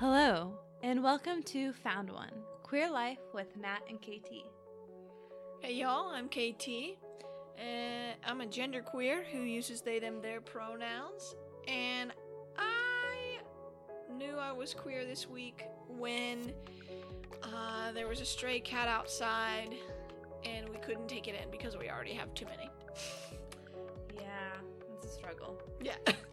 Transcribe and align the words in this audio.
Hello, 0.00 0.52
and 0.84 1.02
welcome 1.02 1.42
to 1.42 1.72
Found 1.72 2.08
One 2.08 2.30
Queer 2.62 2.88
Life 2.88 3.18
with 3.34 3.48
Nat 3.56 3.80
and 3.88 4.00
KT. 4.00 4.46
Hey 5.60 5.74
y'all, 5.74 6.10
I'm 6.10 6.28
KT. 6.28 6.68
Uh, 7.58 8.14
I'm 8.24 8.40
a 8.40 8.46
genderqueer 8.46 9.24
who 9.24 9.40
uses 9.40 9.80
they, 9.80 9.98
them, 9.98 10.22
their 10.22 10.40
pronouns, 10.40 11.34
and 11.66 12.12
I 12.56 13.40
knew 14.16 14.36
I 14.36 14.52
was 14.52 14.72
queer 14.72 15.04
this 15.04 15.28
week 15.28 15.64
when 15.88 16.52
uh, 17.42 17.90
there 17.90 18.06
was 18.06 18.20
a 18.20 18.24
stray 18.24 18.60
cat 18.60 18.86
outside 18.86 19.74
and 20.44 20.68
we 20.68 20.76
couldn't 20.76 21.08
take 21.08 21.26
it 21.26 21.34
in 21.34 21.50
because 21.50 21.76
we 21.76 21.90
already 21.90 22.12
have 22.12 22.32
too 22.34 22.44
many. 22.44 22.70
Yeah, 24.14 24.52
it's 24.94 25.06
a 25.06 25.10
struggle. 25.10 25.60
Yeah. 25.82 25.96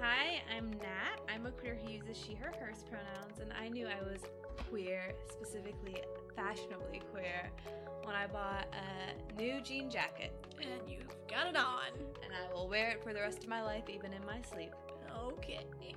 Hi, 0.00 0.40
I'm 0.56 0.70
Nat. 0.74 1.20
I'm 1.28 1.46
a 1.46 1.50
queer 1.50 1.76
who 1.82 1.90
uses 1.90 2.16
she, 2.16 2.34
her, 2.34 2.52
hers 2.60 2.84
pronouns, 2.88 3.40
and 3.40 3.52
I 3.52 3.68
knew 3.68 3.88
I 3.88 4.00
was 4.02 4.20
queer, 4.68 5.12
specifically 5.28 5.96
fashionably 6.36 7.02
queer, 7.12 7.50
when 8.04 8.14
I 8.14 8.28
bought 8.28 8.66
a 8.72 9.40
new 9.40 9.60
jean 9.60 9.90
jacket, 9.90 10.32
and 10.60 10.88
you've 10.88 11.08
got 11.28 11.48
it 11.48 11.56
on. 11.56 11.98
and 12.22 12.32
I 12.32 12.52
will 12.54 12.68
wear 12.68 12.90
it 12.90 13.02
for 13.02 13.12
the 13.12 13.20
rest 13.20 13.42
of 13.42 13.48
my 13.48 13.60
life, 13.60 13.84
even 13.88 14.12
in 14.12 14.24
my 14.24 14.40
sleep. 14.42 14.72
Okay. 15.16 15.64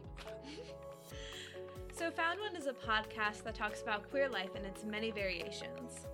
So, 1.94 2.10
Found 2.10 2.40
One 2.40 2.56
is 2.56 2.66
a 2.66 2.74
podcast 2.74 3.44
that 3.44 3.54
talks 3.54 3.84
about 3.84 4.10
queer 4.10 4.28
life 4.28 4.56
in 4.56 4.66
its 4.66 4.84
many 4.84 5.12
variations. 5.12 6.08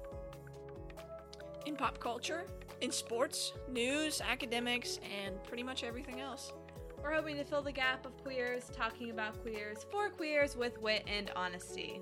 In 1.66 1.78
pop 1.78 2.00
culture, 2.00 2.46
in 2.82 2.92
sports, 2.92 3.54
news, 3.72 4.20
academics, 4.20 5.00
and 5.24 5.42
pretty 5.46 5.64
much 5.64 5.86
everything 5.86 6.20
else. 6.20 6.52
We're 7.02 7.14
hoping 7.14 7.38
to 7.38 7.44
fill 7.44 7.62
the 7.62 7.72
gap 7.72 8.06
of 8.06 8.18
queers, 8.24 8.70
talking 8.74 9.12
about 9.12 9.42
queers, 9.42 9.86
for 9.92 10.10
queers 10.10 10.58
with 10.58 10.82
wit 10.82 11.04
and 11.08 11.32
honesty. 11.36 12.02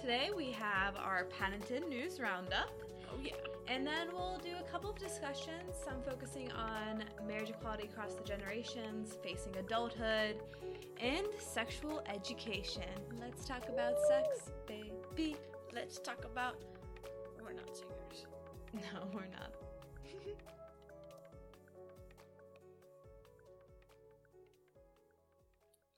Today 0.00 0.30
we 0.36 0.50
have 0.52 0.96
our 0.96 1.24
patented 1.26 1.86
news 1.88 2.18
roundup, 2.20 2.70
Oh 3.10 3.18
yeah. 3.22 3.32
and 3.68 3.86
then 3.86 4.08
we'll 4.12 4.38
do 4.42 4.50
a 4.58 4.68
couple 4.70 4.90
of 4.90 4.98
discussions, 4.98 5.74
some 5.84 6.02
focusing 6.02 6.50
on 6.52 7.04
marriage 7.26 7.50
equality 7.50 7.84
across 7.84 8.14
the 8.14 8.24
generations, 8.24 9.16
facing 9.22 9.56
adulthood, 9.56 10.36
and 11.00 11.26
sexual 11.38 12.02
education. 12.12 12.82
Let's 13.20 13.44
talk 13.44 13.68
about 13.68 13.94
sex, 14.08 14.50
Let's 15.74 15.98
talk 15.98 16.24
about. 16.24 16.56
We're 17.42 17.52
not 17.52 17.76
singers. 17.76 18.26
No, 18.74 19.06
we're 19.12 19.26
not. 19.26 19.52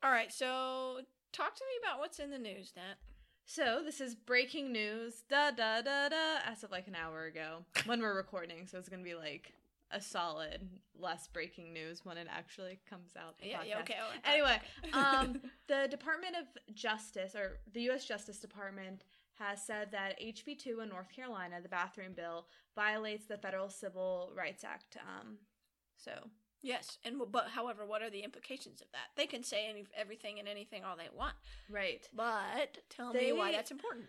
All 0.03 0.11
right, 0.11 0.33
so 0.33 1.03
talk 1.33 1.55
to 1.55 1.62
me 1.62 1.79
about 1.84 2.01
what's 2.01 2.19
in 2.19 2.31
the 2.31 2.39
news, 2.39 2.73
Nat. 2.75 2.97
So 3.47 3.83
this 3.84 4.01
is 4.01 4.17
breaking 4.17 4.73
news, 4.73 5.23
da 5.28 5.53
da 5.53 5.83
da 5.83 6.09
da, 6.09 6.39
as 6.45 6.65
of 6.65 6.73
like 6.73 6.89
an 6.89 6.97
hour 6.97 7.27
ago 7.27 7.59
when 7.87 8.01
we're 8.01 8.17
recording. 8.17 8.67
So 8.67 8.78
it's 8.78 8.89
gonna 8.89 9.05
be 9.05 9.15
like 9.15 9.53
a 9.95 10.00
solid 10.00 10.69
less 10.98 11.28
breaking 11.28 11.73
news 11.73 12.05
when 12.05 12.17
it 12.19 12.27
actually 12.31 12.81
comes 12.91 13.12
out. 13.17 13.37
Yeah, 13.41 13.61
yeah, 13.67 13.78
okay. 13.81 13.95
all 14.03 14.11
right. 14.11 14.20
Anyway, 14.25 14.61
um, 14.92 15.41
the 15.69 15.87
Department 15.89 16.34
of 16.37 16.75
Justice 16.75 17.34
or 17.34 17.59
the 17.73 17.83
U.S. 17.83 18.05
Justice 18.05 18.39
Department 18.41 19.05
has 19.39 19.65
said 19.65 19.89
that 19.92 20.20
HB 20.20 20.59
two 20.59 20.81
in 20.81 20.88
North 20.88 21.09
Carolina, 21.15 21.56
the 21.62 21.69
bathroom 21.69 22.12
bill, 22.15 22.47
violates 22.75 23.27
the 23.27 23.38
Federal 23.38 23.69
Civil 23.69 24.32
Rights 24.37 24.65
Act. 24.65 24.97
Um, 24.99 25.38
so 25.97 26.12
yes, 26.62 26.99
and 27.05 27.16
but 27.31 27.49
however, 27.50 27.87
what 27.87 28.03
are 28.03 28.11
the 28.11 28.21
implications 28.25 28.81
of 28.81 28.88
that? 28.93 29.11
They 29.16 29.26
can 29.26 29.43
say 29.44 29.69
any, 29.69 29.84
everything 29.97 30.38
and 30.41 30.49
anything 30.49 30.82
all 30.84 30.97
they 30.97 31.09
want, 31.16 31.34
right. 31.71 32.06
but 32.15 32.78
tell 32.91 33.12
They- 33.12 33.26
me 33.26 33.32
why 33.32 33.53
that's 33.53 33.71
important. 33.71 34.06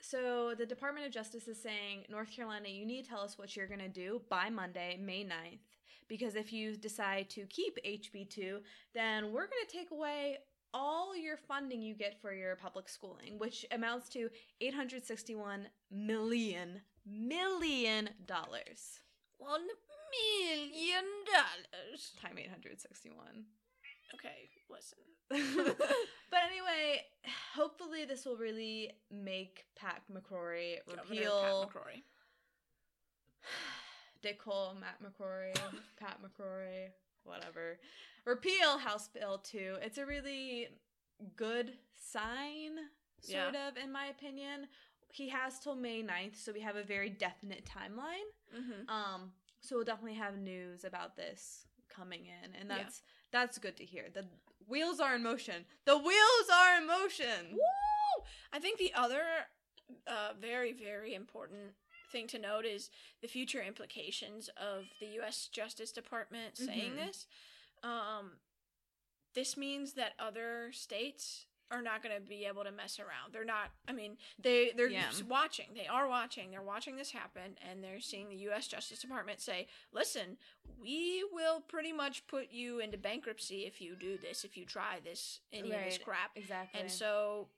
So 0.00 0.54
the 0.56 0.66
Department 0.66 1.06
of 1.06 1.12
Justice 1.12 1.48
is 1.48 1.60
saying, 1.60 2.04
North 2.08 2.30
Carolina, 2.30 2.68
you 2.68 2.86
need 2.86 3.04
to 3.04 3.08
tell 3.08 3.20
us 3.20 3.38
what 3.38 3.56
you're 3.56 3.66
going 3.66 3.80
to 3.80 3.88
do 3.88 4.22
by 4.28 4.50
Monday, 4.50 4.98
May 5.00 5.24
9th. 5.24 5.60
Because 6.08 6.36
if 6.36 6.52
you 6.52 6.76
decide 6.76 7.28
to 7.30 7.46
keep 7.46 7.78
HB2, 7.84 8.60
then 8.94 9.32
we're 9.32 9.48
going 9.48 9.66
to 9.68 9.76
take 9.76 9.90
away 9.90 10.38
all 10.72 11.16
your 11.16 11.36
funding 11.36 11.82
you 11.82 11.94
get 11.94 12.20
for 12.20 12.32
your 12.32 12.54
public 12.54 12.88
schooling, 12.88 13.38
which 13.38 13.64
amounts 13.72 14.08
to 14.10 14.28
861 14.60 15.66
million 15.90 16.82
million 17.06 18.10
dollars. 18.26 19.00
One 19.38 19.66
million 20.12 21.04
dollars. 21.26 22.12
Time 22.20 22.38
861. 22.38 23.16
Okay, 24.14 24.48
listen. 24.70 24.98
but 25.28 26.40
anyway, 26.44 27.02
hopefully 27.54 28.04
this 28.04 28.24
will 28.24 28.36
really 28.36 28.92
make 29.10 29.64
Pat 29.74 30.02
McCrory 30.12 30.76
Governor 30.86 31.02
repeal 31.10 31.40
Pat 31.42 31.82
McCrory. 31.82 32.02
Dick 34.22 34.38
Cole, 34.38 34.76
Matt 34.80 35.02
McCrory, 35.02 35.54
Pat 36.00 36.18
McCrory, 36.22 36.88
whatever. 37.24 37.78
Repeal 38.24 38.78
House 38.78 39.08
Bill 39.08 39.38
2. 39.38 39.76
It's 39.82 39.98
a 39.98 40.06
really 40.06 40.68
good 41.36 41.72
sign, 41.94 42.72
sort 43.20 43.54
of, 43.54 43.76
in 43.82 43.92
my 43.92 44.06
opinion. 44.06 44.66
He 45.12 45.28
has 45.28 45.58
till 45.60 45.76
May 45.76 46.02
9th, 46.02 46.36
so 46.36 46.52
we 46.52 46.60
have 46.60 46.76
a 46.76 46.82
very 46.82 47.08
definite 47.08 47.64
timeline. 47.64 48.28
Mm-hmm. 48.54 48.90
Um, 48.90 49.32
so 49.60 49.76
we'll 49.76 49.84
definitely 49.84 50.18
have 50.18 50.38
news 50.38 50.84
about 50.84 51.16
this 51.16 51.66
coming 51.88 52.26
in, 52.26 52.54
and 52.54 52.68
Yeah. 52.68 52.78
that's 52.78 53.02
that's 53.32 53.58
good 53.58 53.76
to 53.76 53.84
hear. 53.84 54.04
The 54.12 54.26
wheels 54.66 55.00
are 55.00 55.14
in 55.14 55.22
motion. 55.22 55.64
The 55.84 55.96
wheels 55.96 56.48
are 56.52 56.76
in 56.78 56.86
motion. 56.86 57.52
Woo! 57.52 58.24
I 58.52 58.58
think 58.58 58.78
the 58.78 58.92
other 58.94 59.22
uh, 60.06 60.32
very, 60.40 60.72
very 60.72 61.14
important 61.14 61.72
thing 62.10 62.26
to 62.28 62.38
note 62.38 62.64
is 62.64 62.90
the 63.22 63.28
future 63.28 63.62
implications 63.62 64.48
of 64.56 64.84
the 65.00 65.06
U.S. 65.18 65.48
Justice 65.52 65.92
Department 65.92 66.56
saying 66.56 66.92
Mhm. 66.92 67.06
this. 67.06 67.26
Um, 67.82 68.38
this 69.34 69.56
means 69.56 69.92
that 69.94 70.14
other 70.18 70.72
states 70.72 71.46
are 71.70 71.82
not 71.82 72.02
going 72.02 72.14
to 72.14 72.20
be 72.20 72.44
able 72.44 72.62
to 72.64 72.70
mess 72.70 72.98
around. 73.00 73.32
They're 73.32 73.44
not. 73.44 73.70
I 73.88 73.92
mean, 73.92 74.16
they 74.38 74.72
they're 74.76 74.88
Yeah. 74.88 75.08
just 75.10 75.24
watching. 75.24 75.66
They 75.74 75.86
are 75.86 76.06
watching. 76.08 76.50
They're 76.50 76.62
watching 76.62 76.96
this 76.96 77.10
happen, 77.10 77.56
and 77.68 77.82
they're 77.82 78.00
seeing 78.00 78.28
the 78.28 78.36
U.S. 78.48 78.68
Justice 78.68 79.00
Department 79.00 79.40
say, 79.40 79.66
"Listen, 79.92 80.38
we 80.80 81.24
will 81.32 81.60
pretty 81.60 81.92
much 81.92 82.26
put 82.26 82.50
you 82.52 82.78
into 82.78 82.96
bankruptcy 82.98 83.66
if 83.66 83.80
you 83.80 83.96
do 83.96 84.16
this. 84.16 84.44
If 84.44 84.56
you 84.56 84.64
try 84.64 85.00
this 85.02 85.40
any 85.52 85.72
of 85.72 85.84
this 85.84 85.98
crap." 85.98 86.30
Exactly. 86.36 86.80
And 86.80 86.90
so, 86.90 87.48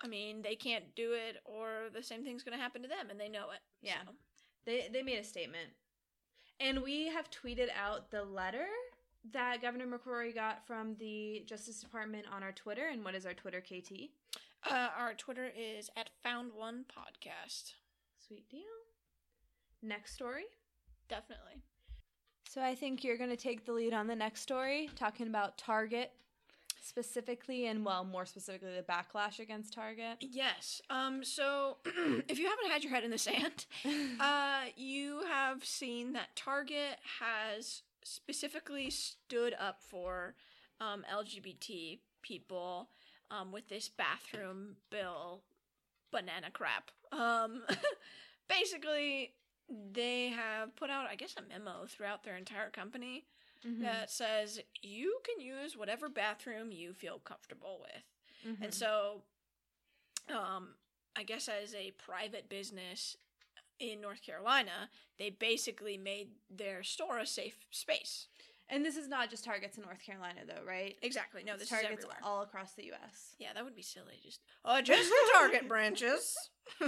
I 0.00 0.08
mean, 0.08 0.42
they 0.42 0.56
can't 0.56 0.94
do 0.96 1.12
it, 1.12 1.40
or 1.44 1.88
the 1.92 2.02
same 2.02 2.24
thing's 2.24 2.42
going 2.42 2.56
to 2.56 2.62
happen 2.62 2.82
to 2.82 2.88
them, 2.88 3.08
and 3.10 3.20
they 3.20 3.28
know 3.28 3.50
it. 3.50 3.60
Yeah. 3.82 4.02
So, 4.04 4.12
They 4.64 4.88
they 4.92 5.02
made 5.02 5.18
a 5.18 5.24
statement. 5.24 5.70
And 6.60 6.82
we 6.82 7.08
have 7.08 7.30
tweeted 7.30 7.68
out 7.74 8.10
the 8.10 8.24
letter 8.24 8.66
that 9.32 9.62
Governor 9.62 9.86
McCrory 9.86 10.34
got 10.34 10.66
from 10.66 10.96
the 10.98 11.42
Justice 11.46 11.80
Department 11.80 12.26
on 12.34 12.42
our 12.42 12.52
Twitter. 12.52 12.88
And 12.92 13.04
what 13.04 13.14
is 13.14 13.26
our 13.26 13.34
Twitter, 13.34 13.60
KT? 13.60 14.10
uh, 14.70 14.88
our 14.98 15.14
Twitter 15.14 15.50
is 15.56 15.90
at 15.96 16.10
Found 16.22 16.52
One 16.54 16.84
Podcast. 16.84 17.72
Sweet 18.26 18.48
deal. 18.48 18.60
Next 19.82 20.14
story. 20.14 20.44
Definitely. 21.08 21.62
So 22.48 22.62
I 22.62 22.74
think 22.74 23.04
you're 23.04 23.18
going 23.18 23.30
to 23.30 23.36
take 23.36 23.66
the 23.66 23.72
lead 23.72 23.92
on 23.92 24.06
the 24.06 24.14
next 24.16 24.40
story, 24.40 24.88
talking 24.96 25.26
about 25.26 25.58
Target 25.58 26.12
specifically, 26.80 27.66
and 27.66 27.84
well, 27.84 28.04
more 28.04 28.26
specifically, 28.26 28.74
the 28.74 28.82
backlash 28.82 29.38
against 29.40 29.72
Target. 29.74 30.18
Yes. 30.20 30.80
Um. 30.88 31.24
So, 31.24 31.78
if 31.86 32.38
you 32.38 32.46
haven't 32.48 32.70
had 32.70 32.84
your 32.84 32.92
head 32.92 33.04
in 33.04 33.10
the 33.10 33.18
sand, 33.18 33.66
uh, 34.20 34.64
you 34.76 35.22
have 35.28 35.64
seen 35.64 36.12
that 36.12 36.36
Target 36.36 36.98
has 37.20 37.82
specifically 38.04 38.90
stood 38.90 39.54
up 39.58 39.80
for 39.82 40.34
um, 40.80 41.04
LGBT 41.12 41.98
people 42.22 42.88
um, 43.30 43.50
with 43.50 43.68
this 43.68 43.88
bathroom 43.88 44.76
bill 44.90 45.42
banana 46.12 46.50
crap. 46.52 46.90
Um, 47.10 47.62
basically, 48.48 49.32
they 49.92 50.28
have 50.28 50.76
put 50.76 50.90
out, 50.90 51.08
I 51.10 51.16
guess, 51.16 51.34
a 51.36 51.42
memo 51.42 51.86
throughout 51.88 52.22
their 52.22 52.36
entire 52.36 52.70
company 52.70 53.24
Mhm. 53.66 53.80
that 53.80 54.10
says 54.10 54.60
you 54.82 55.20
can 55.24 55.40
use 55.40 55.74
whatever 55.74 56.10
bathroom 56.10 56.70
you 56.70 56.92
feel 56.92 57.18
comfortable 57.18 57.80
with. 57.80 58.04
Mhm. 58.58 58.62
And 58.64 58.74
so, 58.74 59.22
um, 60.28 60.74
I 61.16 61.22
guess 61.22 61.48
as 61.48 61.74
a 61.74 61.92
private 61.92 62.48
business 62.50 63.16
in 63.78 64.00
North 64.00 64.22
Carolina, 64.22 64.88
they 65.18 65.30
basically 65.30 65.96
made 65.96 66.28
their 66.50 66.82
store 66.82 67.18
a 67.18 67.26
safe 67.26 67.66
space. 67.70 68.28
And 68.70 68.84
this 68.84 68.96
is 68.96 69.08
not 69.08 69.28
just 69.28 69.44
targets 69.44 69.76
in 69.76 69.84
North 69.84 70.02
Carolina, 70.04 70.40
though, 70.46 70.66
right? 70.66 70.96
Exactly. 71.02 71.42
No, 71.44 71.56
this 71.56 71.68
targets 71.68 71.90
is 71.90 71.98
everywhere. 71.98 72.16
all 72.22 72.42
across 72.42 72.72
the 72.72 72.84
U.S. 72.86 73.34
yeah, 73.38 73.48
that 73.54 73.62
would 73.62 73.76
be 73.76 73.82
silly. 73.82 74.18
Just 74.22 74.40
oh, 74.64 74.80
just 74.80 75.08
the 75.08 75.32
target 75.34 75.68
branches. 75.68 76.34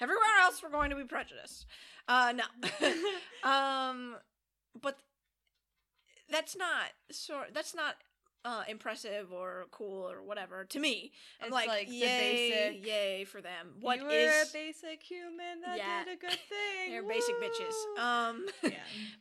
Everywhere 0.00 0.24
else, 0.42 0.62
we're 0.62 0.70
going 0.70 0.90
to 0.90 0.96
be 0.96 1.04
prejudiced. 1.04 1.66
Uh, 2.08 2.34
no. 2.36 2.44
um, 3.48 4.16
but 4.80 4.98
that's 6.28 6.56
not 6.56 6.90
so. 7.12 7.42
That's 7.54 7.74
not 7.74 7.94
uh 8.44 8.64
impressive 8.68 9.32
or 9.32 9.66
cool 9.70 10.10
or 10.10 10.22
whatever 10.22 10.64
to 10.64 10.78
me. 10.80 11.12
I'm 11.40 11.46
It's 11.46 11.54
like, 11.54 11.68
like 11.68 11.88
the 11.88 11.94
yay, 11.94 12.70
basic- 12.72 12.86
yay 12.86 13.24
for 13.24 13.40
them. 13.40 13.74
What 13.80 13.98
you 14.00 14.08
is 14.08 14.26
were 14.28 14.42
a 14.42 14.52
basic 14.52 15.02
human 15.02 15.60
that 15.64 15.76
Yeah. 15.78 16.04
did 16.04 16.14
a 16.14 16.16
good 16.16 16.30
thing. 16.48 16.90
they're 16.90 17.02
basic 17.02 17.34
bitches. 17.40 17.98
Um, 18.02 18.46
yeah. 18.64 18.70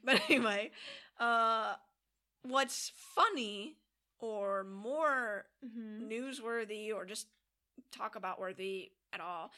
but 0.04 0.22
anyway, 0.30 0.72
uh, 1.20 1.76
what's 2.44 2.92
funny 2.96 3.78
or 4.20 4.64
more 4.64 5.46
Mhm. 5.66 6.10
newsworthy 6.10 6.94
or 6.94 7.06
just 7.06 7.28
talk 7.92 8.16
about 8.16 8.40
worthy 8.40 8.92
at 9.14 9.20
all 9.20 9.52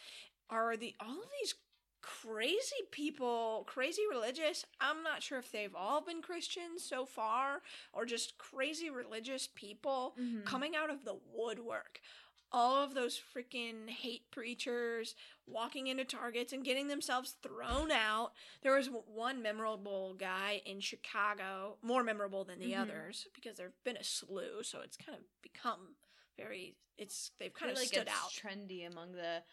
are 0.49 0.75
the 0.75 0.93
all 0.99 1.09
of 1.21 1.29
these 1.41 1.53
crazy 2.03 2.83
people, 2.91 3.63
crazy 3.67 4.03
religious. 4.11 4.65
I'm 4.79 5.01
not 5.03 5.23
sure 5.23 5.39
if 5.39 5.51
they've 5.51 5.73
all 5.75 6.01
been 6.01 6.21
Christians 6.21 6.83
so 6.83 7.05
far 7.05 7.61
or 7.93 8.05
just 8.05 8.37
crazy 8.37 8.89
religious 8.89 9.47
people 9.47 10.15
Mhm. 10.19 10.45
coming 10.45 10.75
out 10.75 10.89
of 10.91 11.05
the 11.05 11.15
woodwork. 11.15 12.01
All 12.51 12.75
of 12.83 12.93
those 12.93 13.17
freaking 13.19 13.89
hate 13.89 14.29
preachers 14.29 15.15
walking 15.47 15.87
into 15.87 16.05
targets 16.05 16.53
and 16.53 16.63
getting 16.63 16.87
themselves 16.87 17.31
thrown 17.41 17.89
out. 17.89 18.33
There 18.61 18.75
was 18.75 18.89
one 18.91 19.41
memorable 19.41 20.13
guy 20.13 20.61
in 20.65 20.79
Chicago, 20.81 21.79
more 21.81 22.03
memorable 22.03 22.43
than 22.43 22.59
the 22.59 22.73
Mhm. 22.73 22.81
others 22.81 23.27
because 23.33 23.57
there've 23.57 23.83
been 23.83 23.97
a 23.97 24.03
slew, 24.03 24.61
so 24.61 24.81
it's 24.81 24.97
kind 24.97 25.17
of 25.17 25.23
become 25.41 25.95
very 26.37 26.75
it's 26.97 27.31
they've 27.39 27.53
kind 27.53 27.71
of 27.71 27.77
like 27.77 27.87
stood 27.87 28.07
it's 28.07 28.11
out. 28.11 28.31
trendy 28.31 28.85
among 28.85 29.13
the 29.13 29.43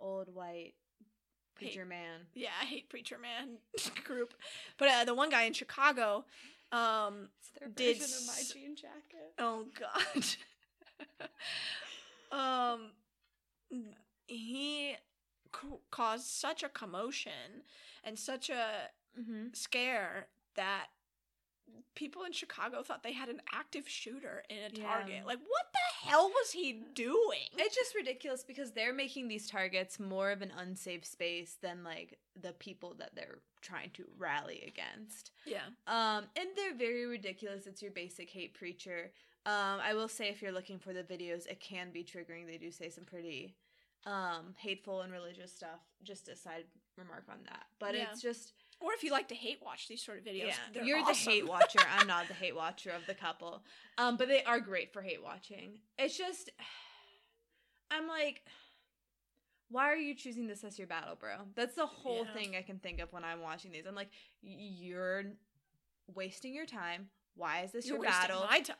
old 0.00 0.28
white 0.34 0.74
preacher 1.58 1.84
man. 1.84 2.20
yeah, 2.34 2.48
I 2.60 2.64
hate 2.64 2.88
preacher 2.88 3.18
man 3.18 3.58
group. 4.04 4.34
But 4.78 4.88
uh, 4.88 5.04
the 5.04 5.14
one 5.14 5.30
guy 5.30 5.42
in 5.44 5.52
Chicago 5.52 6.24
um 6.70 7.28
It's 7.40 7.50
their 7.58 7.68
Did 7.68 7.96
of 8.02 8.26
my 8.26 8.42
jean 8.52 8.76
jacket. 8.76 9.32
Oh 9.38 9.64
God. 9.78 11.28
um, 12.32 12.90
he 14.26 14.94
c- 15.54 15.68
caused 15.90 16.26
such 16.26 16.62
a 16.62 16.68
commotion 16.68 17.62
and 18.04 18.18
such 18.18 18.50
a 18.50 18.90
Mm-hmm. 19.18 19.46
scare 19.52 20.28
that 20.54 20.86
people 21.96 22.22
in 22.22 22.30
Chicago 22.30 22.84
thought 22.84 23.02
they 23.02 23.14
had 23.14 23.28
an 23.28 23.40
active 23.52 23.88
shooter 23.88 24.44
in 24.48 24.58
a 24.58 24.68
Yeah. 24.72 24.84
Target. 24.86 25.26
Like, 25.26 25.38
what 25.40 25.67
hell 26.04 26.28
was 26.28 26.50
he 26.52 26.82
doing? 26.94 27.48
It's 27.56 27.74
just 27.74 27.94
ridiculous 27.94 28.44
because 28.44 28.72
they're 28.72 28.92
making 28.94 29.28
these 29.28 29.48
targets 29.48 29.98
more 30.00 30.30
of 30.30 30.42
an 30.42 30.52
unsafe 30.56 31.04
space 31.04 31.56
than 31.60 31.84
like 31.84 32.18
the 32.40 32.52
people 32.52 32.94
that 32.98 33.14
they're 33.14 33.38
trying 33.60 33.90
to 33.94 34.04
rally 34.18 34.62
against. 34.66 35.32
yeah, 35.44 35.66
Um, 35.86 36.24
and 36.36 36.48
they're 36.56 36.74
very 36.76 37.06
ridiculous. 37.06 37.66
It's 37.66 37.82
your 37.82 37.90
basic 37.90 38.30
hate 38.30 38.54
preacher. 38.54 39.10
Um, 39.46 39.80
I 39.82 39.94
will 39.94 40.08
say 40.08 40.28
if 40.28 40.40
you're 40.42 40.52
looking 40.52 40.78
for 40.78 40.92
the 40.92 41.02
videos, 41.02 41.46
it 41.46 41.60
can 41.60 41.90
be 41.90 42.04
triggering. 42.04 42.46
They 42.46 42.58
do 42.58 42.70
say 42.70 42.90
some 42.90 43.04
pretty 43.04 43.54
um 44.06 44.54
hateful 44.56 45.00
and 45.00 45.12
religious 45.12 45.52
stuff. 45.52 45.80
Just 46.04 46.28
a 46.28 46.36
side 46.36 46.64
remark 46.96 47.24
on 47.28 47.38
that. 47.46 47.64
But 47.80 47.94
Yeah. 47.96 48.06
it's 48.12 48.22
just 48.22 48.52
or 48.80 48.92
if 48.92 49.02
you 49.02 49.10
like 49.10 49.28
to 49.28 49.34
hate 49.34 49.58
watch 49.64 49.88
these 49.88 50.02
sort 50.02 50.18
of 50.18 50.24
videos, 50.24 50.52
yeah, 50.74 50.82
you're 50.84 50.98
awesome. 51.00 51.12
the 51.26 51.30
hate 51.30 51.48
watcher. 51.48 51.80
I'm 51.98 52.06
not 52.06 52.28
the 52.28 52.34
hate 52.34 52.54
watcher 52.54 52.90
of 52.90 53.06
the 53.06 53.14
couple. 53.14 53.62
Um, 53.98 54.16
but 54.16 54.28
they 54.28 54.42
are 54.44 54.60
great 54.60 54.92
for 54.92 55.02
hate 55.02 55.22
watching. 55.22 55.78
It's 55.98 56.16
just, 56.16 56.50
I'm 57.90 58.06
like, 58.06 58.42
why 59.70 59.90
are 59.90 59.96
you 59.96 60.14
choosing 60.14 60.46
this 60.46 60.64
as 60.64 60.78
your 60.78 60.86
battle, 60.86 61.16
bro? 61.18 61.34
That's 61.54 61.74
the 61.74 61.86
whole 61.86 62.24
Yeah. 62.24 62.32
thing 62.34 62.56
I 62.56 62.62
can 62.62 62.78
think 62.78 63.00
of 63.00 63.12
when 63.12 63.24
I'm 63.24 63.40
watching 63.40 63.72
these. 63.72 63.84
I'm 63.86 63.94
like, 63.94 64.10
you're 64.42 65.24
wasting 66.14 66.54
your 66.54 66.66
time. 66.66 67.08
Why 67.34 67.62
is 67.62 67.72
this 67.72 67.86
You're 67.86 67.96
your 67.96 68.04
battle? 68.04 68.46
my 68.50 68.60
time. 68.60 68.76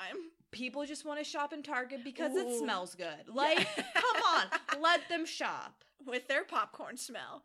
People 0.50 0.84
just 0.86 1.04
want 1.04 1.18
to 1.18 1.24
shop 1.24 1.52
in 1.52 1.62
Target 1.62 2.00
because 2.02 2.32
Ooh. 2.34 2.38
it 2.38 2.58
smells 2.58 2.94
good. 2.94 3.28
Like, 3.32 3.66
come 3.94 4.22
on, 4.34 4.46
let 4.80 5.08
them 5.08 5.26
shop. 5.26 5.84
with 6.06 6.26
their 6.26 6.42
popcorn 6.44 6.96
smell. 6.96 7.44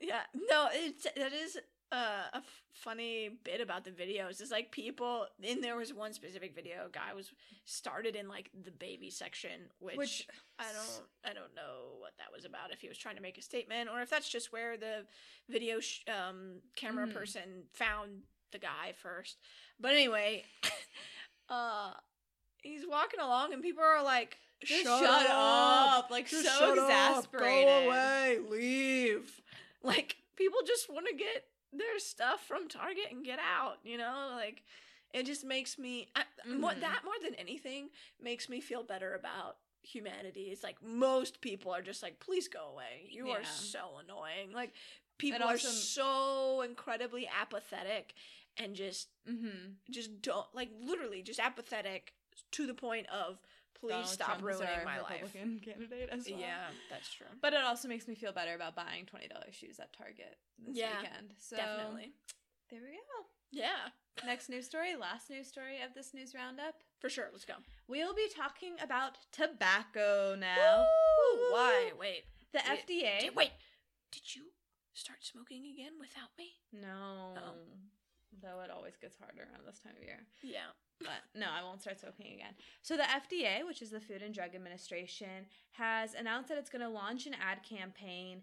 Yeah, 0.00 0.20
no, 0.50 0.68
it's 0.72 1.04
that 1.16 1.32
is 1.32 1.56
uh, 1.92 2.24
a 2.32 2.36
f- 2.38 2.62
funny 2.72 3.30
bit 3.44 3.60
about 3.60 3.84
the 3.84 3.90
videos. 3.90 4.40
Is 4.40 4.50
like 4.50 4.70
people, 4.72 5.26
and 5.46 5.62
there 5.62 5.76
was 5.76 5.92
one 5.92 6.12
specific 6.14 6.54
video. 6.54 6.88
Guy 6.90 7.12
was 7.14 7.30
started 7.64 8.16
in 8.16 8.28
like 8.28 8.50
the 8.64 8.70
baby 8.70 9.10
section, 9.10 9.50
which, 9.78 9.96
Which- 9.96 10.26
I 10.58 10.64
don't, 10.72 11.06
I 11.30 11.34
don't 11.34 11.54
know 11.54 11.98
what 11.98 12.12
that 12.18 12.32
was 12.34 12.44
about. 12.44 12.72
If 12.72 12.80
he 12.80 12.88
was 12.88 12.96
trying 12.98 13.16
to 13.16 13.22
make 13.22 13.36
a 13.38 13.42
statement, 13.42 13.90
or 13.92 14.00
if 14.00 14.08
that's 14.10 14.28
just 14.28 14.52
where 14.52 14.76
the 14.76 15.04
video 15.50 15.80
sh- 15.80 16.00
um, 16.08 16.60
camera 16.76 17.06
Mhm. 17.06 17.14
person 17.14 17.42
found 17.72 18.22
the 18.52 18.58
guy 18.58 18.92
first. 19.00 19.38
But 19.78 19.92
anyway, 19.92 20.44
uh, 21.48 21.92
he's 22.62 22.86
walking 22.88 23.20
along, 23.20 23.52
and 23.52 23.62
people 23.62 23.82
are 23.84 24.02
like. 24.02 24.38
Shut, 24.64 24.84
shut 24.84 25.26
up! 25.28 26.04
up, 26.04 26.10
like, 26.12 26.28
Just 26.28 26.44
so 26.44 26.50
shut 26.56 26.78
up, 26.78 26.84
exasperated. 27.18 27.66
Go 27.66 27.88
away, 27.90 28.38
leave. 28.48 29.40
Like 29.82 30.14
people 30.36 30.60
just 30.64 30.88
want 30.88 31.06
to 31.10 31.16
get 31.16 31.44
their 31.72 31.98
stuff 31.98 32.44
from 32.46 32.68
Target 32.68 33.06
and 33.10 33.24
get 33.24 33.38
out. 33.38 33.78
You 33.84 33.98
know, 33.98 34.30
like 34.34 34.62
it 35.12 35.26
just 35.26 35.44
makes 35.44 35.78
me 35.78 36.08
I, 36.16 36.24
more, 36.48 36.72
Mhm. 36.72 36.80
that 36.80 37.02
more 37.04 37.14
than 37.22 37.34
anything 37.36 37.90
makes 38.20 38.48
me 38.48 38.60
feel 38.60 38.82
better 38.82 39.14
about 39.14 39.58
humanity. 39.82 40.44
It's 40.50 40.62
like 40.62 40.82
most 40.82 41.40
people 41.40 41.72
are 41.72 41.82
just 41.82 42.02
like, 42.02 42.20
please 42.20 42.48
go 42.48 42.68
away. 42.72 43.08
You 43.10 43.30
are 43.30 43.44
so 43.44 43.98
annoying. 44.02 44.52
Like 44.52 44.72
people 45.18 45.42
also- 45.42 45.68
are 45.68 45.70
so 45.72 46.60
incredibly 46.62 47.26
apathetic 47.28 48.14
and 48.56 48.74
just 48.74 49.08
Mm-hmm. 49.28 49.74
just 49.90 50.20
don't 50.20 50.46
like 50.54 50.70
literally 50.80 51.22
just 51.22 51.38
apathetic 51.40 52.12
to 52.52 52.66
the 52.66 52.74
point 52.74 53.06
of 53.08 53.38
please 53.82 54.08
stop 54.08 54.40
ruining 54.42 54.66
my 54.84 55.00
life. 55.00 55.22
Republican 55.22 55.60
candidate 55.64 56.08
as 56.10 56.26
well. 56.30 56.38
Yeah, 56.40 56.66
that's 56.90 57.12
true. 57.12 57.26
But 57.40 57.52
it 57.52 57.60
also 57.64 57.88
makes 57.88 58.06
me 58.08 58.14
feel 58.14 58.32
better 58.32 58.54
about 58.54 58.74
buying 58.74 59.04
twenty 59.06 59.28
dollars 59.28 59.54
shoes 59.54 59.78
at 59.80 59.92
Target 59.92 60.36
this 60.58 60.76
Yeah, 60.76 60.96
weekend. 61.02 61.34
So 61.38 61.56
Definitely. 61.56 62.12
there 62.70 62.80
we 62.80 62.92
go. 62.96 63.26
Yeah, 63.50 63.92
Next 64.24 64.48
news 64.48 64.64
story, 64.66 64.94
last 64.96 65.28
news 65.28 65.46
story 65.48 65.82
of 65.84 65.92
this 65.94 66.14
news 66.14 66.34
roundup. 66.34 66.74
for 67.00 67.08
sure. 67.10 67.28
Let's 67.32 67.44
go. 67.44 67.54
We'll 67.88 68.14
be 68.14 68.28
talking 68.34 68.76
about 68.82 69.18
tobacco 69.30 70.36
now. 70.38 70.84
Woo! 70.86 71.52
Why? 71.52 71.92
Wait. 71.98 72.24
The 72.52 72.60
Wait, 72.68 72.86
FDA. 72.86 73.20
Did, 73.20 73.36
wait. 73.36 73.50
Did 74.10 74.34
you 74.36 74.42
start 74.94 75.18
smoking 75.22 75.64
again 75.72 75.92
without 76.00 76.28
me? 76.38 76.52
No. 76.72 77.34
Oh. 77.36 77.54
Though 78.42 78.60
it 78.64 78.70
always 78.70 78.96
gets 78.96 79.16
harder 79.18 79.42
around 79.42 79.66
this 79.66 79.80
time 79.80 79.92
of 79.96 80.02
year. 80.02 80.20
Yeah. 80.42 80.72
But 81.02 81.38
no, 81.38 81.46
I 81.46 81.62
won't 81.62 81.80
start 81.80 82.00
smoking 82.00 82.34
again. 82.34 82.54
So 82.82 82.96
the 82.96 83.04
FDA, 83.04 83.66
which 83.66 83.82
is 83.82 83.90
the 83.90 84.00
Food 84.00 84.22
and 84.22 84.34
Drug 84.34 84.54
Administration, 84.54 85.46
has 85.72 86.14
announced 86.14 86.48
that 86.48 86.58
it's 86.58 86.70
going 86.70 86.82
to 86.82 86.88
launch 86.88 87.26
an 87.26 87.34
ad 87.34 87.62
campaign 87.62 88.42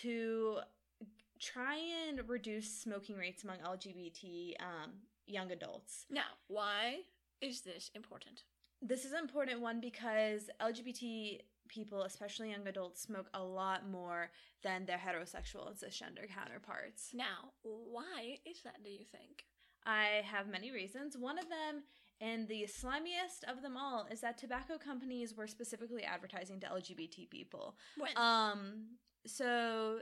to 0.00 0.58
try 1.38 1.78
and 2.08 2.28
reduce 2.28 2.70
smoking 2.70 3.16
rates 3.16 3.44
among 3.44 3.58
LGBT 3.58 4.54
um, 4.60 4.90
young 5.26 5.52
adults. 5.52 6.06
Now, 6.10 6.36
why 6.48 7.00
is 7.40 7.60
this 7.60 7.90
important? 7.94 8.42
This 8.82 9.04
is 9.04 9.12
an 9.12 9.18
important 9.18 9.60
one 9.60 9.80
because 9.80 10.50
LGBT 10.60 11.40
people, 11.68 12.02
especially 12.02 12.50
young 12.50 12.66
adults, 12.66 13.02
smoke 13.02 13.28
a 13.34 13.42
lot 13.42 13.88
more 13.88 14.30
than 14.62 14.86
their 14.86 14.98
heterosexual 14.98 15.68
and 15.68 15.76
cisgender 15.76 16.28
counterparts. 16.32 17.10
Now, 17.14 17.52
why 17.62 18.38
is 18.44 18.62
that? 18.64 18.82
Do 18.82 18.90
you 18.90 19.04
think? 19.10 19.44
I 19.88 20.22
have 20.24 20.46
many 20.48 20.70
reasons. 20.70 21.16
One 21.16 21.38
of 21.38 21.48
them, 21.48 21.82
and 22.20 22.46
the 22.46 22.66
slimiest 22.68 23.44
of 23.48 23.62
them 23.62 23.76
all, 23.76 24.06
is 24.12 24.20
that 24.20 24.36
tobacco 24.36 24.76
companies 24.76 25.34
were 25.34 25.46
specifically 25.46 26.04
advertising 26.04 26.60
to 26.60 26.66
LGBT 26.66 27.30
people. 27.30 27.74
When? 27.96 28.10
Um, 28.16 28.84
so 29.26 30.00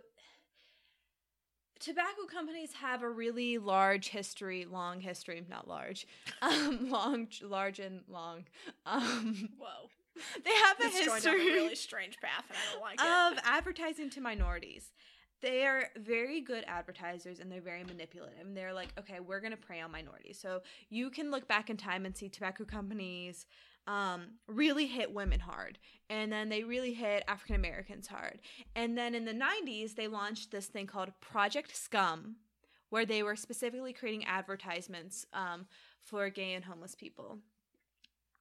tobacco 1.79 2.27
companies 2.31 2.73
have 2.75 3.03
a 3.03 3.09
really 3.09 3.59
large 3.59 4.09
history, 4.09 4.67
long 4.69 5.01
history, 5.01 5.45
not 5.49 5.69
large, 5.69 6.07
um, 6.43 6.91
long, 6.91 7.29
large 7.43 7.79
and 7.79 8.01
long. 8.09 8.45
Um, 8.87 9.51
Whoa. 9.57 9.89
they 10.45 10.55
have 10.55 10.81
a 10.81 10.83
This 10.83 11.01
is 11.01 11.07
going 11.07 11.23
down 11.23 11.35
history 11.37 11.51
a 11.53 11.55
really 11.55 11.75
strange 11.77 12.17
path, 12.19 12.45
and 12.49 12.59
I 12.59 12.73
don't 12.73 12.83
like 12.83 13.33
of 13.33 13.39
it. 13.39 13.45
advertising 13.49 14.11
to 14.11 14.21
minorities. 14.21 14.91
They 15.43 15.67
are 15.67 15.89
very 15.97 16.41
good 16.41 16.65
advertisers 16.67 17.41
and 17.41 17.51
they're 17.51 17.61
very 17.61 17.85
manipulative. 17.85 18.47
And 18.47 18.57
they're 18.57 18.73
like, 18.73 18.89
okay, 18.99 19.21
we're 19.21 19.41
going 19.41 19.53
to 19.53 19.57
prey 19.57 19.81
on 19.81 19.93
minorities. 19.93 20.39
So 20.39 20.63
you 20.89 21.11
can 21.11 21.31
look 21.31 21.47
back 21.47 21.71
in 21.71 21.77
time 21.77 22.07
and 22.07 22.17
see 22.17 22.29
tobacco 22.29 22.65
companies 22.65 23.47
um, 23.87 24.23
really 24.49 24.87
hit 24.87 25.13
women 25.13 25.41
hard. 25.41 25.79
And 26.11 26.33
then 26.33 26.49
they 26.49 26.65
really 26.65 26.95
hit 26.95 27.25
African 27.29 27.57
Americans 27.57 28.07
hard. 28.07 28.41
And 28.75 28.97
then 28.97 29.15
in 29.15 29.25
the 29.25 29.33
90s, 29.33 29.95
they 29.95 30.09
launched 30.09 30.51
this 30.51 30.67
thing 30.67 30.87
called 30.87 31.11
Project 31.21 31.77
Scum, 31.77 32.37
where 32.91 33.07
they 33.07 33.23
were 33.23 33.37
specifically 33.37 33.93
creating 33.93 34.25
advertisements 34.25 35.27
um, 35.33 35.67
for 36.03 36.29
gay 36.31 36.55
and 36.55 36.65
homeless 36.65 36.95
people. 36.95 37.39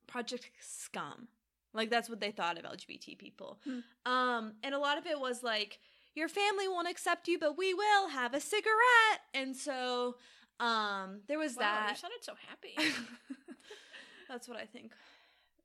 Project 0.07 0.49
Scum. 0.59 1.27
Like 1.73 1.89
that's 1.89 2.09
what 2.09 2.21
they 2.21 2.31
thought 2.31 2.57
of 2.57 2.63
LGBT 2.63 3.17
people. 3.17 3.59
Hmm. 3.65 3.79
Um 4.09 4.53
and 4.63 4.73
a 4.73 4.79
lot 4.79 4.97
of 4.97 5.05
it 5.05 5.19
was 5.19 5.43
like 5.43 5.79
your 6.15 6.27
family 6.29 6.67
won't 6.67 6.87
accept 6.89 7.27
you 7.27 7.37
but 7.37 7.57
we 7.57 7.73
will 7.73 8.09
have 8.09 8.33
a 8.33 8.39
cigarette. 8.39 9.21
And 9.33 9.55
so 9.55 10.15
um 10.59 11.21
there 11.27 11.37
was 11.39 11.55
that 11.55 11.81
Wow, 11.83 11.89
you 11.89 11.95
sounded 11.95 12.23
so 12.23 12.33
happy. 12.47 12.75
That's 14.29 14.47
what 14.47 14.57
I 14.57 14.65
think 14.65 14.91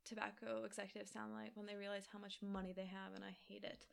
tobacco 0.04 0.64
executives 0.64 1.12
sound 1.12 1.32
like 1.32 1.52
when 1.54 1.66
they 1.66 1.76
realize 1.76 2.02
how 2.12 2.18
much 2.18 2.38
money 2.42 2.72
they 2.74 2.86
have 2.86 3.14
and 3.14 3.22
I 3.24 3.36
hate 3.48 3.64
it. 3.64 3.86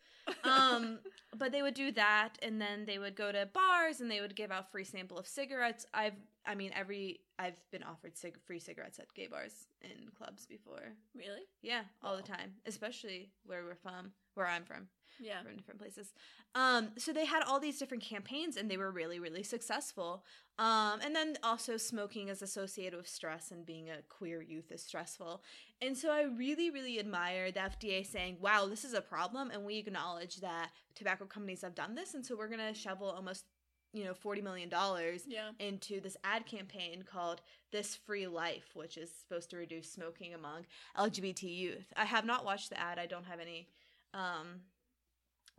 Um 0.43 0.99
but 1.37 1.51
they 1.51 1.61
would 1.61 1.75
do 1.75 1.91
that 1.91 2.37
and 2.41 2.59
then 2.59 2.85
they 2.85 2.97
would 2.97 3.15
go 3.15 3.31
to 3.31 3.47
bars 3.53 4.01
and 4.01 4.09
they 4.09 4.21
would 4.21 4.35
give 4.35 4.51
out 4.51 4.71
free 4.71 4.83
sample 4.83 5.17
of 5.17 5.27
cigarettes. 5.27 5.85
I've 5.93 6.15
I 6.45 6.55
mean 6.55 6.71
every 6.73 7.19
I've 7.37 7.59
been 7.71 7.83
offered 7.83 8.17
cig- 8.17 8.39
free 8.45 8.59
cigarettes 8.59 8.97
at 8.99 9.13
gay 9.13 9.27
bars 9.27 9.67
and 9.83 10.11
clubs 10.15 10.47
before. 10.47 10.93
really? 11.15 11.41
Yeah, 11.61 11.81
all 12.03 12.15
the 12.15 12.23
time, 12.23 12.53
especially 12.65 13.29
where 13.45 13.63
we're 13.63 13.75
from, 13.75 14.11
where 14.33 14.47
I'm 14.47 14.63
from 14.63 14.87
Yeah. 15.19 15.41
from 15.41 15.55
different 15.55 15.79
places. 15.79 16.13
Um, 16.55 16.89
so 16.97 17.11
they 17.13 17.25
had 17.25 17.43
all 17.43 17.59
these 17.59 17.77
different 17.77 18.03
campaigns, 18.03 18.57
and 18.57 18.69
they 18.69 18.77
were 18.77 18.91
really, 18.91 19.19
really 19.19 19.43
successful. 19.43 20.23
Um, 20.59 20.99
and 21.03 21.15
then 21.15 21.37
also 21.43 21.77
smoking 21.77 22.29
is 22.29 22.41
associated 22.41 22.97
with 22.97 23.07
stress, 23.07 23.51
and 23.51 23.65
being 23.65 23.89
a 23.89 24.01
queer 24.09 24.41
youth 24.41 24.71
is 24.71 24.81
stressful. 24.83 25.43
And 25.81 25.95
so 25.95 26.11
I 26.11 26.23
really, 26.23 26.69
really 26.71 26.99
admire 26.99 27.51
the 27.51 27.59
FDA 27.61 28.03
saying, 28.03 28.39
"Wow, 28.41 28.65
this 28.67 28.83
is 28.83 28.93
a 28.93 29.01
problem," 29.01 29.51
and 29.51 29.65
we 29.65 29.77
acknowledge 29.77 30.37
that 30.37 30.71
tobacco 30.95 31.25
companies 31.25 31.61
have 31.61 31.75
done 31.75 31.93
this, 31.95 32.13
and 32.15 32.25
so 32.25 32.35
we're 32.35 32.47
gonna 32.47 32.73
shovel 32.73 33.09
almost, 33.11 33.45
you 33.93 34.03
know, 34.03 34.15
forty 34.15 34.41
million 34.41 34.67
dollars 34.69 35.25
Yeah. 35.27 35.51
into 35.59 35.99
this 36.01 36.17
ad 36.23 36.45
campaign 36.47 37.03
called 37.03 37.41
This 37.71 37.95
Free 37.95 38.25
Life, 38.27 38.75
which 38.75 38.97
is 38.97 39.11
supposed 39.13 39.51
to 39.51 39.57
reduce 39.57 39.91
smoking 39.91 40.33
among 40.33 40.65
LGBT 40.95 41.47
youth. 41.55 41.93
I 41.95 42.05
have 42.05 42.25
not 42.25 42.45
watched 42.45 42.69
the 42.71 42.79
ad. 42.79 42.97
I 42.97 43.05
don't 43.05 43.25
have 43.25 43.39
any 43.39 43.69
um 44.13 44.61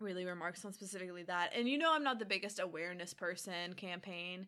really 0.01 0.25
remarks 0.25 0.65
on 0.65 0.73
specifically 0.73 1.23
that. 1.25 1.53
And 1.55 1.69
you 1.69 1.79
know 1.79 1.93
I'm 1.95 2.05
not 2.05 2.19
the 2.19 2.25
biggest 2.25 2.59
awareness 2.61 3.15
person 3.15 3.75
campaign, 3.75 4.47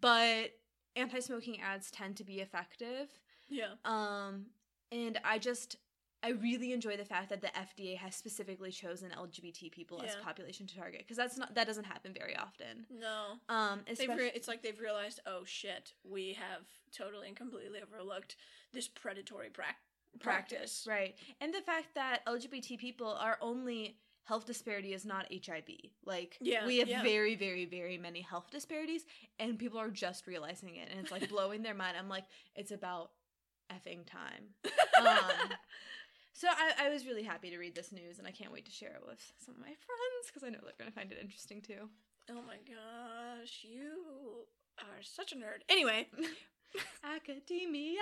but 0.00 0.50
anti-smoking 0.94 1.60
ads 1.60 1.90
tend 1.90 2.16
to 2.16 2.24
be 2.24 2.40
effective. 2.40 3.08
Yeah. 3.48 3.74
Um 3.84 4.46
and 4.92 5.18
I 5.24 5.38
just 5.38 5.76
I 6.22 6.30
really 6.30 6.72
enjoy 6.72 6.96
the 6.96 7.04
fact 7.04 7.28
that 7.28 7.40
the 7.42 7.48
FDA 7.48 7.96
has 7.98 8.16
specifically 8.16 8.70
chosen 8.72 9.10
LGBT 9.10 9.70
people 9.70 10.02
as 10.02 10.14
Yeah. 10.16 10.22
population 10.24 10.66
to 10.66 10.74
target 10.76 11.00
because 11.00 11.16
that's 11.18 11.36
not 11.36 11.54
that 11.54 11.66
doesn't 11.66 11.84
happen 11.84 12.12
very 12.18 12.34
often. 12.36 12.86
No. 12.90 13.34
Um 13.48 13.80
especially 13.88 14.24
re- 14.24 14.32
it's 14.34 14.48
like 14.48 14.62
they've 14.62 14.80
realized, 14.80 15.20
oh 15.26 15.44
shit, 15.44 15.92
we 16.02 16.32
have 16.34 16.62
totally 16.92 17.28
and 17.28 17.36
completely 17.36 17.80
overlooked 17.82 18.36
this 18.72 18.88
predatory 18.88 19.50
prac- 19.50 19.76
practice. 20.18 20.86
Right. 20.88 21.14
And 21.40 21.52
the 21.54 21.60
fact 21.60 21.88
that 21.94 22.24
LGBT 22.26 22.78
people 22.78 23.08
are 23.08 23.36
only 23.42 23.98
health 24.26 24.44
disparity 24.44 24.92
is 24.92 25.04
not 25.06 25.26
HIV. 25.32 25.68
Like 26.04 26.36
Yeah, 26.40 26.66
we 26.66 26.78
have 26.78 26.88
yeah. 26.88 27.02
very, 27.02 27.34
very, 27.36 27.64
very 27.64 27.96
many 27.96 28.20
health 28.20 28.50
disparities 28.50 29.06
and 29.38 29.58
people 29.58 29.78
are 29.80 29.90
just 29.90 30.26
realizing 30.26 30.76
it 30.76 30.88
and 30.90 31.00
it's 31.00 31.10
like 31.10 31.28
blowing 31.36 31.62
their 31.62 31.74
mind. 31.74 31.96
I'm 31.98 32.08
like, 32.08 32.24
it's 32.54 32.70
about 32.72 33.10
effing 33.72 34.04
time. 34.06 34.44
Um, 34.98 35.50
So 36.32 36.48
I, 36.48 36.86
I 36.86 36.90
was 36.90 37.06
really 37.06 37.22
happy 37.22 37.48
to 37.50 37.56
read 37.58 37.74
this 37.74 37.92
news 37.92 38.18
and 38.18 38.26
I 38.26 38.30
can't 38.30 38.52
wait 38.52 38.66
to 38.66 38.70
share 38.70 38.90
it 38.90 39.02
with 39.08 39.20
some 39.44 39.54
of 39.54 39.60
my 39.60 39.66
friends 39.66 40.26
because 40.26 40.44
I 40.44 40.50
know 40.50 40.58
they're 40.62 40.74
gonna 40.78 40.90
find 40.90 41.10
it 41.10 41.18
interesting 41.20 41.62
too. 41.62 41.88
oh 42.30 42.42
my 42.46 42.56
gosh, 42.68 43.60
you 43.62 44.44
are 44.78 45.00
such 45.02 45.32
a 45.32 45.36
nerd. 45.36 45.62
Anyway, 45.70 46.08
Academia. 47.04 48.00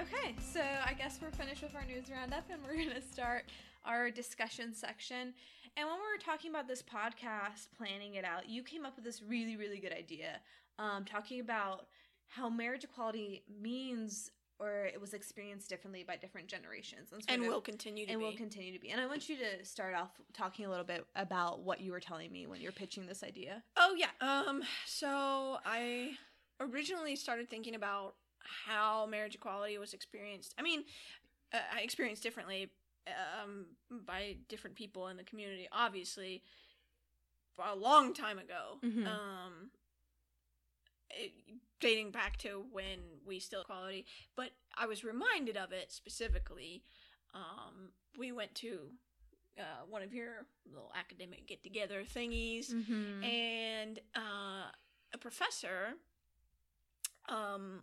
Okay, 0.00 0.36
so 0.40 0.60
I 0.60 0.92
guess 0.92 1.18
we're 1.20 1.32
finished 1.32 1.62
with 1.62 1.74
our 1.74 1.84
news 1.84 2.04
roundup 2.08 2.44
and 2.50 2.62
we're 2.62 2.74
going 2.84 2.94
to 2.94 3.02
start 3.02 3.44
our 3.84 4.10
discussion 4.12 4.72
section. 4.72 5.34
And 5.76 5.88
when 5.88 5.96
we 5.96 6.02
were 6.02 6.22
talking 6.24 6.50
about 6.50 6.68
this 6.68 6.82
podcast, 6.82 7.66
planning 7.76 8.14
it 8.14 8.24
out, 8.24 8.48
you 8.48 8.62
came 8.62 8.86
up 8.86 8.94
with 8.94 9.04
this 9.04 9.22
really, 9.22 9.56
really 9.56 9.80
good 9.80 9.92
idea 9.92 10.38
um, 10.78 11.04
talking 11.04 11.40
about 11.40 11.86
how 12.28 12.48
marriage 12.48 12.84
equality 12.84 13.42
means 13.60 14.30
or 14.60 14.86
it 14.86 15.00
was 15.00 15.14
experienced 15.14 15.68
differently 15.68 16.04
by 16.06 16.16
different 16.16 16.46
generations. 16.46 17.10
sort 17.10 17.24
and 17.28 17.42
of- 17.42 17.48
will 17.48 17.60
continue 17.60 18.06
to 18.06 18.12
and 18.12 18.20
be. 18.20 18.24
will 18.24 18.36
continue 18.36 18.72
to 18.72 18.78
be. 18.78 18.90
And 18.90 19.00
I 19.00 19.06
want 19.06 19.28
you 19.28 19.36
to 19.36 19.64
start 19.64 19.94
off 19.94 20.10
talking 20.32 20.64
a 20.64 20.68
little 20.68 20.84
bit 20.84 21.06
about 21.16 21.60
what 21.60 21.80
you 21.80 21.90
were 21.90 22.00
telling 22.00 22.30
me 22.30 22.46
when 22.46 22.60
you 22.60 22.68
were 22.68 22.72
pitching 22.72 23.06
this 23.06 23.22
idea. 23.24 23.62
Oh 23.76 23.96
yeah. 23.96 24.10
Um. 24.20 24.62
So 24.86 25.58
I 25.64 26.10
originally 26.60 27.14
started 27.16 27.48
thinking 27.48 27.74
about 27.76 28.14
how 28.66 29.06
marriage 29.06 29.34
equality 29.34 29.78
was 29.78 29.92
experienced. 29.94 30.54
I 30.58 30.62
mean, 30.62 30.84
uh, 31.52 31.58
I 31.74 31.80
experienced 31.80 32.22
differently 32.22 32.70
um, 33.06 33.66
by 34.06 34.36
different 34.48 34.76
people 34.76 35.08
in 35.08 35.16
the 35.16 35.24
community. 35.24 35.68
Obviously, 35.72 36.42
a 37.58 37.74
long 37.74 38.14
time 38.14 38.38
ago. 38.38 38.78
Mhm. 38.84 39.06
Um. 39.06 39.70
It, 41.10 41.32
dating 41.80 42.10
back 42.10 42.36
to 42.38 42.66
when 42.70 42.98
we 43.24 43.38
still 43.40 43.62
equality, 43.62 44.04
but 44.36 44.50
I 44.76 44.86
was 44.86 45.04
reminded 45.04 45.56
of 45.56 45.72
it 45.72 45.90
specifically. 45.90 46.82
Um, 47.34 47.92
we 48.18 48.30
went 48.30 48.54
to 48.56 48.90
uh, 49.58 49.84
one 49.88 50.02
of 50.02 50.12
your 50.12 50.46
little 50.70 50.92
academic 50.98 51.46
get 51.46 51.62
together 51.62 52.02
thingies, 52.04 52.72
Mm-hmm. 52.74 53.24
and 53.24 53.98
uh, 54.14 54.70
a 55.14 55.18
professor 55.18 55.94
um, 57.28 57.82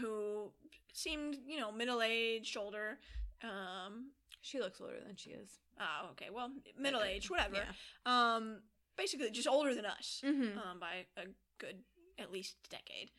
who 0.00 0.50
seemed, 0.92 1.36
you 1.46 1.58
know, 1.58 1.72
middle 1.72 2.02
aged, 2.02 2.56
older. 2.56 2.98
Um, 3.42 4.10
she 4.40 4.58
looks 4.60 4.80
older 4.80 4.98
than 5.06 5.16
she 5.16 5.30
is. 5.30 5.58
oh, 5.80 6.10
okay, 6.12 6.28
well, 6.32 6.50
middle 6.78 7.02
aged, 7.02 7.30
whatever. 7.30 7.56
Yeah. 7.56 8.34
Um, 8.34 8.58
basically, 8.96 9.30
just 9.30 9.48
older 9.48 9.74
than 9.74 9.86
us 9.86 10.20
Mm-hmm. 10.24 10.58
um, 10.58 10.78
by 10.80 11.06
a 11.16 11.26
good, 11.58 11.76
at 12.18 12.32
least 12.32 12.56
decade. 12.70 13.10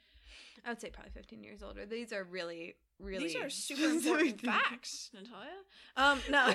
I 0.66 0.70
would 0.70 0.80
say 0.82 0.90
probably 0.90 1.12
15 1.12 1.44
years 1.44 1.62
older. 1.64 1.86
These 1.86 2.14
are 2.14 2.24
really, 2.24 2.76
really. 3.00 3.28
These 3.28 3.36
are 3.36 3.50
super 3.50 3.86
important 3.90 4.42
facts, 4.42 5.10
Natalia. 5.14 5.50
Um, 5.98 6.20
no. 6.30 6.54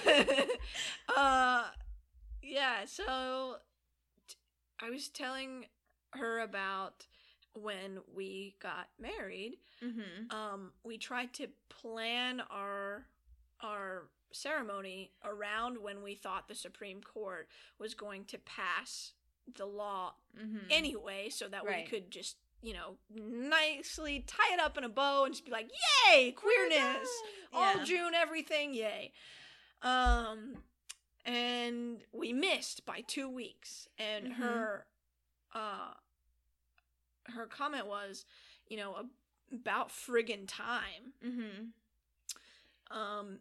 uh, 1.17 1.65
yeah, 2.43 2.85
so 2.87 3.57
t- 4.29 4.37
I 4.81 4.89
was 4.91 5.09
telling 5.09 5.67
her 6.13 6.39
about 6.41 7.07
when 7.63 7.99
we 8.15 8.55
got 8.61 8.89
married. 9.01 9.59
Mm-hmm. 9.85 10.35
Um, 10.35 10.73
we 10.85 10.99
tried 10.99 11.33
to 11.35 11.49
plan 11.69 12.41
our 12.51 13.07
our 13.61 14.05
ceremony 14.33 15.11
around 15.25 15.79
when 15.79 16.03
we 16.03 16.15
thought 16.15 16.49
the 16.49 16.55
Supreme 16.55 17.01
Court 17.01 17.49
was 17.79 17.95
going 17.95 18.25
to 18.27 18.39
pass 18.39 19.13
the 19.57 19.65
law 19.67 20.15
Mm-hmm. 20.39 20.67
anyway, 20.71 21.29
so 21.31 21.49
that 21.49 21.65
Right. 21.65 21.85
we 21.85 21.91
could 21.91 22.11
just, 22.13 22.37
you 22.63 22.73
know, 22.75 22.97
nicely 23.13 24.23
tie 24.27 24.53
it 24.55 24.61
up 24.61 24.79
in 24.79 24.85
a 24.85 24.89
bow 24.89 25.25
and 25.25 25.35
just 25.35 25.45
be 25.45 25.51
like, 25.51 25.69
"Yay, 26.13 26.31
queerness! 26.33 27.09
All 27.53 27.77
Yeah. 27.79 27.85
June, 27.85 28.15
everything, 28.15 28.73
yay!" 28.75 29.13
Um, 29.83 30.63
and 31.25 32.05
we 32.13 32.33
missed 32.33 32.87
by 32.87 33.01
two 33.01 33.29
weeks, 33.29 33.89
and 33.99 34.27
Mhm. 34.29 34.35
her, 34.37 34.87
uh, 35.55 35.95
her 37.35 37.47
comment 37.47 37.87
was, 37.87 38.25
you 38.67 38.77
know, 38.77 38.97
"Ab- 38.99 39.11
about 39.53 39.91
friggin' 39.91 40.47
time. 40.47 41.13
Mm-hmm. 41.25 42.97
Um, 42.97 43.39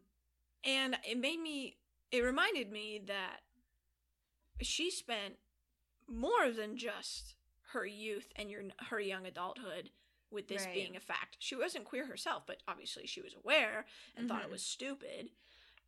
and 0.63 0.97
it 1.07 1.17
made 1.17 1.39
me, 1.39 1.77
it 2.11 2.21
reminded 2.21 2.71
me 2.71 3.01
that 3.07 3.39
she 4.61 4.89
spent 4.91 5.35
more 6.07 6.51
than 6.51 6.77
just 6.77 7.35
her 7.73 7.85
youth 7.85 8.31
and 8.35 8.49
your 8.49 8.63
her 8.89 8.99
young 8.99 9.25
adulthood 9.25 9.89
with 10.31 10.47
this 10.47 10.65
Right. 10.65 10.73
being 10.73 10.95
a 10.95 10.99
fact. 10.99 11.37
She 11.39 11.55
wasn't 11.55 11.85
queer 11.85 12.05
herself, 12.05 12.43
but 12.45 12.61
obviously 12.67 13.07
she 13.07 13.21
was 13.21 13.33
aware 13.33 13.85
and 14.15 14.27
thought 14.27 14.41
it 14.43 14.47
Mhm. 14.47 14.51
was 14.51 14.63
stupid. 14.63 15.31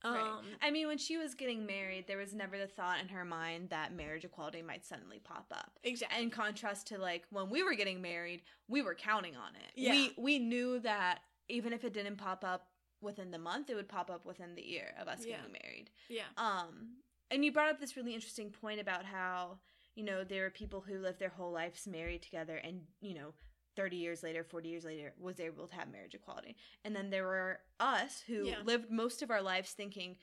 Right. 0.04 0.16
Um, 0.22 0.46
I 0.62 0.72
mean, 0.72 0.88
when 0.88 0.98
she 0.98 1.18
was 1.18 1.36
getting 1.36 1.66
married, 1.66 2.08
there 2.08 2.18
was 2.18 2.34
never 2.34 2.58
the 2.58 2.68
thought 2.68 3.00
in 3.02 3.10
her 3.10 3.26
mind 3.26 3.70
that 3.72 3.94
marriage 3.94 4.24
equality 4.24 4.62
might 4.62 4.86
suddenly 4.86 5.20
pop 5.20 5.48
up. 5.52 5.72
exactly. 5.84 6.24
In 6.24 6.30
contrast 6.30 6.88
to 6.88 6.98
like 6.98 7.24
when 7.32 7.50
we 7.50 7.64
were 7.64 7.74
getting 7.76 8.02
married, 8.02 8.42
we 8.68 8.82
were 8.82 8.96
counting 8.96 9.36
on 9.36 9.56
it. 9.56 9.72
Yeah. 9.76 9.92
We 9.92 10.14
we 10.18 10.40
knew 10.40 10.80
that 10.80 11.20
even 11.50 11.74
if 11.74 11.84
it 11.84 11.94
didn't 11.94 12.18
pop 12.18 12.44
up 12.46 12.68
within 13.02 13.32
the 13.32 13.40
month, 13.40 13.70
it 13.70 13.76
would 13.76 13.90
pop 13.90 14.10
up 14.10 14.26
within 14.26 14.56
the 14.56 14.62
year 14.66 14.94
of 15.02 15.08
us 15.08 15.20
Yeah. 15.26 15.38
getting 15.38 15.52
married. 15.64 15.90
yeah. 16.10 16.24
Um, 16.38 16.98
and 17.32 17.44
you 17.46 17.52
brought 17.52 17.70
up 17.70 17.80
this 17.80 17.96
really 17.98 18.14
interesting 18.16 18.50
point 18.52 18.80
about 18.80 19.06
how 19.06 19.60
you 19.96 20.04
know 20.04 20.24
there 20.24 20.46
are 20.46 20.50
people 20.50 20.82
who 20.82 20.98
live 21.00 21.18
their 21.20 21.30
whole 21.30 21.52
lives 21.52 21.86
married 21.88 22.22
together, 22.22 22.56
and 22.56 22.82
you 23.02 23.14
know 23.16 23.34
30 23.80 23.96
years 23.96 24.24
later, 24.24 24.44
40 24.44 24.68
years 24.68 24.84
later, 24.84 25.14
was 25.18 25.40
able 25.40 25.66
to 25.66 25.74
have 25.76 25.90
marriage 25.90 26.14
equality. 26.14 26.58
And 26.84 26.94
then 26.94 27.10
there 27.10 27.24
were 27.26 27.62
us 27.80 28.20
who 28.28 28.48
Yeah. 28.48 28.62
lived 28.66 28.92
most 28.92 29.22
of 29.22 29.32
our 29.32 29.42
lives 29.42 29.72
thinking 29.72 30.18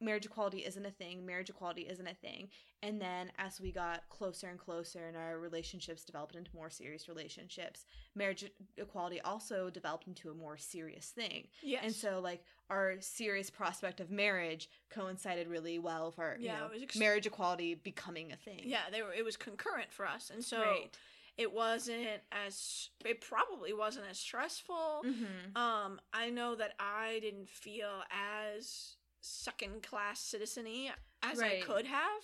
marriage 0.00 0.26
equality 0.26 0.58
isn't 0.66 0.84
a 0.84 0.90
thing, 0.90 1.24
marriage 1.24 1.48
equality 1.48 1.82
isn't 1.88 2.06
a 2.08 2.14
thing. 2.14 2.50
And 2.82 3.00
then 3.00 3.30
as 3.38 3.60
we 3.60 3.70
got 3.72 4.06
closer 4.10 4.48
and 4.48 4.58
closer 4.58 5.06
and 5.06 5.16
our 5.16 5.38
relationships 5.38 6.04
developed 6.04 6.34
into 6.34 6.50
more 6.52 6.68
serious 6.68 7.08
relationships, 7.08 7.86
marriage 8.14 8.44
equality 8.76 9.20
also 9.22 9.70
developed 9.70 10.06
into 10.08 10.30
a 10.30 10.34
more 10.34 10.58
serious 10.58 11.10
thing. 11.10 11.46
Yes. 11.62 11.84
And 11.84 11.94
so, 11.94 12.20
like, 12.20 12.44
our 12.68 13.00
serious 13.00 13.48
prospect 13.48 14.00
of 14.00 14.10
marriage 14.10 14.68
coincided 14.90 15.46
really 15.48 15.78
well 15.78 16.10
for 16.10 16.24
our, 16.24 16.36
you 16.36 16.46
Yeah, 16.46 16.58
know, 16.58 16.70
ex- 16.82 16.96
marriage 16.96 17.26
equality 17.26 17.74
becoming 17.76 18.32
a 18.32 18.36
thing. 18.36 18.62
yeah, 18.64 18.90
they 18.90 19.00
were. 19.00 19.12
It 19.14 19.24
was 19.24 19.36
concurrent 19.38 19.92
for 19.92 20.04
us, 20.06 20.28
and 20.30 20.44
so 20.44 20.60
right. 20.60 20.98
It 21.38 21.52
wasn't 21.52 22.06
as. 22.32 22.88
It 23.04 23.20
probably 23.20 23.72
wasn't 23.72 24.06
as 24.10 24.18
stressful. 24.18 25.02
Mm-hmm. 25.04 25.56
Um, 25.56 26.00
I 26.12 26.30
know 26.30 26.54
that 26.56 26.72
I 26.80 27.18
didn't 27.20 27.48
feel 27.48 28.02
as 28.10 28.96
second 29.20 29.82
class 29.82 30.34
citizeny 30.34 30.90
as 31.22 31.38
Right. 31.38 31.62
I 31.62 31.66
could 31.66 31.86
have. 31.86 32.22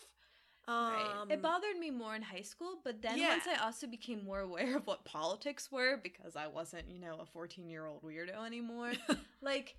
Right. 0.68 1.16
Um, 1.22 1.30
it 1.30 1.42
bothered 1.42 1.76
me 1.76 1.90
more 1.90 2.14
in 2.14 2.22
high 2.22 2.42
school, 2.42 2.78
but 2.84 3.02
then 3.02 3.18
Yeah. 3.18 3.30
once 3.30 3.44
I 3.48 3.64
also 3.64 3.88
became 3.88 4.24
more 4.24 4.38
aware 4.40 4.76
of 4.76 4.86
what 4.86 5.04
politics 5.04 5.72
were, 5.72 5.96
because 6.00 6.36
I 6.36 6.46
wasn't, 6.46 6.88
you 6.88 7.00
know, 7.00 7.16
a 7.20 7.26
14 7.26 7.68
year 7.68 7.84
old 7.86 8.02
weirdo 8.02 8.46
anymore, 8.46 8.92
like, 9.42 9.74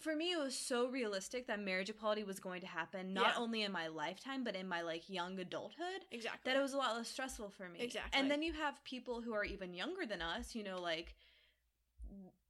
for 0.00 0.14
me, 0.14 0.32
it 0.32 0.38
was 0.38 0.54
so 0.56 0.88
realistic 0.88 1.46
that 1.46 1.60
marriage 1.60 1.88
equality 1.90 2.22
was 2.24 2.38
going 2.38 2.60
to 2.60 2.66
happen, 2.66 3.12
not 3.14 3.34
Yeah. 3.34 3.38
only 3.42 3.62
in 3.62 3.72
my 3.72 3.88
lifetime, 3.88 4.44
but 4.44 4.54
in 4.54 4.68
my, 4.68 4.82
like, 4.82 5.08
young 5.08 5.38
adulthood, 5.38 6.04
exactly. 6.10 6.52
that 6.52 6.58
it 6.58 6.62
was 6.62 6.72
a 6.74 6.76
lot 6.76 6.94
less 6.96 7.08
stressful 7.08 7.50
for 7.50 7.68
me. 7.68 7.80
Exactly. 7.80 8.18
And 8.18 8.30
then 8.30 8.42
you 8.42 8.52
have 8.52 8.82
people 8.84 9.20
who 9.22 9.32
are 9.34 9.44
even 9.44 9.74
younger 9.74 10.04
than 10.06 10.20
us, 10.22 10.54
you 10.54 10.62
know, 10.62 10.80
like, 10.80 11.14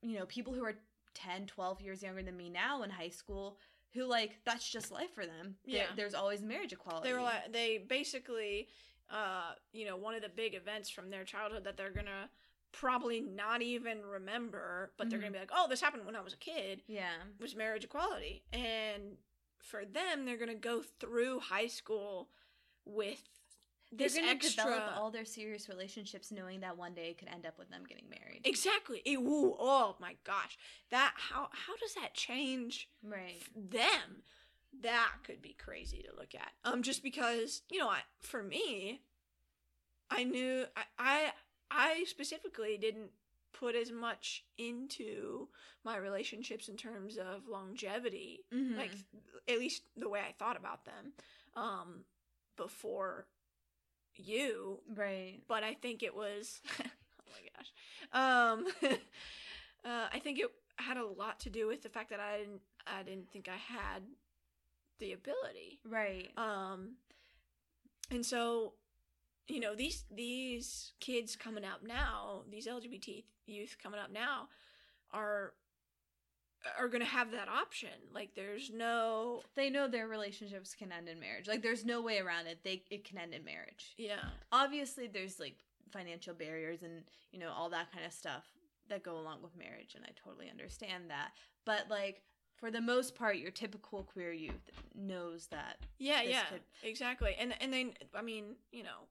you 0.02 0.18
know, 0.18 0.26
people 0.26 0.52
who 0.52 0.64
are 0.64 0.74
10, 1.14 1.46
12 1.46 1.80
years 1.80 2.02
younger 2.02 2.22
than 2.22 2.36
me 2.36 2.48
now 2.50 2.82
in 2.82 2.90
high 2.90 3.08
school 3.08 3.58
who, 3.94 4.04
like, 4.04 4.38
that's 4.44 4.68
just 4.68 4.90
life 4.92 5.12
for 5.14 5.24
them. 5.26 5.56
Yeah. 5.64 5.86
There's 5.96 6.14
always 6.14 6.42
marriage 6.42 6.72
equality. 6.72 7.08
they 7.08 7.14
were 7.14 7.22
like 7.22 7.52
they 7.52 7.78
basically 7.78 8.68
uh 9.10 9.52
you 9.72 9.86
know 9.86 9.96
one 9.96 10.14
of 10.14 10.20
the 10.20 10.28
big 10.28 10.54
events 10.54 10.90
from 10.90 11.08
their 11.08 11.24
childhood 11.24 11.64
that 11.64 11.78
they're 11.78 11.90
gonna 11.90 12.28
probably 12.72 13.20
not 13.20 13.62
even 13.62 14.04
remember 14.04 14.92
but 14.96 15.08
they're 15.10 15.18
Mhm. 15.18 15.22
gonna 15.22 15.32
be 15.32 15.38
like 15.38 15.50
oh 15.54 15.66
this 15.68 15.80
happened 15.80 16.04
when 16.06 16.14
i 16.16 16.20
was 16.20 16.34
a 16.34 16.36
kid 16.38 16.82
yeah. 16.86 17.14
was 17.40 17.56
marriage 17.56 17.84
equality 17.84 18.42
and 18.52 19.16
for 19.58 19.84
them 19.84 20.24
they're 20.24 20.36
gonna 20.36 20.54
go 20.54 20.82
through 21.00 21.40
high 21.40 21.66
school 21.66 22.28
with 22.84 23.22
They're 23.90 24.08
going 24.08 24.24
to 24.24 24.30
extra 24.30 24.64
develop 24.64 24.96
all 24.96 25.10
their 25.10 25.24
serious 25.24 25.68
relationships 25.68 26.30
knowing 26.30 26.60
that 26.60 26.76
one 26.76 26.92
day 26.94 27.08
it 27.10 27.18
could 27.18 27.28
end 27.28 27.46
up 27.46 27.58
with 27.58 27.70
them 27.70 27.84
getting 27.88 28.08
married. 28.08 28.42
exactly 28.44 29.02
ooh, 29.08 29.56
oh 29.58 29.96
my 29.98 30.16
gosh 30.24 30.58
that 30.90 31.14
how 31.16 31.48
how 31.52 31.76
does 31.76 31.94
that 31.94 32.12
change 32.14 32.90
Right. 33.02 33.42
them 33.56 34.22
that 34.82 35.12
could 35.24 35.40
be 35.40 35.54
crazy 35.54 36.02
to 36.02 36.14
look 36.16 36.34
at 36.34 36.52
um 36.64 36.82
just 36.82 37.02
because 37.02 37.62
you 37.70 37.78
know 37.78 37.88
I, 37.88 38.00
for 38.20 38.42
me 38.42 39.00
i 40.10 40.22
knew 40.24 40.66
I, 40.76 40.82
I 40.98 41.32
i 41.70 42.04
specifically 42.06 42.76
didn't 42.78 43.10
put 43.52 43.74
as 43.74 43.90
much 43.90 44.44
into 44.58 45.48
my 45.84 45.96
relationships 45.96 46.68
in 46.68 46.76
terms 46.76 47.16
of 47.18 47.48
longevity 47.48 48.44
Mhm. 48.52 48.76
like 48.76 48.90
at 49.48 49.58
least 49.58 49.82
the 49.96 50.08
way 50.08 50.20
i 50.20 50.32
thought 50.32 50.56
about 50.56 50.84
them 50.84 51.12
um 51.56 52.04
before 52.56 53.26
you 54.16 54.80
right. 54.96 55.40
but 55.46 55.62
I 55.62 55.74
think 55.74 56.02
it 56.02 56.14
was 56.14 56.60
oh 56.80 57.30
my 57.30 57.48
gosh. 57.54 57.72
Um 58.12 58.66
uh, 59.84 60.08
I 60.12 60.18
think 60.18 60.40
it 60.40 60.50
had 60.76 60.96
a 60.96 61.06
lot 61.06 61.38
to 61.40 61.50
do 61.50 61.68
with 61.68 61.82
the 61.82 61.88
fact 61.88 62.10
that 62.10 62.18
I 62.20 62.38
didn't 62.38 62.60
I 62.86 63.02
didn't 63.04 63.30
think 63.30 63.48
I 63.48 63.56
had 63.56 64.02
the 64.98 65.12
ability. 65.12 65.78
Right. 65.88 66.30
Um 66.36 66.96
and 68.10 68.26
so 68.26 68.72
you 69.48 69.60
know 69.60 69.74
these 69.74 70.04
these 70.14 70.92
kids 71.00 71.36
coming 71.36 71.64
up 71.64 71.82
now, 71.82 72.42
these 72.50 72.66
LGBT 72.66 73.24
youth 73.46 73.76
coming 73.82 74.00
up 74.00 74.12
now 74.12 74.48
are 75.12 75.54
are 76.78 76.88
going 76.88 77.00
to 77.00 77.06
have 77.06 77.30
that 77.30 77.48
option. 77.48 77.90
Like 78.12 78.34
there's 78.34 78.70
no 78.70 79.42
they 79.54 79.70
know 79.70 79.88
their 79.88 80.08
relationships 80.08 80.74
can 80.74 80.92
end 80.92 81.08
in 81.08 81.20
marriage. 81.20 81.46
Like 81.46 81.62
there's 81.62 81.84
no 81.84 82.00
way 82.02 82.18
around 82.18 82.46
it. 82.46 82.58
They 82.64 82.82
it 82.90 83.04
can 83.04 83.18
end 83.18 83.34
in 83.34 83.44
marriage. 83.44 83.94
yeah. 83.96 84.24
Obviously 84.52 85.06
there's 85.06 85.38
like 85.38 85.56
financial 85.90 86.34
barriers 86.34 86.82
and, 86.82 87.04
you 87.32 87.38
know, 87.38 87.50
all 87.50 87.70
that 87.70 87.90
kind 87.92 88.04
of 88.04 88.12
stuff 88.12 88.44
that 88.90 89.02
go 89.02 89.18
along 89.18 89.42
with 89.42 89.56
marriage 89.56 89.94
and 89.94 90.04
I 90.04 90.10
totally 90.22 90.50
understand 90.50 91.04
that. 91.08 91.30
But 91.64 91.86
like 91.88 92.22
for 92.56 92.70
the 92.70 92.80
most 92.80 93.14
part 93.14 93.36
your 93.36 93.52
typical 93.52 94.02
queer 94.02 94.32
youth 94.32 94.70
knows 94.94 95.46
that. 95.46 95.76
Yeah, 95.98 96.22
yeah, 96.22 96.44
could- 96.50 96.60
exactly. 96.82 97.36
And 97.38 97.54
and 97.60 97.72
then 97.72 97.92
I 98.14 98.22
mean, 98.22 98.56
you 98.72 98.82
know, 98.82 99.06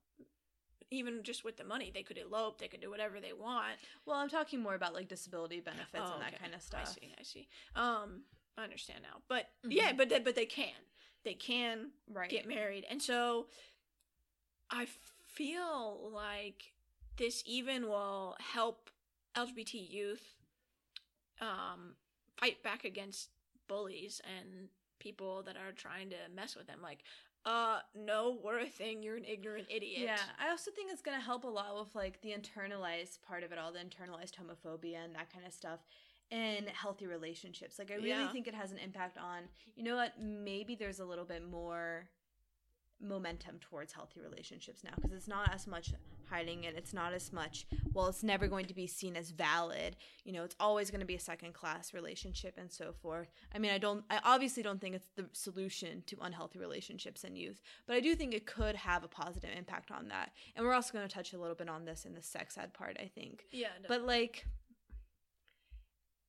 even 0.92 1.24
just 1.24 1.44
with 1.44 1.58
the 1.58 1.64
money, 1.64 1.92
they 1.94 2.04
could 2.04 2.18
elope, 2.18 2.60
they 2.60 2.68
could 2.68 2.82
do 2.82 2.90
whatever 2.90 3.20
they 3.20 3.34
want. 3.34 3.76
Well, 4.06 4.18
I'm 4.18 4.30
talking 4.30 4.62
more 4.62 4.76
about 4.76 4.94
like 4.94 5.08
disability 5.08 5.60
benefits 5.60 6.10
Oh, 6.10 6.14
and 6.14 6.22
that 6.22 6.30
okay. 6.34 6.38
kind 6.44 6.56
of 6.56 6.62
stuff. 6.62 6.82
I 6.82 6.86
see, 6.86 7.14
I 7.20 7.24
see. 7.24 7.48
Um, 7.76 8.22
I 8.58 8.64
understand 8.64 9.00
now, 9.04 9.22
but 9.28 9.50
yeah, 9.68 9.92
Mhm. 9.94 9.98
but 9.98 10.10
they, 10.10 10.20
but 10.20 10.36
they 10.36 10.46
can, 10.46 10.74
they 11.24 11.34
can 11.34 11.92
Right. 12.12 12.30
get 12.30 12.48
married, 12.48 12.86
and 12.90 13.02
so 13.02 13.48
I 14.70 14.88
feel 15.28 16.10
like 16.14 16.74
this 17.18 17.44
even 17.46 17.88
will 17.88 18.36
help 18.40 18.90
LGBT 19.36 19.90
youth 19.90 20.36
um 21.40 21.96
fight 22.40 22.62
back 22.64 22.84
against 22.84 23.30
bullies 23.68 24.22
and 24.26 24.70
people 25.00 25.44
that 25.44 25.56
are 25.58 25.72
trying 25.72 26.10
to 26.10 26.16
mess 26.34 26.56
with 26.56 26.66
them. 26.68 26.80
Like, 26.82 27.04
uh, 27.48 27.80
no, 27.96 28.38
we're 28.44 28.60
a 28.60 28.68
thing. 28.68 29.02
You're 29.02 29.16
an 29.16 29.24
ignorant 29.26 29.68
idiot. 29.70 30.02
Yeah, 30.04 30.18
I 30.38 30.50
also 30.50 30.70
think 30.70 30.92
it's 30.92 31.02
gonna 31.02 31.22
help 31.22 31.46
a 31.46 31.48
lot 31.48 31.78
with 31.80 31.96
like 31.96 32.22
the 32.22 32.30
internalized 32.30 33.22
part 33.22 33.44
of 33.44 33.52
it 33.54 33.58
all, 33.58 33.72
the 33.72 33.80
internalized 33.80 34.34
homophobia 34.36 35.04
and 35.06 35.16
that 35.16 35.32
kind 35.34 35.46
of 35.46 35.54
stuff 35.54 35.80
in 36.30 36.66
healthy 36.68 37.08
relationships. 37.08 37.80
Like 37.80 37.90
I 37.90 37.96
really 37.96 38.10
Yeah. 38.10 38.32
think 38.34 38.48
it 38.48 38.54
has 38.54 38.72
an 38.74 38.78
impact 38.80 39.18
on. 39.18 39.44
You 39.76 39.84
know 39.84 39.96
what? 39.96 40.20
Maybe 40.20 40.76
there's 40.76 41.00
a 41.00 41.06
little 41.06 41.24
bit 41.24 41.42
more 41.50 42.10
momentum 43.00 43.60
towards 43.60 43.94
healthy 43.94 44.20
relationships 44.20 44.84
now 44.84 44.92
because 44.96 45.14
it's 45.14 45.28
not 45.28 45.54
as 45.54 45.68
much 45.68 45.94
hiding 46.30 46.64
it. 46.64 46.76
It's 46.78 46.94
not 46.94 47.14
as 47.14 47.32
much. 47.32 47.66
Well, 47.94 48.08
it's 48.08 48.24
never 48.24 48.48
going 48.48 48.66
to 48.66 48.74
be 48.74 48.88
seen 48.88 49.16
as 49.16 49.32
valid. 49.32 49.96
You 50.24 50.34
know, 50.34 50.44
it's 50.44 50.56
always 50.60 50.92
going 50.92 51.00
to 51.02 51.06
be 51.06 51.16
a 51.16 51.20
second 51.20 51.54
class 51.54 51.94
relationship 51.94 52.58
and 52.58 52.72
so 52.72 52.94
forth. 52.94 53.32
I 53.54 53.60
mean, 53.60 53.72
I 53.72 53.78
don't. 53.78 54.04
I 54.10 54.20
obviously 54.24 54.64
don't 54.64 54.80
think 54.80 54.96
it's 54.96 55.10
the 55.16 55.26
solution 55.34 56.04
to 56.08 56.18
unhealthy 56.22 56.60
relationships 56.60 57.24
in 57.24 57.36
youth, 57.36 57.62
but 57.86 57.96
I 57.96 58.00
do 58.00 58.16
think 58.16 58.34
it 58.34 58.46
could 58.46 58.76
have 58.76 59.04
a 59.04 59.08
positive 59.08 59.50
impact 59.58 59.92
on 59.92 60.08
that. 60.10 60.32
And 60.56 60.66
we're 60.66 60.74
also 60.74 60.94
going 60.94 61.08
to 61.08 61.14
touch 61.14 61.34
a 61.34 61.38
little 61.38 61.56
bit 61.56 61.70
on 61.70 61.86
this 61.86 62.06
in 62.06 62.14
the 62.14 62.22
sex 62.22 62.58
ed 62.58 62.74
part, 62.74 62.98
I 63.00 63.08
think. 63.08 63.44
yeah. 63.52 63.68
no. 63.82 63.88
But 63.88 64.04
like, 64.04 64.46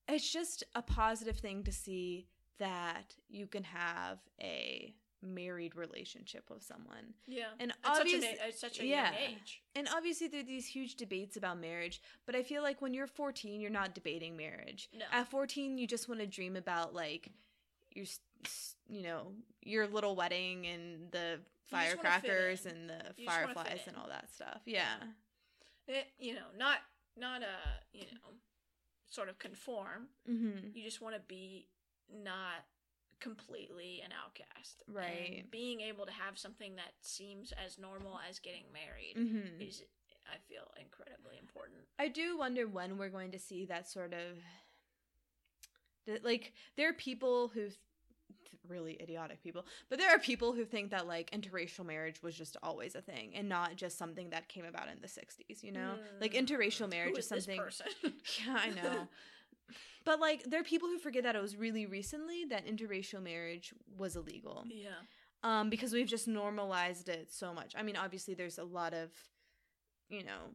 it's 0.08 0.30
just 0.30 0.64
a 0.74 0.82
positive 0.82 1.37
thing 1.38 1.64
to 1.64 1.72
see 1.72 2.28
that 2.58 3.14
you 3.28 3.46
can 3.46 3.62
have 3.64 4.18
a 4.40 4.94
married 5.22 5.74
relationship 5.76 6.48
with 6.50 6.62
someone. 6.62 7.14
yeah, 7.26 7.46
and 7.59 7.72
at 7.85 7.96
such, 7.96 8.12
a- 8.12 8.46
at 8.46 8.59
such 8.59 8.81
a 8.81 8.87
yeah. 8.87 9.11
young 9.11 9.14
age. 9.33 9.62
And 9.74 9.88
obviously, 9.94 10.28
there 10.28 10.40
are 10.40 10.44
these 10.44 10.66
huge 10.66 10.96
debates 10.96 11.37
about 11.37 11.59
marriage, 11.61 12.00
but 12.26 12.35
I 12.35 12.42
feel 12.42 12.62
like 12.62 12.81
when 12.81 12.94
you're 12.94 13.07
14, 13.07 13.61
you're 13.61 13.70
not 13.70 13.94
debating 13.94 14.37
marriage. 14.37 14.88
No. 14.96 15.04
At 15.12 15.28
14, 15.28 15.78
you 15.78 15.87
just 15.87 16.09
want 16.09 16.20
to 16.20 16.26
dream 16.26 16.57
about 16.57 16.94
like 16.94 17.31
your, 17.92 18.07
you 18.88 19.02
know, 19.02 19.33
your 19.62 19.87
little 19.87 20.14
wedding 20.16 20.66
and 20.66 21.11
the 21.11 21.40
just 21.70 21.72
wanna 21.72 21.85
fit 21.85 22.00
firecrackers 22.00 22.66
and 22.66 22.88
the 22.88 22.94
You 23.16 23.26
just 23.26 23.40
wanna 23.40 23.46
fit 23.48 23.54
fireflies 23.54 23.81
and 23.87 23.96
all 23.96 24.09
that 24.09 24.33
stuff. 24.33 24.61
Yeah. 24.64 24.94
it, 25.87 26.07
you 26.18 26.35
know, 26.35 26.46
not 26.57 26.78
not 27.16 27.42
a 27.42 27.96
you 27.96 28.07
know, 28.12 28.35
sort 29.11 29.28
of 29.28 29.38
conform. 29.38 30.09
Mm-hmm. 30.31 30.68
You 30.74 30.85
just 30.85 31.00
want 31.00 31.14
to 31.16 31.20
be 31.26 31.66
not 32.12 32.64
completely 33.20 34.02
an 34.04 34.12
outcast, 34.12 34.83
And 34.88 34.96
Right. 34.96 35.50
being 35.50 35.81
able 35.81 36.07
to 36.07 36.12
have 36.12 36.38
something 36.38 36.76
that 36.76 36.92
seems 37.00 37.52
as 37.52 37.78
normal 37.78 38.18
as 38.28 38.38
getting 38.38 38.64
married 38.72 39.16
Mm-hmm. 39.18 39.62
is, 39.62 39.83
I 40.33 40.37
feel, 40.48 40.70
incredibly 40.81 41.38
important. 41.38 41.81
I 41.98 42.09
do 42.09 42.38
wonder 42.38 42.66
when 42.66 42.98
we're 42.98 43.09
going 43.09 43.33
to 43.33 43.38
see 43.38 43.66
that 43.66 43.88
sort 43.88 44.12
of 44.14 44.38
like 46.22 46.52
there 46.76 46.88
are 46.88 46.94
people 46.94 47.48
who 47.48 47.68
really 48.66 48.96
idiotic 49.00 49.42
people 49.42 49.64
but 49.88 49.98
there 49.98 50.11
are 50.11 50.18
people 50.18 50.52
who 50.52 50.64
think 50.64 50.90
that 50.90 51.07
like 51.07 51.31
interracial 51.31 51.85
marriage 51.85 52.22
was 52.22 52.35
just 52.35 52.57
always 52.62 52.94
a 52.94 53.00
thing 53.00 53.33
and 53.35 53.48
not 53.48 53.76
just 53.76 53.96
something 53.98 54.31
that 54.31 54.48
came 54.48 54.64
about 54.64 54.88
in 54.88 55.00
the 55.00 55.09
60s 55.09 55.62
you 55.62 55.72
know 55.72 55.94
like 56.20 56.33
Mm, 56.35 56.46
interracial 56.46 56.90
marriage 56.90 57.12
Who 57.12 57.18
is 57.18 57.28
this 57.28 57.44
something 57.44 57.62
yeah 58.46 58.57
i 58.57 58.70
know 58.70 59.09
but 60.08 60.20
like 60.20 60.42
there 60.44 60.58
are 60.58 60.64
people 60.64 60.88
who 60.88 60.98
forget 60.98 61.22
that 61.24 61.36
it 61.36 61.42
was 61.42 61.54
really 61.54 61.84
recently 61.84 62.46
that 62.48 62.66
interracial 62.66 63.22
marriage 63.22 63.74
was 63.98 64.16
illegal 64.16 64.64
yeah, 64.70 65.02
um, 65.42 65.70
because 65.70 65.92
we've 65.92 66.06
just 66.06 66.26
normalized 66.26 67.08
it 67.08 67.28
so 67.30 67.52
much. 67.52 67.74
I 67.76 67.82
mean, 67.82 67.96
obviously, 67.96 68.34
there's 68.34 68.58
a 68.58 68.64
lot 68.64 68.94
of, 68.94 69.10
you 70.08 70.24
know, 70.24 70.54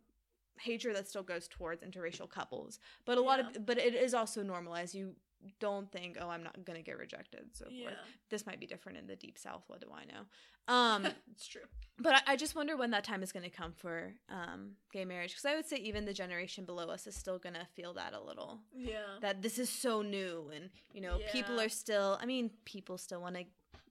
hatred 0.60 0.96
that 0.96 1.08
still 1.08 1.24
goes 1.24 1.48
towards 1.48 1.84
interracial 1.84 2.30
couples. 2.30 2.80
But 3.06 3.18
a 3.18 3.22
lot 3.22 3.40
of 3.40 3.66
but 3.66 3.78
it 3.78 3.96
is 3.96 4.14
also 4.14 4.44
normalized. 4.44 4.94
You 4.94 5.16
don't 5.60 5.92
think, 5.92 6.18
oh, 6.20 6.30
I'm 6.30 6.44
not 6.44 6.64
gonna 6.66 6.82
get 6.82 6.98
rejected. 6.98 7.50
So 7.54 7.66
Yeah. 7.70 7.84
forth. 7.90 7.98
This 8.30 8.46
might 8.46 8.60
be 8.60 8.66
different 8.68 8.98
in 8.98 9.08
the 9.08 9.16
deep 9.16 9.38
south. 9.38 9.64
What 9.68 9.82
do 9.82 9.88
I 9.94 10.06
know? 10.06 10.26
Um, 10.74 11.06
it's 11.32 11.48
true. 11.48 11.62
but 12.00 12.16
I, 12.16 12.34
I 12.34 12.36
just 12.36 12.56
wonder 12.56 12.76
when 12.78 12.92
that 12.92 13.04
time 13.04 13.22
is 13.24 13.32
going 13.32 13.44
to 13.44 13.50
come 13.50 13.74
for 13.74 14.14
um, 14.30 14.72
gay 14.92 15.06
marriage 15.06 15.32
because 15.32 15.46
I 15.46 15.56
would 15.56 15.66
say 15.66 15.78
even 15.78 16.06
the 16.06 16.14
generation 16.14 16.66
below 16.66 16.88
us 16.88 17.06
is 17.06 17.16
still 17.16 17.38
going 17.38 17.56
to 17.56 17.68
feel 17.76 17.94
that 17.96 18.14
a 18.14 18.20
little 18.22 18.60
Yeah. 18.74 19.20
that 19.22 19.42
this 19.42 19.60
is 19.60 19.70
so 19.70 20.02
new 20.02 20.50
and 20.56 20.70
you 20.94 21.02
know 21.02 21.20
people 21.32 21.60
are 21.60 21.70
still 21.70 22.18
I 22.22 22.26
mean 22.26 22.50
people 22.66 22.98
still 22.98 23.22
want 23.22 23.36
to 23.36 23.44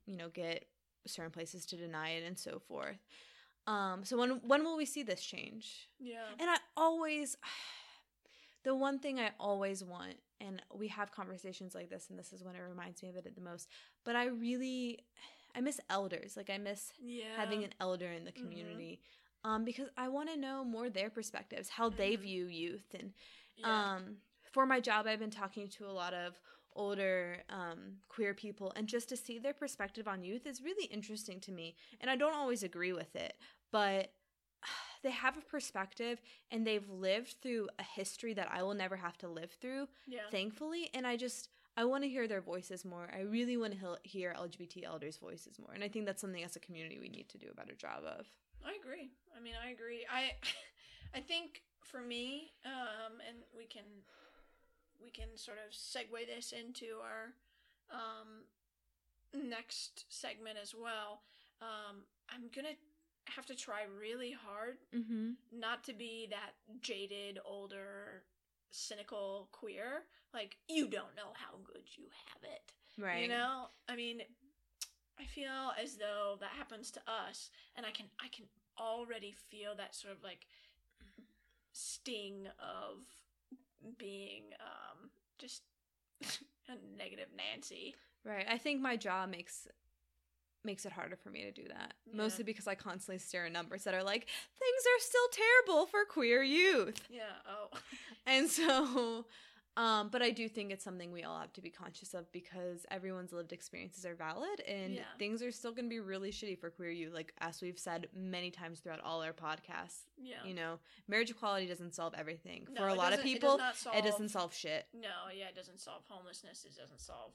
you 0.07 0.17
know 0.17 0.31
get 0.31 0.67
certain 1.07 1.31
places 1.33 1.67
to 1.67 1.77
deny 1.77 2.11
it 2.11 2.25
and 2.25 2.39
so 2.39 2.59
forth. 2.59 2.99
Um, 3.67 4.05
so 4.05 4.17
when 4.17 4.41
when 4.47 4.65
will 4.65 4.77
we 4.77 4.87
see 4.87 5.03
this 5.03 5.23
change? 5.23 5.89
yeah. 6.01 6.17
And 6.41 6.49
I 6.51 6.57
always, 6.77 7.37
the 8.65 8.75
one 8.75 8.99
thing 8.99 9.19
I 9.21 9.31
always 9.39 9.85
want, 9.85 10.15
and 10.43 10.63
we 10.75 10.89
have 10.89 11.11
conversations 11.13 11.75
like 11.75 11.89
this, 11.91 12.11
and 12.11 12.19
this 12.19 12.33
is 12.33 12.43
when 12.45 12.57
it 12.57 12.61
reminds 12.69 13.03
me 13.03 13.09
of 13.11 13.17
it 13.17 13.35
the 13.35 13.41
most. 13.41 13.69
But 14.05 14.17
I 14.17 14.27
really, 14.27 14.99
I 15.55 15.61
miss 15.61 15.81
elders. 15.89 16.37
Like 16.37 16.51
I 16.51 16.59
miss 16.59 16.93
yeah. 16.99 17.25
having 17.37 17.65
an 17.65 17.75
elder 17.81 18.11
in 18.13 18.25
the 18.25 18.33
Mhm. 18.33 18.41
community, 18.43 19.01
um, 19.45 19.65
because 19.65 19.89
I 19.97 20.09
want 20.09 20.29
to 20.31 20.37
know 20.37 20.65
more 20.65 20.91
their 20.91 21.11
perspectives, 21.11 21.69
how 21.71 21.89
they 21.91 22.17
Mhm. 22.17 22.21
view 22.21 22.47
youth, 22.47 22.95
and 22.95 23.13
yeah. 23.57 23.95
um, 23.95 24.19
for 24.53 24.67
my 24.67 24.81
job, 24.81 25.07
I've 25.07 25.19
been 25.21 25.31
talking 25.31 25.69
to 25.69 25.87
a 25.87 25.93
lot 25.93 26.15
of 26.15 26.41
older 26.75 27.43
um, 27.51 27.99
queer 28.09 28.35
people, 28.35 28.73
and 28.77 28.89
just 28.89 29.09
to 29.11 29.17
see 29.17 29.39
their 29.39 29.55
perspective 29.55 30.09
on 30.09 30.23
youth 30.25 30.47
is 30.47 30.63
really 30.63 30.87
interesting 30.87 31.41
to 31.41 31.53
me. 31.53 31.77
And 32.01 32.11
I 32.11 32.17
don't 32.17 32.35
always 32.35 32.63
agree 32.63 32.93
with 32.93 33.15
it, 33.15 33.35
but 33.71 34.13
they 35.03 35.11
have 35.11 35.37
a 35.37 35.41
perspective 35.41 36.21
and 36.51 36.67
they've 36.67 36.89
lived 36.89 37.37
through 37.43 37.69
a 37.79 37.83
history 37.83 38.35
that 38.35 38.49
I 38.53 38.63
will 38.63 38.75
never 38.75 38.97
have 38.97 39.19
to 39.19 39.29
live 39.29 39.51
through, 39.61 39.89
yeah. 40.07 40.21
thankfully. 40.31 40.91
And 40.95 41.07
I 41.07 41.17
just, 41.17 41.49
I 41.77 41.85
want 41.85 42.05
to 42.05 42.09
hear 42.09 42.29
their 42.29 42.41
voices 42.41 42.85
more. 42.85 43.09
I 43.15 43.23
really 43.23 43.57
want 43.57 43.79
to 43.81 43.99
hear 44.03 44.35
LGBT 44.39 44.85
elders' 44.85 45.17
voices 45.17 45.59
more. 45.59 45.73
And 45.75 45.83
I 45.83 45.89
think 45.89 46.07
that's 46.07 46.21
something 46.21 46.45
as 46.45 46.57
a 46.57 46.61
community 46.61 46.99
we 47.01 47.09
need 47.09 47.29
to 47.31 47.39
do 47.39 47.47
a 47.51 47.55
better 47.55 47.75
job 47.75 48.05
of. 48.07 48.27
I 48.65 48.75
agree. 48.81 49.11
I 49.37 49.41
mean, 49.41 49.55
I 49.63 49.71
agree. 49.71 50.07
I 50.13 50.33
I 51.15 51.21
think 51.21 51.63
for 51.81 52.01
me, 52.01 52.53
um, 52.65 53.21
and 53.27 53.39
we 53.57 53.65
can 53.65 53.85
we 55.03 55.11
can 55.11 55.37
sort 55.37 55.59
of 55.59 55.75
segue 55.75 56.27
this 56.35 56.53
into 56.53 57.03
our 57.03 57.35
um, 57.91 58.47
next 59.49 60.05
segment 60.09 60.59
as 60.61 60.75
well. 60.75 61.23
Um, 61.61 62.05
I'm 62.31 62.49
gonna 62.55 62.77
have 63.27 63.47
to 63.47 63.55
try 63.55 63.81
really 64.01 64.33
hard 64.33 64.77
Mm-hmm. 64.95 65.31
not 65.59 65.85
to 65.85 65.93
be 65.93 66.29
that 66.31 66.53
jaded, 66.81 67.39
older, 67.45 68.25
cynical 68.71 69.49
queer. 69.53 70.05
Like 70.35 70.57
you 70.69 70.89
don't 70.89 71.15
know 71.17 71.33
how 71.35 71.57
good 71.65 71.83
you 71.97 72.05
have 72.33 72.43
it. 72.43 72.73
Right. 73.03 73.23
You 73.23 73.29
know, 73.29 73.67
I 73.89 73.97
mean, 73.97 74.23
I 75.19 75.25
feel 75.25 75.73
as 75.83 75.97
though 75.97 76.37
that 76.41 76.51
happens 76.57 76.91
to 76.93 77.01
us, 77.07 77.51
and 77.77 77.85
I 77.87 77.91
can 77.91 78.07
I 78.23 78.29
can 78.29 78.47
already 78.79 79.35
feel 79.51 79.75
that 79.77 79.95
sort 79.95 80.15
of 80.15 80.23
like 80.23 80.47
sting 81.73 82.47
of 82.59 83.05
being 83.99 84.45
um 84.61 85.11
just 85.39 85.63
a 86.69 86.75
negative 86.97 87.29
Nancy. 87.37 87.95
Right. 88.25 88.47
I 88.49 88.59
think 88.59 88.81
my 88.81 88.97
jaw 88.97 89.27
makes 89.27 89.67
makes 90.65 90.85
it 90.87 90.93
harder 90.93 91.17
for 91.17 91.31
me 91.31 91.43
to 91.43 91.53
do 91.53 91.65
that. 91.69 91.95
Yeah. 92.07 92.17
Mostly 92.17 92.45
because 92.45 92.67
I 92.67 92.75
constantly 92.75 93.19
stare 93.19 93.47
at 93.47 93.53
numbers 93.53 93.85
that 93.85 93.95
are 93.95 94.03
like 94.05 94.27
things 94.59 94.83
are 94.87 95.01
still 95.01 95.29
terrible 95.33 95.87
for 95.87 96.05
queer 96.05 96.43
youth. 96.43 97.01
Yeah. 97.11 97.23
Oh. 97.49 97.69
And 98.27 98.49
so 98.49 99.27
um 99.77 100.11
but 100.13 100.21
I 100.23 100.31
do 100.31 100.49
think 100.49 100.71
it's 100.71 100.85
something 100.85 101.11
we 101.13 101.23
all 101.25 101.41
have 101.41 101.53
to 101.55 101.63
be 101.63 101.71
conscious 101.71 102.13
of 102.15 102.31
because 102.31 102.85
everyone's 102.91 103.33
lived 103.33 103.53
experiences 103.53 104.05
are 104.05 104.15
valid 104.15 104.61
and 104.69 104.93
Yeah. 104.95 105.03
things 105.19 105.43
are 105.43 105.51
still 105.51 105.73
going 105.73 105.87
to 105.87 105.89
be 105.91 105.99
really 105.99 106.31
shitty 106.31 106.59
for 106.61 106.69
queer 106.71 106.91
youth 106.91 107.15
like 107.15 107.33
as 107.41 107.61
we've 107.63 107.79
said 107.79 108.07
many 108.15 108.51
times 108.51 108.81
throughout 108.81 109.01
all 109.01 109.23
our 109.23 109.33
podcasts. 109.33 110.03
Yeah. 110.19 110.37
You 110.47 110.55
know, 110.55 110.79
marriage 111.09 111.31
equality 111.31 111.67
doesn't 111.67 111.95
solve 111.95 112.13
everything. 112.17 112.67
No, 112.71 112.83
for 112.83 112.89
a 112.89 112.95
lot 112.95 113.13
of 113.13 113.21
doesn't- 113.21 113.31
it 113.37 113.41
does 113.41 113.51
people, 113.51 113.55
it 113.99 114.05
doesn't 114.05 114.29
solve- 114.29 114.43
solve 114.43 114.55
shit. 114.55 114.87
No. 114.95 115.09
Yeah. 115.37 115.49
It 115.49 115.57
doesn't 115.57 115.81
solve 115.81 116.03
homelessness. 116.09 116.65
It 116.67 116.77
doesn't 116.77 117.01
solve 117.01 117.33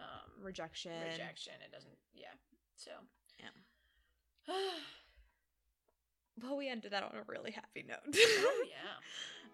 um, 0.00 0.42
Rejection. 0.42 0.90
rejection. 1.08 1.52
It 1.64 1.70
doesn't. 1.70 1.94
Yeah. 2.14 2.32
So. 2.76 2.90
Yeah. 3.38 4.54
Well, 6.42 6.56
we 6.56 6.68
ended 6.68 6.92
that 6.92 7.04
on 7.04 7.12
a 7.14 7.22
really 7.28 7.52
happy 7.52 7.84
note. 7.86 7.98
oh 8.12 8.64
yeah. 8.68 8.98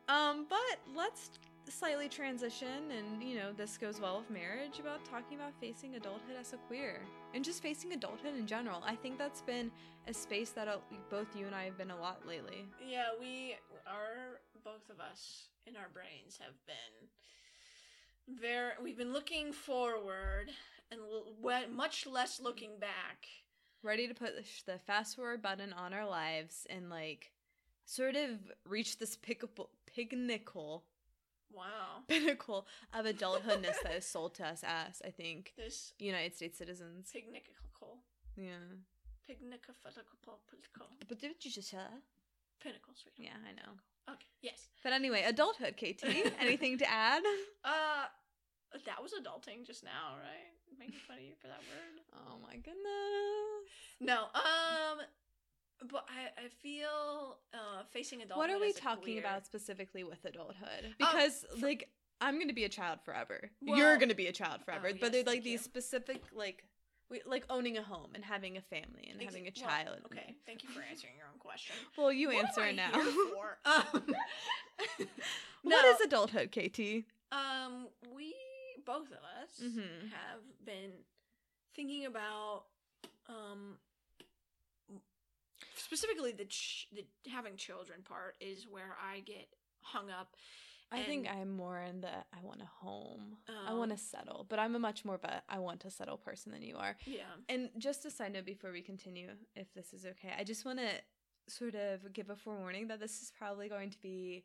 Um, 0.09 0.47
but 0.49 0.79
let's 0.97 1.31
slightly 1.69 2.09
transition, 2.09 2.91
and 2.91 3.23
you 3.23 3.37
know, 3.37 3.53
this 3.53 3.77
goes 3.77 4.01
well 4.01 4.19
with 4.19 4.31
marriage 4.31 4.79
about 4.81 5.05
talking 5.05 5.39
about 5.39 5.53
facing 5.61 5.95
adulthood 5.97 6.37
as 6.39 6.53
a 6.53 6.57
queer 6.57 7.01
and 7.35 7.45
just 7.45 7.63
facing 7.63 7.93
adulthood 7.93 8.35
in 8.37 8.47
general. 8.47 8.83
I 8.85 8.97
think 8.97 9.19
that's 9.19 9.43
been 9.43 9.71
a 10.09 10.15
space 10.15 10.51
that 10.51 10.69
uh, 10.69 10.79
both 11.11 11.37
you 11.37 11.47
and 11.47 11.55
I 11.55 11.65
have 11.65 11.77
been 11.77 11.91
a 11.91 12.01
lot 12.01 12.27
lately. 12.27 12.67
Yeah, 12.85 13.09
we 13.21 13.57
are 13.87 14.41
both 14.65 14.89
of 14.91 15.01
us 15.01 15.49
in 15.67 15.77
our 15.77 15.89
brains 15.93 16.39
have 16.41 16.55
been 16.67 17.09
very. 18.41 18.73
We've 18.83 18.99
been 18.99 19.13
looking 19.13 19.53
forward 19.53 20.51
and 20.91 21.01
much 21.75 22.07
less 22.07 22.41
looking 22.41 22.79
back. 22.81 23.27
Ready 23.83 24.07
to 24.09 24.15
put 24.15 24.33
the, 24.67 24.79
fast 24.79 25.17
forward 25.17 25.43
button 25.43 25.73
on 25.73 25.95
our 25.95 26.07
lives 26.07 26.67
and 26.69 26.91
like 26.91 27.33
sort 27.87 28.17
of 28.17 28.31
reach 28.67 28.99
this 28.99 29.17
pickable, 29.17 29.69
pinnacle, 29.87 30.85
Wow, 31.53 32.05
pinnacle 32.09 32.67
of 32.95 33.07
adulthoodness 33.07 33.83
that 33.83 33.95
is 33.97 34.07
sold 34.07 34.35
to 34.37 34.47
us 34.47 34.63
as, 34.65 35.03
I 35.05 35.11
think, 35.11 35.53
this 35.57 35.95
United 35.99 36.37
States 36.37 36.59
citizens. 36.59 37.11
Pinnacle. 37.13 37.99
Yeah. 38.37 38.79
pignical, 39.29 39.75
But 41.09 41.19
did 41.19 41.45
you 41.45 41.51
just 41.51 41.71
say 41.71 41.77
that? 41.79 42.03
pinnacle, 42.63 42.93
sweet. 42.95 43.15
Yeah, 43.17 43.37
I 43.49 43.53
know. 43.53 43.73
Okay. 44.13 44.27
Yes. 44.43 44.69
But 44.83 44.93
anyway, 44.93 45.25
adulthood, 45.27 45.77
KT. 45.77 46.05
Anything 46.41 46.79
to 46.79 46.91
add? 46.91 47.23
Uh, 47.65 48.05
that 48.87 49.03
was 49.03 49.13
adulting 49.13 49.67
just 49.67 49.83
now, 49.83 50.17
right? 50.19 50.53
Making 50.81 50.99
fun 51.07 51.19
of 51.19 51.23
you 51.23 51.35
for 51.41 51.47
that 51.49 51.61
word. 51.61 52.01
Oh 52.27 52.39
my 52.43 52.55
goodness. 52.57 53.71
No. 54.01 54.25
Um. 54.35 55.05
But 55.91 56.05
I, 56.09 56.45
I 56.45 56.49
feel 56.63 57.39
uh 57.55 57.83
facing 57.93 58.21
adulthood. 58.23 58.37
What 58.39 58.51
are 58.51 58.61
we 58.61 58.73
talking 58.73 59.19
about 59.19 59.47
specifically 59.47 60.03
with 60.05 60.25
adulthood? 60.25 60.95
Because 60.99 61.45
like 61.63 61.89
I'm 62.21 62.35
going 62.35 62.49
to 62.49 62.55
be 62.55 62.65
a 62.65 62.69
child 62.69 62.99
forever. 63.05 63.51
Well- 63.63 63.79
You're 63.79 63.97
going 63.97 64.09
to 64.11 64.15
be 64.15 64.27
a 64.27 64.33
child 64.33 64.63
forever. 64.65 64.89
Oh, 64.91 64.93
but 65.01 65.01
yes, 65.01 65.13
they're 65.13 65.21
like 65.23 65.27
thank 65.27 65.45
you. 65.47 65.53
these 65.53 65.63
specific 65.63 66.23
like 66.35 66.65
we, 67.11 67.23
like 67.27 67.45
owning 67.51 67.77
a 67.79 67.83
home 67.83 68.11
and 68.15 68.25
having 68.25 68.57
a 68.57 68.61
family 68.61 69.09
and 69.11 69.21
Ex- 69.23 69.33
having 69.33 69.49
a 69.49 69.53
well, 69.57 69.69
child. 69.69 69.99
okay, 70.07 70.35
thank 70.47 70.63
you 70.63 70.69
for 70.69 70.81
answering 70.83 71.15
your 71.17 71.27
own 71.33 71.39
question. 71.39 71.75
Well, 71.99 72.13
you 72.13 72.29
What 72.29 72.45
answer 72.47 72.73
now. 72.73 72.91
for? 72.93 73.59
Um, 73.65 74.15
What 75.63 75.83
no, 75.83 75.91
is 75.91 76.01
adulthood, 76.01 76.51
KT? 76.53 76.79
Um, 76.81 76.89
we 77.35 77.60
both 78.93 79.11
of 79.13 79.23
us 79.43 79.61
Mhm. 79.61 80.11
have 80.11 80.43
been 80.65 80.93
thinking 81.75 82.07
about 82.07 82.65
um 83.29 83.79
specifically 85.77 86.33
the 86.33 86.47
ch- 86.47 86.89
the 86.93 87.05
having 87.31 87.57
children 87.57 88.03
part 88.03 88.37
is 88.41 88.67
where 88.67 88.97
I 89.01 89.21
get 89.21 89.47
hung 89.83 90.11
up. 90.11 90.37
I 90.93 91.05
think 91.05 91.29
I'm 91.31 91.51
more 91.53 91.81
in 91.81 92.01
the 92.01 92.13
I 92.33 92.41
want 92.43 92.61
a 92.63 92.67
home. 92.67 93.39
I 93.49 93.71
Um, 93.71 93.79
want 93.79 93.93
to 93.93 93.97
settle, 93.97 94.45
but 94.49 94.59
I'm 94.59 94.75
a 94.75 94.79
much 94.81 95.05
more 95.05 95.15
of 95.15 95.23
a 95.25 95.43
I 95.49 95.59
want 95.61 95.81
to 95.83 95.91
settle 95.91 96.19
person 96.19 96.51
than 96.51 96.63
you 96.63 96.77
are. 96.77 96.97
Yeah. 97.07 97.33
And 97.49 97.71
just 97.79 98.05
a 98.05 98.11
side 98.11 98.33
note 98.33 98.45
before 98.45 98.73
we 98.73 98.83
continue, 98.83 99.37
if 99.55 99.73
this 99.73 99.93
is 99.93 100.05
okay, 100.05 100.35
I 100.37 100.43
just 100.43 100.65
want 100.65 100.81
to 100.81 100.91
sort 101.47 101.77
of 101.77 102.13
give 102.13 102.29
a 102.31 102.37
forewarning 102.37 102.89
that 102.89 102.99
this 102.99 103.23
is 103.23 103.31
probably 103.31 103.69
going 103.69 103.91
to 103.91 103.99
be 104.01 104.45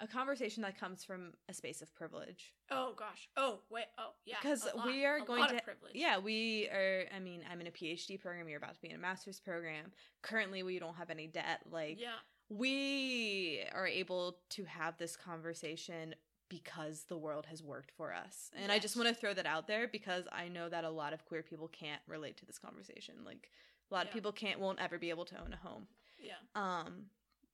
a 0.00 0.06
conversation 0.06 0.62
that 0.62 0.78
comes 0.78 1.04
from 1.04 1.32
a 1.48 1.54
space 1.54 1.80
of 1.82 1.94
privilege. 1.94 2.52
Oh 2.70 2.94
gosh. 2.96 3.28
Oh 3.36 3.60
wait. 3.70 3.84
Oh 3.98 4.10
yeah. 4.24 4.36
Because 4.42 4.66
we 4.84 5.04
are 5.04 5.16
a 5.18 5.24
going 5.24 5.40
lot 5.40 5.50
to, 5.50 5.56
of 5.56 5.64
privilege. 5.64 5.92
yeah, 5.94 6.18
we 6.18 6.68
are. 6.68 7.04
I 7.14 7.18
mean, 7.20 7.42
I'm 7.50 7.60
in 7.60 7.66
a 7.66 7.70
PhD 7.70 8.20
program. 8.20 8.48
You're 8.48 8.58
about 8.58 8.74
to 8.74 8.80
be 8.80 8.90
in 8.90 8.96
a 8.96 8.98
master's 8.98 9.40
program. 9.40 9.92
Currently, 10.22 10.62
we 10.62 10.78
don't 10.78 10.96
have 10.96 11.10
any 11.10 11.26
debt. 11.26 11.60
Like, 11.70 12.00
Yeah. 12.00 12.16
we 12.50 13.62
are 13.74 13.86
able 13.86 14.38
to 14.50 14.64
have 14.64 14.96
this 14.98 15.16
conversation 15.16 16.14
because 16.48 17.04
the 17.08 17.16
world 17.16 17.46
has 17.46 17.62
worked 17.62 17.90
for 17.96 18.12
us. 18.12 18.50
And 18.62 18.70
I 18.70 18.78
just 18.78 18.96
want 18.96 19.08
to 19.08 19.14
throw 19.14 19.32
that 19.34 19.46
out 19.46 19.66
there 19.66 19.88
because 19.88 20.24
I 20.30 20.48
know 20.48 20.68
that 20.68 20.84
a 20.84 20.90
lot 20.90 21.12
of 21.12 21.24
queer 21.24 21.42
people 21.42 21.68
can't 21.68 22.02
relate 22.06 22.36
to 22.38 22.46
this 22.46 22.58
conversation. 22.58 23.14
Like 23.24 23.50
a 23.90 23.94
lot 23.94 24.06
of 24.06 24.12
people 24.12 24.30
can't 24.32 24.60
won't 24.60 24.78
ever 24.80 24.98
be 24.98 25.10
able 25.10 25.24
to 25.26 25.40
own 25.40 25.52
a 25.52 25.56
home. 25.68 25.86
Yeah. 26.22 26.34
Um 26.54 27.06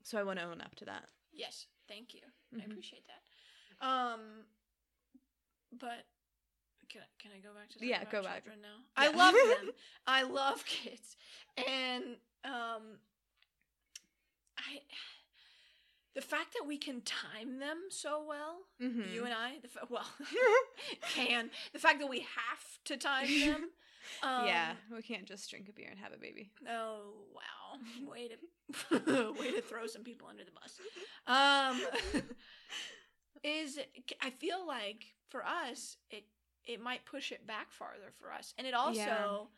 so 0.03 0.19
I 0.19 0.23
want 0.23 0.39
to 0.39 0.45
own 0.45 0.61
up 0.61 0.75
to 0.77 0.85
that. 0.87 1.05
Yes. 1.33 1.67
Thank 1.91 2.15
you. 2.15 2.21
I 2.55 2.59
Mhm. 2.63 2.71
appreciate 2.71 3.05
that. 3.09 3.87
Um, 3.87 4.47
but 5.73 6.07
can 6.89 7.03
I, 7.03 7.07
can 7.19 7.33
I 7.33 7.41
go 7.41 7.53
back 7.53 7.69
to 7.71 7.85
Yeah, 7.85 8.05
go 8.05 8.23
back. 8.23 8.45
children 8.45 8.63
now? 8.63 8.85
I 8.97 9.09
love 9.09 9.35
them. 9.59 9.73
I 10.07 10.23
love 10.23 10.65
kids, 10.65 11.17
and 11.57 12.05
um, 12.45 13.01
I 14.57 14.83
the 16.15 16.21
fact 16.21 16.55
that 16.55 16.67
we 16.67 16.77
can 16.79 17.01
time 17.03 17.59
them 17.59 17.79
so 17.91 18.23
well, 18.25 18.69
Mhm. 18.81 19.13
you 19.13 19.25
and 19.25 19.35
I, 19.35 19.59
the 19.61 19.69
fa- 19.69 19.87
well, 19.89 20.07
can 21.15 21.51
the 21.73 21.79
fact 21.81 21.99
that 22.01 22.09
we 22.09 22.21
have 22.21 22.79
to 22.85 22.97
time 22.97 23.41
them. 23.41 23.71
Um, 24.23 24.47
yeah, 24.47 24.73
we 24.95 25.03
can't 25.03 25.27
just 25.27 25.49
drink 25.51 25.69
a 25.69 25.73
beer 25.73 25.89
and 25.91 25.99
have 25.99 26.13
a 26.13 26.19
baby. 26.19 26.51
Oh 26.69 27.13
wow! 27.35 27.79
Way 28.11 28.29
to 28.29 29.33
way 29.39 29.51
to 29.53 29.61
throw 29.63 29.87
some 29.87 30.03
people 30.05 30.29
under 30.29 30.45
the 30.45 30.51
bus. 30.53 30.79
Um, 31.27 31.81
is 33.43 33.79
I 34.21 34.31
feel 34.31 34.67
like 34.67 35.05
for 35.29 35.45
us 35.45 35.97
it 36.11 36.25
it 36.67 36.81
might 36.81 37.05
push 37.07 37.33
it 37.33 37.47
back 37.47 37.73
farther 37.73 38.13
for 38.19 38.33
us, 38.33 38.55
and 38.59 38.67
it 38.67 38.75
also 38.75 39.49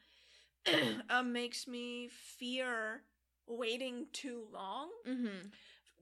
um, 1.11 1.33
makes 1.33 1.67
me 1.67 2.09
fear 2.11 3.03
waiting 3.47 4.07
too 4.13 4.45
long 4.53 4.89
Mm-hmm. 5.07 5.49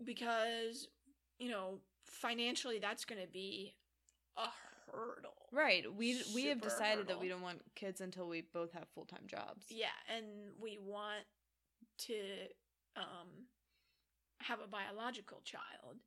because 0.04 0.88
you 1.38 1.50
know 1.50 1.80
financially 2.04 2.78
that's 2.78 3.04
going 3.04 3.20
to 3.20 3.28
be 3.28 3.74
a 4.36 4.42
hurdle. 4.92 5.34
Right. 5.52 5.84
We 5.92 6.22
we 6.34 6.46
have 6.46 6.58
Super 6.58 6.68
decided 6.68 7.08
that 7.08 7.20
we 7.20 7.28
don't 7.28 7.42
want 7.42 7.60
kids 7.74 8.00
until 8.00 8.28
we 8.28 8.42
both 8.42 8.72
have 8.72 8.88
full 8.94 9.04
time 9.04 9.24
jobs. 9.26 9.66
Yeah, 9.68 9.88
and 10.14 10.26
we 10.60 10.78
want 10.78 11.24
to 12.06 12.14
um 12.96 13.46
have 14.38 14.60
a 14.60 14.68
biological 14.68 15.40
child. 15.44 15.98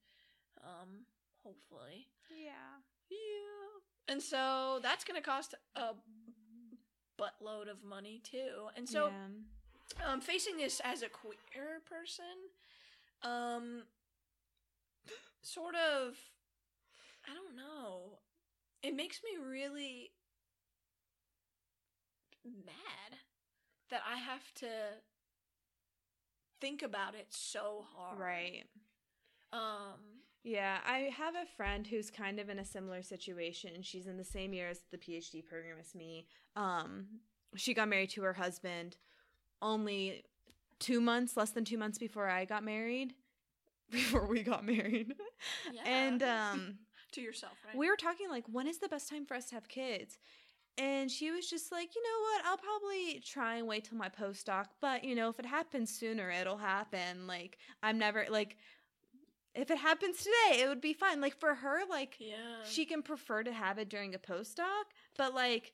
Um 0.64 1.06
hopefully. 1.44 2.08
Yeah. 2.30 2.82
Yeah. 3.10 4.14
And 4.14 4.22
so 4.22 4.80
that's 4.82 5.04
going 5.04 5.22
to 5.22 5.26
cost 5.26 5.56
a 5.76 5.94
buttload 7.20 7.70
of 7.70 7.84
money 7.84 8.22
too. 8.24 8.70
And 8.76 8.88
so 8.88 9.08
yeah. 9.10 10.12
um 10.12 10.22
facing 10.22 10.58
this 10.58 10.82
as 10.84 11.04
a 11.04 11.10
queer 11.10 11.82
person 11.86 12.26
um 13.24 13.84
sort 15.42 15.76
of 15.76 16.18
I 17.30 17.34
don't 17.34 17.56
know. 17.56 18.20
It 18.84 18.96
makes 18.96 19.22
me 19.24 19.44
really 19.44 20.12
mad 22.46 23.18
that 23.90 24.02
I 24.10 24.18
have 24.18 24.54
to 24.56 24.68
think 26.60 26.82
about 26.82 27.16
it 27.16 27.28
so 27.30 27.86
hard. 27.96 28.20
right. 28.20 28.64
Um 29.52 30.00
Yeah, 30.44 30.80
I 30.86 31.12
have 31.16 31.36
a 31.36 31.46
friend 31.56 31.88
who's 31.88 32.12
kind 32.12 32.40
of 32.40 32.50
in 32.50 32.60
a 32.60 32.66
similar 32.66 33.02
situation. 33.02 33.82
She's 33.82 34.08
in 34.08 34.18
the 34.18 34.24
same 34.24 34.54
year 34.54 34.70
as 34.70 34.82
the 34.92 34.98
PhD 34.98 35.46
program 35.46 35.78
as 35.80 35.96
me. 35.96 36.28
Um, 36.56 37.08
she 37.56 37.74
got 37.74 37.88
married 37.88 38.10
to 38.12 38.24
her 38.24 38.34
husband 38.34 38.98
only 39.62 40.26
two 40.80 41.00
months, 41.00 41.38
less 41.38 41.52
than 41.52 41.64
two 41.64 41.78
months 41.78 41.98
before 41.98 42.28
I 42.30 42.46
got 42.46 42.64
married. 42.64 43.14
Before 43.92 44.26
we 44.26 44.42
got 44.42 44.66
married, 44.66 45.14
yeah. 45.72 45.82
and 45.86 46.24
um, 46.24 46.78
to 47.14 47.22
yourself, 47.22 47.54
right? 47.66 47.76
we 47.76 47.90
were 47.90 47.96
talking 47.96 48.30
like, 48.30 48.46
when 48.52 48.68
is 48.68 48.80
the 48.80 48.88
best 48.88 49.10
time 49.10 49.26
for 49.26 49.36
us 49.36 49.46
to 49.46 49.56
have 49.56 49.68
kids? 49.68 50.18
And 50.78 51.12
she 51.12 51.30
was 51.30 51.48
just 51.48 51.72
like, 51.72 51.96
you 51.96 52.02
know 52.02 52.20
what? 52.22 52.46
I'll 52.46 52.58
probably 52.58 53.22
try 53.24 53.58
and 53.58 53.68
wait 53.68 53.86
till 53.86 53.98
my 53.98 54.10
postdoc, 54.10 54.66
but 54.82 55.04
you 55.04 55.14
know, 55.14 55.30
if 55.30 55.40
it 55.40 55.46
happens 55.46 55.92
sooner, 55.92 56.32
it'll 56.32 56.58
happen. 56.58 57.28
Like, 57.28 57.60
I'm 57.84 58.00
never 58.00 58.26
like, 58.30 58.58
if 59.54 59.70
it 59.70 59.78
happens 59.78 60.18
today, 60.18 60.62
it 60.62 60.68
would 60.68 60.82
be 60.82 60.94
fine. 60.94 61.22
Like 61.22 61.40
for 61.40 61.54
her, 61.54 61.82
like 61.90 62.18
yeah. 62.20 62.64
she 62.66 62.86
can 62.86 63.04
prefer 63.04 63.44
to 63.44 63.54
have 63.54 63.78
it 63.78 63.90
during 63.90 64.16
a 64.16 64.20
postdoc, 64.20 64.86
but 65.16 65.36
like 65.36 65.74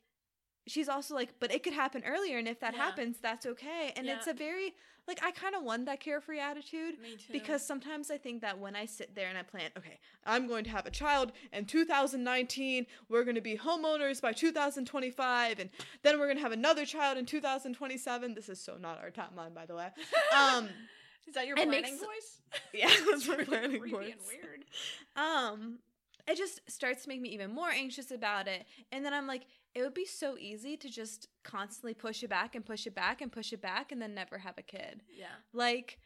she's 0.69 0.87
also 0.89 1.15
like, 1.15 1.33
but 1.39 1.51
it 1.53 1.63
could 1.63 1.73
happen 1.73 2.03
earlier, 2.05 2.37
and 2.37 2.47
if 2.47 2.59
that 2.59 2.73
Yeah. 2.73 2.79
happens, 2.85 3.17
that's 3.21 3.45
okay. 3.45 3.93
And 3.95 4.07
it's 4.07 4.27
a 4.27 4.33
very 4.33 4.75
like 5.07 5.23
I 5.23 5.31
kind 5.31 5.55
of 5.55 5.63
want 5.63 5.85
that 5.87 5.99
carefree 5.99 6.39
attitude 6.39 6.99
Me 7.01 7.15
too. 7.15 7.33
because 7.33 7.65
sometimes 7.65 8.11
I 8.11 8.17
think 8.19 8.41
that 8.41 8.59
when 8.59 8.75
I 8.75 8.85
sit 8.85 9.15
there 9.15 9.27
and 9.27 9.39
I 9.39 9.41
plan, 9.41 9.71
okay, 9.75 9.99
I'm 10.23 10.47
going 10.47 10.63
to 10.65 10.69
have 10.69 10.85
a 10.85 10.91
child 10.91 11.31
in 11.51 11.65
2019, 11.65 12.85
we're 13.09 13.23
going 13.23 13.33
to 13.33 13.41
be 13.41 13.57
homeowners 13.57 14.21
by 14.21 14.33
2025, 14.33 15.59
and 15.59 15.69
then 16.03 16.19
we're 16.19 16.25
going 16.27 16.37
to 16.37 16.43
have 16.43 16.51
another 16.51 16.85
child 16.85 17.17
in 17.17 17.25
2027. 17.25 18.35
This 18.35 18.49
is 18.49 18.59
so 18.61 18.77
not 18.77 18.99
our 19.01 19.09
timeline, 19.09 19.53
by 19.55 19.65
the 19.65 19.75
way. 19.75 19.87
Um, 20.35 20.69
is 21.27 21.33
that 21.33 21.47
your 21.47 21.55
planning 21.55 21.81
makes- 21.81 21.89
voice? 21.99 22.41
yeah, 22.73 22.89
that's 23.09 23.27
my 23.27 23.35
Really 23.35 23.45
planning 23.45 23.81
voice. 23.91 24.11
and 24.13 24.21
weird. 24.27 24.65
Um, 25.15 25.79
it 26.27 26.37
just 26.37 26.61
starts 26.69 27.03
to 27.03 27.09
make 27.09 27.21
me 27.21 27.29
even 27.29 27.51
more 27.51 27.69
anxious 27.69 28.11
about 28.11 28.47
it, 28.47 28.65
and 28.91 29.03
then 29.03 29.13
I'm 29.15 29.25
like, 29.25 29.47
it 29.75 29.81
would 29.81 29.93
be 29.93 30.05
so 30.05 30.37
easy 30.37 30.75
to 30.77 30.89
just 30.89 31.27
constantly 31.43 31.93
push 31.93 32.23
it 32.23 32.29
back 32.29 32.55
and 32.55 32.65
push 32.65 32.85
it 32.87 32.95
back 32.95 33.21
and 33.21 33.31
push 33.31 33.53
it 33.53 33.61
back, 33.61 33.91
and 33.91 34.01
then 34.01 34.13
never 34.13 34.37
have 34.39 34.57
a 34.57 34.61
kid. 34.63 35.01
Yeah. 35.15 35.25
Like, 35.53 35.99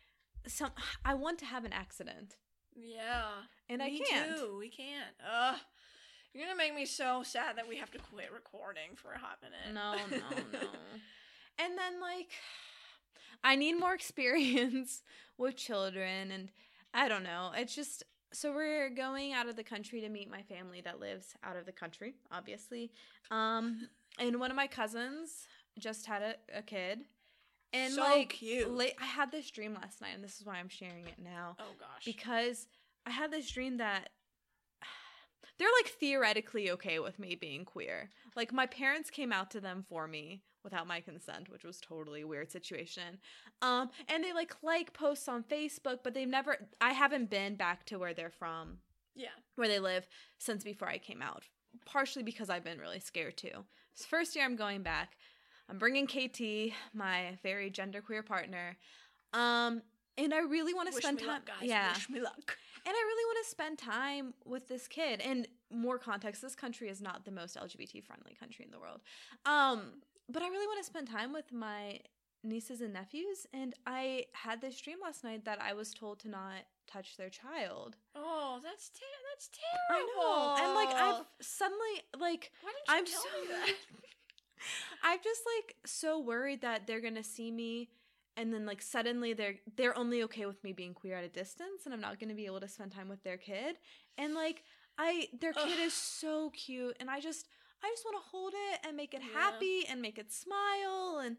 some 0.48 0.72
I 1.06 1.14
want 1.14 1.40
to 1.40 1.46
have 1.46 1.64
an 1.66 1.74
accident, 1.74 2.36
Yeah. 2.76 3.30
and 3.70 3.82
I 3.82 3.90
can't. 3.98 4.38
Too. 4.38 4.58
We 4.60 4.70
can't. 4.70 5.16
Ugh. 5.32 5.58
You're 6.34 6.46
gonna 6.46 6.58
make 6.58 6.74
me 6.76 6.86
so 6.86 7.22
sad 7.24 7.58
that 7.58 7.68
we 7.70 7.78
have 7.78 7.92
to 7.92 8.00
quit 8.00 8.32
recording 8.34 8.96
for 8.96 9.12
a 9.12 9.20
hot 9.20 9.38
minute. 9.42 9.74
No, 9.74 9.94
no, 10.18 10.60
no. 10.60 10.68
and 11.60 11.78
then 11.78 12.02
like 12.02 12.32
I 13.44 13.56
need 13.56 13.74
more 13.80 13.94
experience 14.02 15.04
with 15.38 15.56
children 15.56 16.32
and 16.32 16.50
I 16.94 17.08
don't 17.08 17.24
know. 17.24 17.52
It's 17.56 17.76
just 17.76 18.04
so 18.34 18.52
we're 18.54 18.90
going 18.90 19.34
out 19.34 19.48
of 19.48 19.56
the 19.56 19.64
country 19.64 20.02
to 20.02 20.10
meet 20.10 20.30
my 20.30 20.42
family 20.42 20.82
that 20.82 21.00
lives 21.00 21.34
out 21.44 21.56
of 21.56 21.66
the 21.66 21.72
country, 21.72 22.16
obviously. 22.32 22.92
Um 23.32 23.88
and 24.20 24.40
one 24.40 24.52
of 24.52 24.58
my 24.58 24.68
cousins 24.68 25.48
just 25.80 26.06
had 26.06 26.22
a, 26.22 26.36
a 26.60 26.62
kid. 26.62 27.00
And 27.72 27.94
So 27.94 28.02
like 28.02 28.30
cute. 28.30 28.70
late, 28.70 28.94
I 29.02 29.06
had 29.06 29.32
this 29.32 29.50
dream 29.50 29.74
last 29.74 30.02
night 30.02 30.12
and 30.14 30.24
this 30.24 30.40
is 30.40 30.46
why 30.46 30.56
I'm 30.56 30.70
sharing 30.70 31.06
it 31.08 31.18
now 31.24 31.56
oh 31.60 31.74
gosh. 31.80 32.06
because 32.06 32.68
I 33.06 33.12
had 33.12 33.32
this 33.32 33.50
dream 33.50 33.78
that 33.78 34.10
they're 35.58 35.68
like 35.82 35.92
theoretically 35.92 36.72
okay 36.72 37.00
with 37.00 37.18
me 37.20 37.36
being 37.36 37.66
queer. 37.66 38.10
Like 38.36 38.52
my 38.54 38.66
parents 38.68 39.10
came 39.10 39.32
out 39.32 39.52
to 39.52 39.60
them 39.62 39.84
for 39.88 40.08
me 40.08 40.42
without 40.64 40.88
my 40.88 41.00
consent, 41.02 41.50
which 41.50 41.64
was 41.64 41.80
totally 41.80 42.22
a 42.22 42.28
weird 42.28 42.52
situation. 42.52 43.20
Um 43.62 43.90
and 44.08 44.24
they 44.24 44.34
like 44.34 44.56
like 44.62 44.94
posts 44.94 45.28
on 45.28 45.44
Facebook, 45.44 46.00
but 46.04 46.14
they've 46.14 46.28
never 46.28 46.58
I 46.82 46.94
haven't 46.94 47.30
been 47.30 47.56
back 47.56 47.86
to 47.88 47.98
where 47.98 48.14
they're 48.14 48.30
from, 48.30 48.78
yeah. 49.16 49.28
where 49.56 49.68
they 49.68 49.80
live 49.80 50.08
since 50.38 50.64
before 50.64 50.88
I 50.88 50.98
came 50.98 51.22
out. 51.22 51.44
Partially 51.86 52.24
because 52.24 52.50
I've 52.50 52.64
been 52.64 52.80
really 52.80 53.00
scared 53.00 53.38
too. 53.38 53.66
The 53.98 54.04
first 54.04 54.36
year 54.36 54.46
I'm 54.46 54.56
going 54.56 54.84
back. 54.84 55.18
I'm 55.70 55.78
bringing 55.78 56.08
KT, 56.08 56.74
my 56.94 57.38
very 57.42 57.72
genderqueer 57.72 58.26
partner. 58.26 58.78
Um 59.34 59.82
and 60.18 60.34
I 60.34 60.40
really 60.40 60.74
want 60.74 60.92
to 60.92 61.02
spend 61.02 61.20
time 61.20 61.28
luck, 61.28 61.46
guys. 61.48 61.68
Yeah. 61.68 61.94
Wish 61.94 62.10
me 62.10 62.22
luck. 62.22 62.58
And 62.86 62.94
I 62.94 63.00
really 63.00 63.26
want 63.26 63.46
to 63.46 63.50
spend 63.50 63.78
time 63.78 64.34
with 64.44 64.68
this 64.68 64.90
kid. 64.90 65.22
And 65.22 65.48
more 65.72 65.98
context, 65.98 66.42
this 66.42 66.54
country 66.54 66.90
is 66.90 67.02
not 67.02 67.24
the 67.24 67.32
most 67.32 67.56
LGBT 67.56 68.04
friendly 68.04 68.36
country 68.38 68.66
in 68.66 68.72
the 68.72 68.80
world. 68.80 69.00
Um, 69.46 70.02
but 70.34 70.42
I 70.42 70.48
really 70.48 70.68
want 70.68 70.80
to 70.80 70.86
spend 70.86 71.08
time 71.08 71.32
with 71.32 71.54
my 71.54 72.00
nieces 72.44 72.82
and 72.82 72.94
nephews. 72.94 73.48
And 73.54 73.74
I 73.88 74.26
had 74.34 74.62
this 74.62 74.80
dream 74.82 74.98
last 75.02 75.24
night 75.24 75.46
that 75.46 75.62
I 75.62 75.74
was 75.74 75.94
told 75.94 76.20
to 76.22 76.30
not 76.30 76.64
touch 76.88 77.16
their 77.18 77.30
child. 77.30 77.96
Oh, 78.16 78.60
that's 78.64 78.90
ter- 78.90 79.06
that's 79.32 79.50
terrible. 79.88 80.12
I 80.22 80.60
know. 80.60 80.66
And 80.66 80.76
like 80.76 80.96
I've 80.96 81.26
suddenly 81.42 82.02
like 82.20 82.52
Why 82.62 82.72
didn't 82.72 82.88
you 82.88 82.96
I'm 82.96 83.06
tell 83.06 83.22
so 83.22 83.42
me 83.42 83.48
that? 83.50 83.74
I'm 85.04 85.20
just 85.24 85.42
like 85.58 85.76
so 85.86 86.20
worried 86.20 86.62
that 86.62 86.88
they're 86.88 87.02
gonna 87.02 87.24
see 87.24 87.52
me 87.52 87.90
and 88.36 88.54
then 88.54 88.66
like 88.66 88.82
suddenly 88.82 89.34
they're 89.34 89.56
they're 89.76 89.98
only 89.98 90.24
okay 90.24 90.46
with 90.46 90.64
me 90.64 90.74
being 90.74 90.94
queer 90.94 91.16
at 91.18 91.24
a 91.24 91.30
distance 91.30 91.86
and 91.86 91.94
I'm 91.94 92.02
not 92.02 92.20
gonna 92.20 92.34
be 92.34 92.46
able 92.46 92.62
to 92.62 92.68
spend 92.68 92.92
time 92.92 93.10
with 93.10 93.24
their 93.24 93.38
kid. 93.38 93.78
And 94.18 94.34
like 94.34 94.64
I 94.98 95.28
their 95.40 95.54
kid 95.54 95.74
Ugh. 95.80 95.80
is 95.86 95.94
so 95.94 96.50
cute 96.52 96.98
and 97.00 97.10
I 97.10 97.20
just 97.20 97.48
I 97.84 97.90
just 97.90 98.06
wanna 98.06 98.24
hold 98.32 98.54
it 98.56 98.80
and 98.88 98.96
make 98.98 99.14
it 99.14 99.22
Yeah. 99.22 99.40
happy 99.40 99.86
and 99.90 100.02
make 100.02 100.18
it 100.18 100.32
smile 100.32 101.20
and 101.24 101.38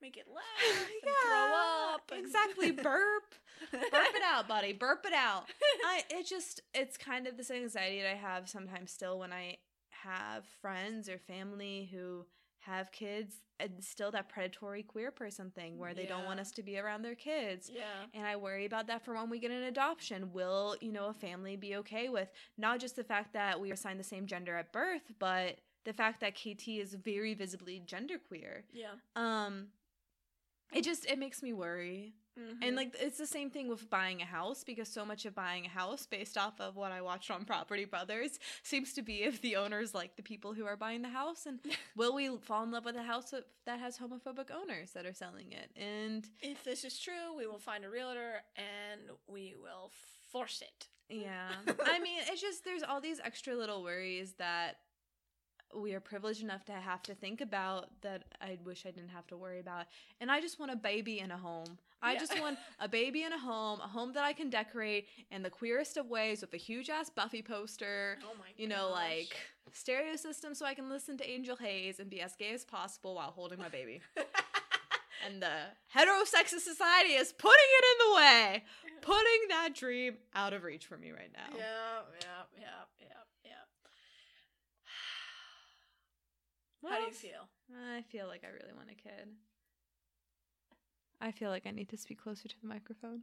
Make 0.00 0.18
it 0.18 0.26
laugh 0.32 0.88
and 1.02 1.14
throw 1.24 1.54
up. 1.54 2.10
and- 2.12 2.20
Exactly. 2.20 2.70
Burp. 2.82 3.34
Burp 3.72 3.82
it 3.92 4.22
out, 4.22 4.46
buddy. 4.46 4.72
Burp 4.74 5.04
it 5.06 5.14
out. 5.14 5.46
I 5.86 6.04
it 6.10 6.26
just 6.26 6.60
it's 6.74 6.96
kind 6.98 7.26
of 7.26 7.36
this 7.38 7.50
anxiety 7.50 8.02
that 8.02 8.10
I 8.12 8.14
have 8.16 8.48
sometimes 8.48 8.92
still 8.92 9.18
when 9.18 9.32
I 9.32 9.56
have 10.02 10.44
friends 10.60 11.08
or 11.08 11.18
family 11.18 11.88
who 11.92 12.26
have 12.66 12.92
kids 12.92 13.36
and 13.58 13.82
still 13.82 14.10
that 14.10 14.28
predatory 14.28 14.82
queer 14.82 15.10
person 15.10 15.50
thing 15.50 15.78
where 15.78 15.94
they 15.94 16.04
don't 16.04 16.26
want 16.26 16.38
us 16.40 16.50
to 16.50 16.62
be 16.62 16.78
around 16.78 17.02
their 17.02 17.14
kids. 17.14 17.70
yeah. 17.72 18.04
And 18.12 18.26
I 18.26 18.36
worry 18.36 18.66
about 18.66 18.86
that 18.88 19.04
for 19.04 19.14
when 19.14 19.30
we 19.30 19.38
get 19.38 19.50
an 19.50 19.62
adoption. 19.62 20.30
Will, 20.32 20.76
you 20.80 20.92
know, 20.92 21.06
a 21.06 21.14
family 21.14 21.56
be 21.56 21.76
okay 21.76 22.08
with 22.10 22.28
not 22.58 22.80
just 22.80 22.96
the 22.96 23.04
fact 23.04 23.32
that 23.32 23.58
we 23.58 23.70
are 23.70 23.74
assigned 23.74 23.98
the 23.98 24.04
same 24.04 24.26
gender 24.26 24.56
at 24.56 24.72
birth, 24.72 25.10
but 25.18 25.58
the 25.84 25.92
fact 25.94 26.20
that 26.20 26.34
KT 26.34 26.68
is 26.68 26.94
very 26.94 27.32
visibly 27.32 27.82
genderqueer. 27.86 28.62
Yeah. 28.72 28.94
Um 29.14 29.68
it 30.72 30.82
just 30.82 31.06
it 31.06 31.18
makes 31.18 31.42
me 31.42 31.52
worry. 31.52 32.14
Mhm. 32.38 32.58
And 32.62 32.76
like 32.76 32.94
it's 33.00 33.18
the 33.18 33.26
same 33.26 33.50
thing 33.50 33.68
with 33.68 33.88
buying 33.88 34.20
a 34.22 34.26
house 34.26 34.62
because 34.64 34.88
so 34.88 35.04
much 35.04 35.24
of 35.26 35.34
buying 35.34 35.66
a 35.66 35.68
house 35.68 36.06
based 36.06 36.36
off 36.36 36.60
of 36.60 36.76
what 36.76 36.92
I 36.92 37.00
watched 37.00 37.30
on 37.30 37.44
Property 37.44 37.84
Brothers 37.84 38.38
seems 38.62 38.92
to 38.94 39.02
be 39.02 39.22
if 39.22 39.40
the 39.40 39.56
owners 39.56 39.94
like 39.94 40.16
the 40.16 40.22
people 40.22 40.52
who 40.52 40.66
are 40.66 40.76
buying 40.76 41.02
the 41.02 41.08
house 41.08 41.46
and 41.46 41.60
will 41.96 42.14
we 42.14 42.28
fall 42.38 42.62
in 42.64 42.70
love 42.70 42.84
with 42.84 42.96
a 42.96 43.02
house 43.02 43.32
that 43.64 43.78
has 43.80 43.98
homophobic 43.98 44.50
owners 44.50 44.92
that 44.92 45.06
are 45.06 45.14
selling 45.14 45.52
it. 45.52 45.70
And 45.76 46.28
if 46.42 46.62
this 46.64 46.84
is 46.84 46.98
true, 46.98 47.34
we 47.36 47.46
will 47.46 47.58
find 47.58 47.84
a 47.84 47.90
realtor 47.90 48.42
and 48.56 49.00
we 49.26 49.54
will 49.60 49.90
force 50.30 50.62
it. 50.62 50.88
yeah, 51.08 51.52
I 51.86 51.98
mean, 52.00 52.18
it's 52.28 52.40
just 52.40 52.64
there's 52.64 52.82
all 52.82 53.00
these 53.00 53.20
extra 53.24 53.54
little 53.54 53.82
worries 53.82 54.34
that 54.38 54.78
we 55.74 55.94
are 55.94 56.00
privileged 56.00 56.42
enough 56.42 56.64
to 56.66 56.72
have 56.72 57.02
to 57.02 57.14
think 57.14 57.40
about 57.40 57.90
that 58.02 58.24
I 58.40 58.58
wish 58.64 58.86
I 58.86 58.90
didn't 58.90 59.10
have 59.10 59.26
to 59.28 59.36
worry 59.36 59.58
about. 59.60 59.86
And 60.20 60.30
I 60.30 60.40
just 60.40 60.58
want 60.58 60.72
a 60.72 60.76
baby 60.76 61.18
in 61.18 61.30
a 61.30 61.36
home. 61.36 61.78
I 62.02 62.12
Yeah. 62.12 62.20
just 62.20 62.38
want 62.40 62.58
a 62.78 62.88
baby 62.88 63.24
in 63.24 63.32
a 63.32 63.38
home, 63.38 63.80
a 63.80 63.88
home 63.88 64.12
that 64.12 64.24
I 64.24 64.32
can 64.32 64.48
decorate 64.50 65.08
in 65.30 65.42
the 65.42 65.50
queerest 65.50 65.96
of 65.96 66.06
ways 66.08 66.40
with 66.40 66.52
a 66.54 66.56
huge 66.58 66.88
ass 66.90 67.10
Buffy 67.10 67.42
poster. 67.42 68.18
Oh 68.22 68.34
my 68.38 68.46
You 68.56 68.68
know, 68.68 68.90
like 68.90 69.36
stereo 69.72 70.16
system 70.16 70.54
so 70.54 70.64
I 70.64 70.74
can 70.74 70.88
listen 70.88 71.16
to 71.18 71.28
Angel 71.28 71.56
Haze 71.56 71.98
and 72.00 72.08
be 72.08 72.20
as 72.20 72.36
gay 72.36 72.52
as 72.52 72.64
possible 72.64 73.14
while 73.14 73.30
holding 73.32 73.58
my 73.58 73.68
baby. 73.68 74.00
and 75.26 75.42
the 75.42 75.62
heterosexist 75.94 76.60
society 76.60 77.14
is 77.14 77.32
putting 77.32 77.54
it 77.78 77.84
in 77.92 78.10
the 78.10 78.16
way, 78.16 78.64
putting 79.00 79.48
that 79.48 79.74
dream 79.74 80.16
out 80.34 80.52
of 80.52 80.62
reach 80.62 80.86
for 80.86 80.96
me 80.96 81.10
right 81.10 81.32
now. 81.32 81.56
Yeah, 81.56 81.64
yeah, 82.20 82.26
yeah, 82.60 82.66
yeah, 83.00 83.06
yeah. 83.44 83.50
What 86.75 86.75
How 86.88 86.98
do 87.00 87.06
you 87.06 87.12
feel? 87.12 87.48
I 87.96 88.02
feel 88.02 88.26
like 88.26 88.42
I 88.44 88.48
really 88.48 88.72
want 88.76 88.90
a 88.90 88.94
kid. 88.94 89.28
I 91.20 91.30
feel 91.32 91.50
like 91.50 91.66
I 91.66 91.70
need 91.70 91.88
to 91.90 91.96
speak 91.96 92.22
closer 92.22 92.48
to 92.48 92.54
the 92.60 92.68
microphone. 92.68 93.22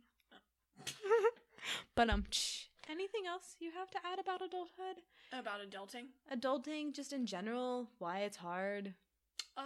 but 1.95 2.09
um, 2.09 2.25
tsh, 2.29 2.65
anything 2.89 3.25
else 3.27 3.55
you 3.59 3.71
have 3.71 3.89
to 3.91 3.97
add 4.05 4.19
about 4.19 4.41
adulthood? 4.41 4.97
About 5.31 5.59
adulting? 5.61 6.05
Adulting, 6.35 6.93
just 6.93 7.13
in 7.13 7.25
general, 7.25 7.89
why 7.99 8.19
it's 8.19 8.37
hard. 8.37 8.93
Um, 9.55 9.65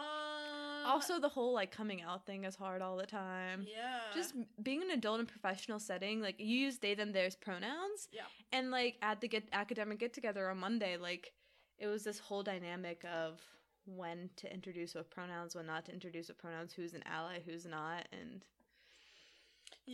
Also, 0.85 1.19
the 1.19 1.29
whole 1.29 1.53
like 1.53 1.71
coming 1.71 2.01
out 2.01 2.25
thing 2.25 2.43
is 2.43 2.55
hard 2.55 2.81
all 2.81 2.97
the 2.97 3.05
time. 3.05 3.65
yeah. 3.67 3.99
Just 4.13 4.33
being 4.61 4.81
an 4.83 4.91
adult 4.91 5.19
in 5.19 5.25
a 5.25 5.29
professional 5.29 5.79
setting, 5.79 6.21
like 6.21 6.35
you 6.39 6.57
use 6.65 6.77
they 6.79 6.93
them 6.93 7.13
theirs 7.13 7.35
pronouns, 7.35 8.09
Yeah. 8.11 8.23
and 8.51 8.69
like 8.71 8.97
at 9.01 9.21
the 9.21 9.27
get 9.29 9.47
academic 9.53 9.99
get 9.99 10.13
together 10.13 10.49
on 10.49 10.57
Monday, 10.59 10.97
like 10.97 11.31
it 11.79 11.87
was 11.87 12.03
this 12.03 12.19
whole 12.19 12.43
dynamic 12.43 13.03
of 13.05 13.39
when 13.87 14.29
to 14.37 14.53
introduce 14.53 14.93
with 14.93 15.09
pronouns, 15.09 15.55
when 15.55 15.65
not 15.65 15.85
to 15.85 15.93
introduce 15.93 16.27
with 16.27 16.37
pronouns, 16.37 16.73
who's 16.73 16.93
an 16.93 17.03
ally, 17.05 17.39
who's 17.45 17.65
not, 17.65 18.07
and 18.11 18.43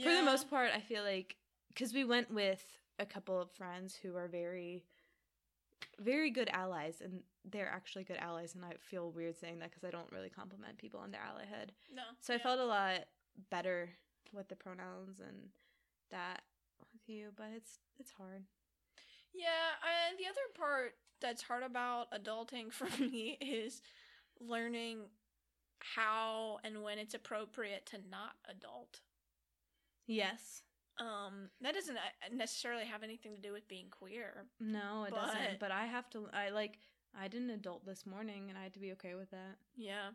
for 0.01 0.13
the 0.13 0.23
most 0.23 0.49
part, 0.49 0.71
I 0.73 0.79
feel 0.79 1.03
like 1.03 1.35
because 1.67 1.93
we 1.93 2.03
went 2.03 2.31
with 2.31 2.65
a 2.99 3.05
couple 3.05 3.39
of 3.39 3.51
friends 3.51 3.97
who 4.01 4.15
are 4.15 4.27
very, 4.27 4.83
very 5.99 6.31
good 6.31 6.49
allies, 6.51 7.01
and 7.03 7.21
they're 7.49 7.69
actually 7.69 8.03
good 8.03 8.17
allies, 8.17 8.55
and 8.55 8.65
I 8.65 8.73
feel 8.79 9.11
weird 9.11 9.37
saying 9.37 9.59
that 9.59 9.69
because 9.69 9.83
I 9.83 9.91
don't 9.91 10.11
really 10.11 10.29
compliment 10.29 10.77
people 10.77 10.99
on 10.99 11.11
their 11.11 11.21
allyhood. 11.21 11.69
No. 11.93 12.03
So 12.21 12.33
I 12.33 12.37
felt 12.39 12.59
a 12.59 12.65
lot 12.65 13.05
better 13.49 13.89
with 14.31 14.47
the 14.47 14.55
pronouns 14.55 15.19
and 15.19 15.49
that 16.09 16.41
with 16.91 17.01
you, 17.07 17.29
but 17.35 17.47
it's 17.55 17.79
it's 17.99 18.11
hard. 18.11 18.43
Yeah, 19.33 19.77
and 19.81 20.17
the 20.17 20.25
other 20.25 20.47
part 20.55 20.95
that's 21.23 21.41
hard 21.41 21.63
about 21.63 22.11
adulting 22.11 22.71
for 22.79 22.85
me 23.01 23.37
is 23.41 23.81
learning 24.39 24.99
how 25.95 26.59
and 26.63 26.83
when 26.83 26.99
it's 26.99 27.13
appropriate 27.15 27.85
to 27.87 27.97
not 28.11 28.35
adult. 28.47 28.99
Yes. 30.05 30.61
Um, 30.99 31.49
that 31.61 31.73
doesn't 31.73 31.97
uh, 31.97 31.99
necessarily 32.31 32.85
have 32.85 33.01
anything 33.03 33.33
to 33.35 33.41
do 33.41 33.51
with 33.51 33.67
being 33.67 33.87
queer. 33.89 34.45
No, 34.59 35.05
it 35.05 35.11
But- 35.11 35.25
doesn't. 35.25 35.59
But 35.59 35.71
I 35.71 35.85
have 35.87 36.09
to. 36.11 36.27
I 36.31 36.49
like. 36.49 36.77
I 37.19 37.27
didn't 37.27 37.51
adult 37.51 37.85
this 37.85 38.05
morning, 38.07 38.49
and 38.49 38.57
I 38.57 38.63
had 38.63 38.73
to 38.73 38.79
be 38.79 38.91
okay 38.93 39.13
with 39.15 39.29
that. 39.31 39.57
Yeah. 39.75 40.09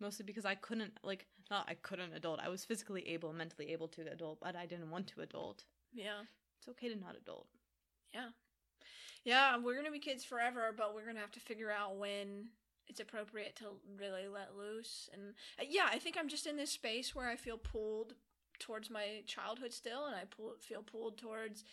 Mostly 0.00 0.24
because 0.24 0.44
I 0.44 0.54
couldn't. 0.54 0.92
Like, 1.02 1.26
not 1.50 1.66
I 1.68 1.74
couldn't 1.74 2.12
adult. 2.14 2.40
I 2.42 2.48
was 2.48 2.64
physically 2.64 3.06
able, 3.08 3.32
mentally 3.32 3.72
able 3.72 3.88
to 3.88 4.02
adult, 4.12 4.40
but 4.40 4.56
I 4.56 4.66
didn't 4.66 4.90
want 4.90 5.06
to 5.08 5.20
adult. 5.22 5.64
Yeah. 5.92 6.22
It's 6.58 6.68
okay 6.68 6.88
to 6.88 6.96
not 6.96 7.16
adult. 7.16 7.48
Yeah, 8.14 8.28
we're 9.24 9.76
gonna 9.76 9.90
be 9.90 9.98
kids 9.98 10.24
forever, 10.24 10.72
but 10.76 10.94
we're 10.94 11.06
gonna 11.06 11.20
have 11.20 11.32
to 11.32 11.40
figure 11.40 11.70
out 11.70 11.96
when 11.96 12.48
it's 12.86 13.00
appropriate 13.00 13.54
to 13.56 13.64
really 14.00 14.26
let 14.28 14.56
loose. 14.56 15.10
And 15.12 15.34
uh, 15.60 15.64
yeah, 15.68 15.86
I 15.90 15.98
think 15.98 16.16
I'm 16.18 16.28
just 16.28 16.46
in 16.46 16.56
this 16.56 16.70
space 16.70 17.14
where 17.14 17.28
I 17.28 17.36
feel 17.36 17.58
pulled 17.58 18.14
towards 18.58 18.90
my 18.90 19.22
childhood 19.26 19.72
still, 19.72 20.06
and 20.06 20.16
I 20.16 20.24
pull, 20.24 20.54
feel 20.60 20.82
pulled 20.82 21.18
towards 21.18 21.64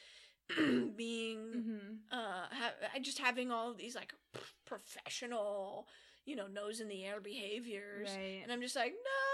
being 0.96 1.38
Mm-hmm. 1.56 1.94
uh 2.12 2.46
ha- 2.52 2.74
I 2.94 3.00
just 3.00 3.20
having 3.20 3.52
all 3.52 3.72
of 3.72 3.78
these 3.78 3.96
like 3.96 4.14
p- 4.34 4.40
professional, 4.66 5.88
you 6.26 6.36
know, 6.36 6.48
nose 6.48 6.82
in 6.82 6.88
the 6.88 7.04
air 7.06 7.20
behaviors, 7.20 8.10
Right. 8.12 8.42
and 8.44 8.52
I'm 8.52 8.62
just 8.62 8.76
like 8.76 8.92
no. 8.94 9.25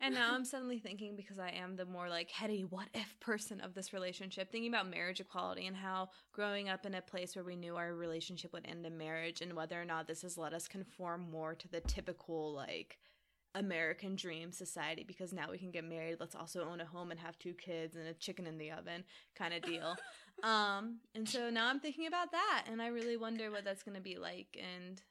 And 0.00 0.14
now 0.14 0.34
I'm 0.34 0.44
suddenly 0.44 0.78
thinking 0.78 1.16
because 1.16 1.38
I 1.38 1.50
am 1.50 1.76
the 1.76 1.84
more 1.84 2.08
like 2.08 2.30
heady 2.30 2.62
what 2.62 2.88
if 2.94 3.18
person 3.20 3.60
of 3.60 3.74
this 3.74 3.92
relationship, 3.92 4.50
thinking 4.50 4.72
about 4.72 4.88
marriage 4.88 5.20
equality 5.20 5.66
and 5.66 5.76
how 5.76 6.10
growing 6.32 6.68
up 6.68 6.86
in 6.86 6.94
a 6.94 7.02
place 7.02 7.34
where 7.34 7.44
we 7.44 7.56
knew 7.56 7.76
our 7.76 7.94
relationship 7.94 8.52
would 8.52 8.66
end 8.66 8.86
in 8.86 8.96
marriage 8.96 9.40
and 9.40 9.54
whether 9.54 9.80
or 9.80 9.84
not 9.84 10.06
this 10.06 10.22
has 10.22 10.38
let 10.38 10.54
us 10.54 10.68
conform 10.68 11.28
more 11.30 11.54
to 11.54 11.68
the 11.68 11.80
typical 11.80 12.52
like 12.52 12.98
American 13.54 14.14
dream 14.14 14.52
society 14.52 15.04
because 15.06 15.32
now 15.32 15.50
we 15.50 15.58
can 15.58 15.70
get 15.70 15.84
married, 15.84 16.18
let's 16.20 16.36
also 16.36 16.64
own 16.64 16.80
a 16.80 16.84
home 16.84 17.10
and 17.10 17.18
have 17.18 17.38
two 17.38 17.54
kids 17.54 17.96
and 17.96 18.06
a 18.06 18.14
chicken 18.14 18.46
in 18.46 18.58
the 18.58 18.70
oven 18.70 19.02
kind 19.34 19.52
of 19.52 19.62
deal. 19.62 19.96
um 20.44 20.98
and 21.16 21.28
so 21.28 21.50
now 21.50 21.68
I'm 21.68 21.80
thinking 21.80 22.06
about 22.06 22.30
that 22.30 22.66
and 22.70 22.80
I 22.80 22.86
really 22.88 23.16
wonder 23.16 23.50
what 23.50 23.64
that's 23.64 23.82
going 23.82 23.96
to 23.96 24.00
be 24.00 24.16
like 24.16 24.56
and 24.56 25.02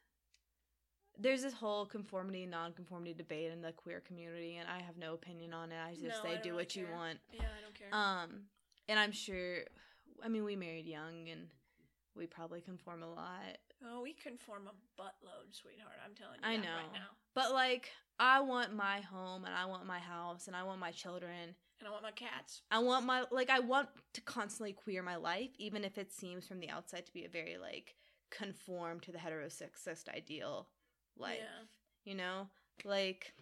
there's 1.20 1.42
this 1.42 1.54
whole 1.54 1.86
conformity 1.86 2.44
and 2.44 2.52
non-conformity 2.52 3.14
debate 3.14 3.52
in 3.52 3.62
the 3.62 3.72
queer 3.72 4.02
community 4.06 4.58
and 4.58 4.68
i 4.70 4.80
have 4.82 4.98
no 4.98 5.14
opinion 5.14 5.54
on 5.54 5.72
it 5.72 5.78
i 5.84 5.92
just 5.94 6.04
No, 6.04 6.10
I 6.10 6.24
say 6.24 6.34
don't 6.36 6.44
do 6.44 6.50
really 6.52 6.62
what 6.64 6.76
you 6.76 6.86
want 6.94 7.20
yeah, 7.34 7.42
I 7.42 7.62
don't 7.62 7.74
care. 7.76 7.88
um 7.92 8.30
and 8.88 9.00
i'm 9.00 9.12
sure 9.12 9.60
i 10.24 10.28
mean 10.28 10.44
we 10.44 10.56
married 10.56 10.86
young 10.86 11.28
and 11.32 11.48
we 12.16 12.26
probably 12.28 12.62
conform 12.62 13.04
a 13.04 13.10
lot 13.10 13.58
oh, 13.86 14.02
we 14.02 14.12
conform 14.14 14.64
a 14.68 15.02
buttload, 15.02 15.52
sweetheart. 15.54 15.94
I'm 16.04 16.16
telling 16.16 16.40
you 16.42 16.48
I 16.48 16.56
know. 16.58 16.76
right 16.76 16.92
now. 16.94 17.10
but 17.36 17.52
like 17.54 17.92
i 18.20 18.40
want 18.40 18.74
my 18.76 19.02
home 19.02 19.46
and 19.46 19.54
i 19.54 19.66
want 19.66 19.86
my 19.86 20.00
house 20.00 20.48
and 20.48 20.56
i 20.56 20.64
want 20.64 20.80
my 20.80 20.92
children 20.92 21.54
And 21.80 21.88
I 21.88 21.92
want 21.92 22.02
my 22.04 22.12
cats. 22.12 22.62
i 22.72 22.80
want 22.80 23.06
my 23.06 23.26
like 23.32 23.50
i 23.52 23.60
want 23.60 23.90
to 24.14 24.22
constantly 24.22 24.74
queer 24.74 25.04
my 25.04 25.16
life 25.16 25.52
even 25.60 25.84
if 25.84 25.98
it 25.98 26.12
seems 26.12 26.48
from 26.48 26.60
the 26.60 26.70
outside 26.70 27.06
to 27.06 27.14
be 27.14 27.26
a 27.26 27.30
very 27.30 27.58
like 27.62 27.96
conform 28.32 29.00
to 29.02 29.12
the 29.12 29.18
heterosexist 29.20 30.10
ideal 30.10 30.68
life 31.20 31.38
Yeah. 31.40 31.64
you 32.12 32.16
know 32.16 32.48
like 32.86 33.34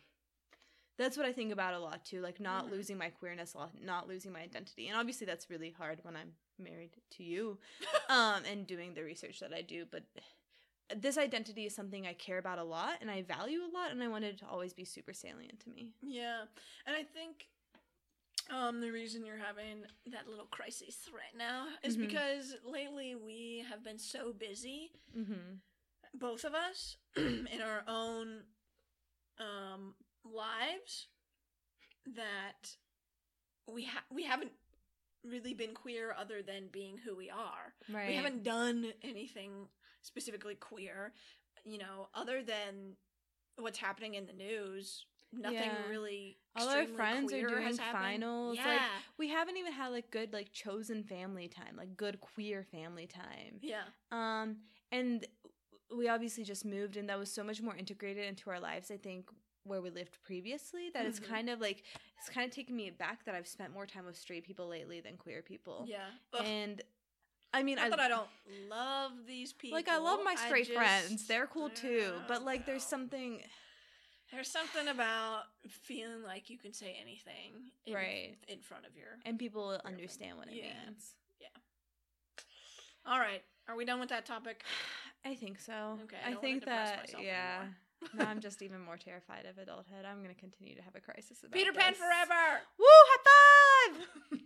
that's 0.98 1.18
what 1.18 1.26
i 1.26 1.32
think 1.34 1.52
about 1.52 1.74
a 1.74 1.80
lot 1.80 2.06
too 2.06 2.22
like 2.22 2.40
not 2.40 2.66
Mhm. 2.68 2.72
losing 2.72 2.98
my 2.98 3.10
queerness 3.10 3.56
not 3.84 4.08
losing 4.08 4.32
my 4.32 4.42
identity 4.42 4.88
and 4.88 4.98
obviously 4.98 5.26
that's 5.28 5.50
really 5.50 5.72
hard 5.72 6.00
when 6.04 6.16
i'm 6.16 6.34
married 6.58 6.92
to 7.12 7.24
you 7.24 7.58
um 8.10 8.44
and 8.46 8.66
doing 8.68 8.94
the 8.94 9.04
research 9.04 9.40
that 9.40 9.54
i 9.54 9.62
do 9.62 9.86
but 9.90 10.04
this 10.96 11.18
identity 11.18 11.66
is 11.66 11.76
something 11.76 12.06
i 12.08 12.14
care 12.14 12.38
about 12.38 12.60
a 12.60 12.64
lot 12.64 12.98
and 13.02 13.10
i 13.12 13.22
value 13.24 13.60
a 13.62 13.72
lot 13.74 13.92
and 13.92 14.02
i 14.04 14.08
wanted 14.08 14.36
it 14.36 14.38
to 14.40 14.48
always 14.48 14.74
be 14.74 14.86
super 14.86 15.14
salient 15.14 15.60
to 15.60 15.70
me 15.70 15.90
Yeah, 16.02 16.44
and 16.86 16.96
I 16.96 17.04
think 17.04 17.48
um 18.52 18.80
the 18.80 18.92
reason 18.92 19.26
you're 19.26 19.38
having 19.38 19.84
that 20.12 20.28
little 20.30 20.46
crisis 20.46 21.10
right 21.12 21.36
now 21.36 21.68
is 21.84 21.98
Mhm. 21.98 22.02
because 22.02 22.56
lately 22.64 23.16
we 23.16 23.66
have 23.68 23.84
been 23.84 23.98
so 23.98 24.32
busy, 24.34 24.92
mm-hmm 25.18 25.56
both 26.20 26.44
of 26.44 26.54
us, 26.54 26.98
in 27.18 27.62
our 27.64 27.84
own 27.88 28.42
um 29.40 29.96
lives 30.24 31.08
that 32.16 32.76
we 33.72 33.84
ha- 33.86 34.06
we 34.14 34.24
haven't 34.24 34.52
really 35.24 35.54
been 35.54 35.74
queer 35.74 36.16
other 36.18 36.42
than 36.42 36.68
being 36.72 36.98
who 36.98 37.16
we 37.16 37.30
are. 37.30 37.74
right 37.92 38.10
We 38.10 38.16
haven't 38.16 38.44
done 38.44 38.94
anything 39.04 39.68
specifically 40.04 40.54
queer, 40.56 41.14
you 41.64 41.80
know, 41.80 42.10
other 42.14 42.44
than 42.44 42.96
what's 43.58 43.80
happening 43.80 44.14
in 44.16 44.28
the 44.28 44.34
news. 44.34 45.06
Nothing 45.34 45.58
Yeah. 45.72 45.88
really. 45.90 46.38
All 46.56 46.70
our 46.70 46.86
friends 46.86 47.34
are 47.34 47.42
doing 47.48 47.76
finals, 47.76 48.58
like- 48.58 48.66
Yeah, 48.68 48.88
we 49.18 49.30
haven't 49.30 49.58
even 49.58 49.74
had 49.74 49.88
like 49.90 50.12
good 50.12 50.32
like 50.32 50.52
chosen 50.54 51.04
family 51.04 51.48
time 51.50 51.76
like 51.76 51.98
good 51.98 52.22
queer 52.22 52.64
family 52.64 53.08
time 53.08 53.60
yeah, 53.62 53.84
Um, 54.12 54.58
and 54.92 55.26
we 55.96 56.08
obviously 56.08 56.44
just 56.44 56.66
moved, 56.66 56.98
and 56.98 57.10
that 57.10 57.18
was 57.20 57.32
so 57.32 57.44
much 57.44 57.62
more 57.62 57.76
integrated 57.76 58.26
into 58.26 58.50
our 58.50 58.60
lives. 58.60 58.90
I 58.92 58.98
think 58.98 59.30
where 59.64 59.82
we 59.82 59.90
lived 59.90 60.18
previously, 60.24 60.90
that 60.92 61.06
it's 61.06 61.20
Mhm. 61.20 61.28
kind 61.28 61.50
of 61.50 61.60
like 61.60 61.84
it's 62.20 62.30
kind 62.30 62.48
of 62.48 62.56
taken 62.56 62.76
me 62.76 62.90
back 62.92 63.24
that 63.26 63.34
I've 63.36 63.48
spent 63.48 63.72
more 63.74 63.86
time 63.88 64.06
with 64.06 64.16
straight 64.18 64.44
people 64.46 64.68
lately 64.68 65.02
than 65.02 65.18
queer 65.18 65.42
people. 65.42 65.86
yeah. 65.88 66.12
Ugh, 66.34 66.42
And 66.46 66.82
I 67.54 67.64
mean, 67.64 67.76
not 67.78 67.86
I 67.86 67.90
that 67.90 68.00
I 68.00 68.08
don't 68.08 68.30
love 68.70 69.26
these 69.26 69.54
people. 69.54 69.76
like 69.78 69.88
I 69.88 69.98
love 69.98 70.24
my 70.24 70.36
straight 70.36 70.68
just- 70.68 70.76
friends; 70.78 71.28
they're 71.28 71.48
cool 71.48 71.70
too. 71.70 72.22
But 72.28 72.44
like, 72.44 72.66
there's 72.66 72.86
something 72.86 73.44
There's 74.32 74.50
something 74.52 74.88
about 74.88 75.46
feeling 75.70 76.24
like 76.24 76.50
you 76.50 76.58
can 76.58 76.74
say 76.74 76.98
anything 77.00 77.72
in, 77.86 77.94
Right. 77.94 78.36
in 78.48 78.60
front 78.60 78.86
of 78.88 78.96
your. 78.98 79.20
And 79.24 79.38
people 79.40 79.62
will 79.62 79.70
Real 79.74 79.82
understand 79.86 80.38
what 80.40 80.48
it 80.48 80.56
Yeah. 80.56 80.84
means. 80.86 81.16
Yeah. 81.40 81.48
All 83.06 83.20
right, 83.20 83.44
are 83.68 83.76
we 83.76 83.86
done 83.86 84.00
with 84.00 84.10
that 84.10 84.26
topic? 84.26 84.64
I 85.26 85.34
think 85.34 85.60
so. 85.60 85.98
Okay, 86.04 86.18
I 86.24 86.34
I, 86.34 86.36
think 86.36 86.66
that 86.66 87.10
yeah. 87.20 87.64
now 88.14 88.30
I'm 88.30 88.40
just 88.48 88.62
even 88.62 88.80
more 88.80 88.96
terrified 88.96 89.48
of 89.50 89.58
adulthood. 89.58 90.06
I'm 90.08 90.22
gonna 90.22 90.36
continue 90.36 90.76
to 90.76 90.84
have 90.84 90.94
a 90.96 91.00
crisis 91.00 91.40
about 91.40 91.54
Peter 91.54 91.74
Pan 91.74 91.94
this. 91.94 91.98
forever. 91.98 92.62
Woo! 92.78 92.86
High 92.88 93.24
five! 93.26 94.08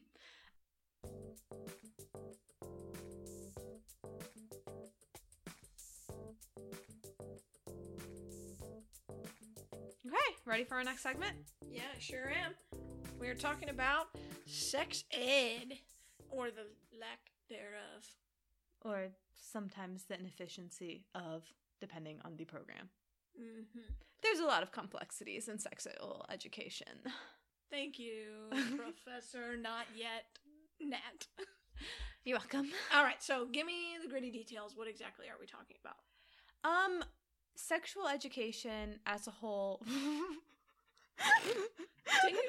okay, 10.08 10.16
ready 10.46 10.64
for 10.64 10.76
our 10.76 10.84
next 10.86 11.04
segment? 11.04 11.34
Yeah, 11.70 11.82
I 11.94 12.00
sure 12.00 12.30
am. 12.30 12.54
We 13.20 13.28
are 13.28 13.36
talking 13.36 13.68
about 13.68 14.08
sex 14.46 15.04
ed, 15.12 15.74
or 16.30 16.52
the 16.52 16.68
lack 16.98 17.20
thereof. 17.50 18.06
Or 18.86 19.10
sometimes 19.52 20.04
the 20.06 20.20
inefficiency 20.20 21.06
of, 21.16 21.44
depending 21.80 22.20
on 22.26 22.36
the 22.38 22.46
program. 22.46 22.90
hmm 23.38 23.64
There's 24.22 24.40
a 24.40 24.46
lot 24.46 24.64
of 24.64 24.72
complexities 24.72 25.48
in 25.48 25.60
sexual 25.60 26.26
education. 26.32 26.88
Thank 27.72 28.00
you, 28.00 28.50
Professor. 28.78 29.56
Not 29.58 29.86
yet, 29.96 30.26
Nat. 30.82 31.28
You're 32.26 32.38
welcome. 32.40 32.70
All 32.94 33.04
right, 33.04 33.22
so 33.24 33.46
give 33.52 33.66
me 33.66 33.98
the 34.04 34.10
gritty 34.10 34.32
details. 34.32 34.76
What 34.76 34.88
exactly 34.88 35.28
are 35.28 35.38
we 35.40 35.46
talking 35.46 35.78
about? 35.84 35.96
Um, 36.64 37.04
sexual 37.56 38.08
education 38.08 39.00
as 39.06 39.28
a 39.28 39.32
whole. 39.32 39.82
Didn't 39.88 40.42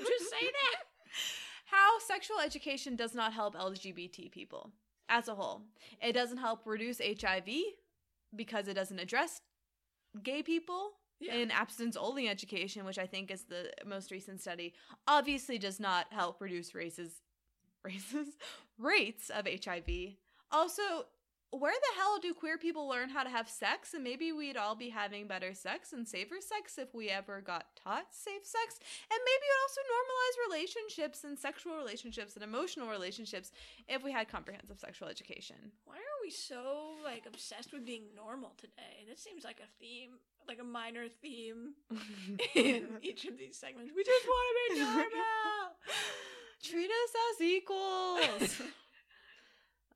you 0.00 0.08
just 0.18 0.30
say 0.30 0.46
that? 0.46 0.84
How 1.66 1.98
sexual 2.00 2.38
education 2.44 2.96
does 2.96 3.14
not 3.14 3.32
help 3.32 3.54
LGBT 3.54 4.32
people 4.32 4.72
as 5.10 5.28
a 5.28 5.34
whole. 5.34 5.62
It 6.02 6.12
doesn't 6.12 6.38
help 6.38 6.60
reduce 6.64 6.98
HIV 7.00 7.48
because 8.34 8.68
it 8.68 8.74
doesn't 8.74 8.98
address 8.98 9.42
gay 10.22 10.42
people 10.42 10.92
Yeah. 11.18 11.34
in 11.34 11.50
abstinence 11.50 11.96
only 11.96 12.28
education, 12.28 12.84
which 12.86 12.98
I 12.98 13.06
think 13.06 13.30
is 13.30 13.44
the 13.44 13.70
most 13.84 14.10
recent 14.10 14.40
study, 14.40 14.72
obviously 15.06 15.58
does 15.58 15.78
not 15.78 16.06
help 16.12 16.40
reduce 16.40 16.74
races 16.74 17.20
races 17.84 18.36
rates 18.78 19.30
of 19.30 19.46
HIV. 19.46 20.16
Also, 20.52 20.82
where 21.52 21.72
the 21.72 22.00
hell 22.00 22.18
do 22.20 22.32
queer 22.32 22.58
people 22.58 22.88
learn 22.88 23.08
how 23.08 23.24
to 23.24 23.30
have 23.30 23.48
sex? 23.48 23.94
And 23.94 24.04
maybe 24.04 24.32
we'd 24.32 24.56
all 24.56 24.76
be 24.76 24.88
having 24.88 25.26
better 25.26 25.52
sex 25.52 25.92
and 25.92 26.06
safer 26.06 26.36
sex 26.40 26.78
if 26.78 26.94
we 26.94 27.08
ever 27.08 27.40
got 27.40 27.66
taught 27.82 28.06
safe 28.10 28.44
sex. 28.44 28.78
And 29.10 29.20
maybe 29.24 29.46
it 29.46 29.56
also 29.62 29.80
normalize 29.82 30.48
relationships 30.48 31.24
and 31.24 31.38
sexual 31.38 31.76
relationships 31.76 32.34
and 32.34 32.44
emotional 32.44 32.88
relationships 32.88 33.50
if 33.88 34.04
we 34.04 34.12
had 34.12 34.28
comprehensive 34.28 34.78
sexual 34.78 35.08
education. 35.08 35.56
Why 35.84 35.96
are 35.96 36.20
we 36.22 36.30
so 36.30 36.94
like 37.02 37.26
obsessed 37.26 37.72
with 37.72 37.84
being 37.84 38.04
normal 38.14 38.52
today? 38.56 39.04
This 39.08 39.20
seems 39.20 39.42
like 39.42 39.60
a 39.60 39.68
theme, 39.80 40.10
like 40.46 40.60
a 40.60 40.64
minor 40.64 41.06
theme 41.20 41.74
in 42.54 42.86
each 43.02 43.24
of 43.24 43.36
these 43.38 43.56
segments. 43.56 43.92
We 43.94 44.04
just 44.04 44.26
want 44.26 44.46
to 44.68 44.74
be 44.74 44.80
normal. 44.84 45.76
Treat 46.62 46.90
us 46.90 47.12
as 47.34 47.40
equals. 47.40 48.60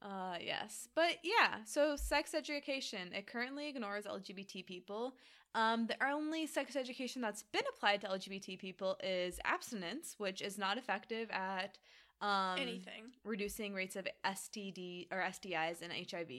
uh 0.05 0.37
yes. 0.41 0.89
But 0.95 1.17
yeah, 1.23 1.59
so 1.65 1.97
sex 1.97 2.35
education, 2.35 3.13
it 3.13 3.27
currently 3.27 3.69
ignores 3.69 4.05
LGBT 4.05 4.67
people. 4.67 5.15
Um 5.55 5.87
the 5.87 5.97
only 6.07 6.47
sex 6.47 6.77
education 6.77 7.23
that's 7.23 7.43
been 7.43 7.63
applied 7.75 8.01
to 8.03 8.09
LGBT 8.09 8.59
people 8.59 8.97
is 9.03 9.39
abstinence, 9.45 10.15
which 10.19 10.43
is 10.43 10.59
not 10.59 10.77
effective 10.79 11.31
at 11.31 11.79
um 12.21 12.59
Anything. 12.59 13.05
reducing 13.25 13.73
rates 13.75 13.97
of 13.97 14.07
STD 14.25 15.09
or 15.11 15.19
STIs 15.23 15.83
and 15.83 15.93
HIV. 15.93 16.31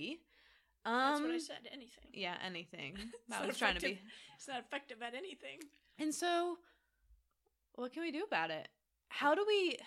Um 0.85 0.93
That's 0.93 1.21
what 1.21 1.31
I 1.31 1.37
said. 1.39 1.69
Anything. 1.73 2.05
Yeah, 2.13 2.35
anything. 2.45 2.97
I 3.31 3.45
was 3.47 3.57
trying 3.57 3.75
to 3.75 3.81
be. 3.81 3.99
It's 4.35 4.47
not 4.47 4.59
effective 4.59 5.01
at 5.01 5.13
anything. 5.15 5.59
And 5.97 6.13
so, 6.13 6.57
what 7.75 7.93
can 7.93 8.03
we 8.03 8.11
do 8.11 8.23
about 8.27 8.51
it? 8.51 8.67
How 9.09 9.33
do 9.33 9.43
we? 9.47 9.77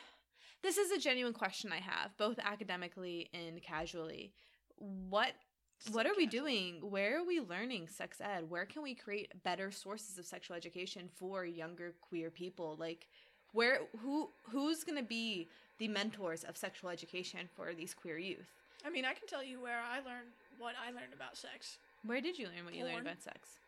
This 0.62 0.76
is 0.76 0.90
a 0.90 0.98
genuine 0.98 1.32
question 1.32 1.72
I 1.72 1.80
have, 1.80 2.16
both 2.16 2.38
academically 2.38 3.28
and 3.32 3.62
casually. 3.62 4.32
What 4.76 5.32
what 5.92 6.06
are 6.06 6.14
we 6.16 6.26
doing? 6.26 6.80
Where 6.90 7.18
are 7.20 7.24
we 7.24 7.40
learning 7.40 7.86
sex 7.86 8.20
ed? 8.20 8.50
Where 8.50 8.66
can 8.66 8.82
we 8.82 8.94
create 8.94 9.42
better 9.44 9.70
sources 9.70 10.18
of 10.18 10.26
sexual 10.26 10.56
education 10.56 11.08
for 11.14 11.44
younger 11.44 11.94
queer 12.00 12.30
people? 12.30 12.76
Like, 12.78 13.06
where 13.52 13.82
who 14.00 14.30
who's 14.50 14.82
gonna 14.82 15.02
be 15.02 15.48
the 15.78 15.86
mentors 15.86 16.42
of 16.42 16.56
sexual 16.56 16.90
education 16.90 17.48
for 17.54 17.74
these 17.74 17.94
queer 17.94 18.18
youth? 18.18 18.50
I 18.84 18.90
mean, 18.90 19.04
I 19.04 19.14
can 19.14 19.28
tell 19.28 19.42
you 19.42 19.60
where 19.60 19.80
I 19.80 19.96
learned 19.98 20.30
what 20.58 20.74
I 20.84 20.90
learned 20.90 21.14
about 21.14 21.36
sex. 21.36 21.78
Where 22.04 22.20
did 22.20 22.38
you 22.38 22.46
learn 22.46 22.64
what 22.64 22.74
you 22.74 22.84
learned 22.84 23.06
about 23.06 23.22
sex? 23.22 23.58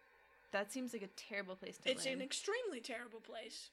That 0.52 0.72
seems 0.72 0.92
like 0.92 1.02
a 1.02 1.08
terrible 1.16 1.54
place 1.54 1.78
to 1.78 1.90
It's 1.90 2.04
learn. 2.04 2.12
It's 2.12 2.20
an 2.20 2.22
extremely 2.22 2.80
terrible 2.80 3.20
place. 3.20 3.70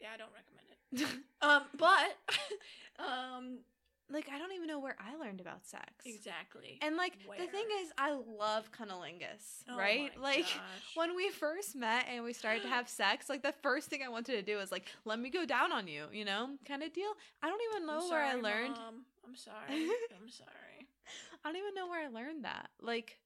Yeah, 0.00 0.08
I 0.14 0.16
don't 0.16 0.30
recommend 0.30 0.67
it. 0.67 0.67
Um, 1.40 1.62
but 1.78 2.18
um, 2.98 3.58
like 4.10 4.28
I 4.34 4.38
don't 4.38 4.52
even 4.52 4.66
know 4.66 4.80
where 4.80 4.96
I 4.98 5.16
learned 5.22 5.40
about 5.40 5.64
sex. 5.64 5.84
exactly. 6.04 6.78
And 6.82 6.96
like 6.96 7.12
Where? 7.26 7.38
the 7.38 7.46
thing 7.46 7.64
is, 7.80 7.92
I 7.96 8.10
love 8.12 8.70
cunnilingus, 8.72 9.62
Oh 9.70 9.78
right? 9.78 10.10
Like 10.20 10.38
gosh. 10.46 10.96
when 10.96 11.14
we 11.14 11.30
first 11.30 11.76
met 11.76 12.06
and 12.10 12.24
we 12.24 12.32
started 12.32 12.62
to 12.62 12.68
have 12.76 12.88
sex, 12.88 13.28
like 13.28 13.42
the 13.44 13.54
first 13.62 13.88
thing 13.88 14.00
I 14.04 14.08
wanted 14.08 14.32
to 14.34 14.42
do 14.42 14.56
was 14.56 14.72
like, 14.72 14.86
let 15.04 15.20
me 15.20 15.30
go 15.30 15.44
down 15.44 15.70
on 15.70 15.86
you, 15.86 16.06
you 16.12 16.24
know, 16.24 16.48
kind 16.66 16.82
of 16.82 16.92
deal. 16.92 17.12
I 17.40 17.48
don't 17.48 17.60
even 17.72 17.86
know 17.86 18.00
I'm 18.02 18.10
where 18.10 18.24
I 18.24 18.34
learned. 18.34 18.74
Mom. 18.74 19.04
I'm 19.26 19.36
sorry. 19.36 19.56
I'm 20.20 20.28
sorry. 20.28 20.88
I 21.44 21.48
don't 21.52 21.56
even 21.56 21.74
know 21.74 21.86
where 21.86 22.04
I 22.04 22.08
learned 22.08 22.44
that. 22.44 22.70
Like, 22.80 23.18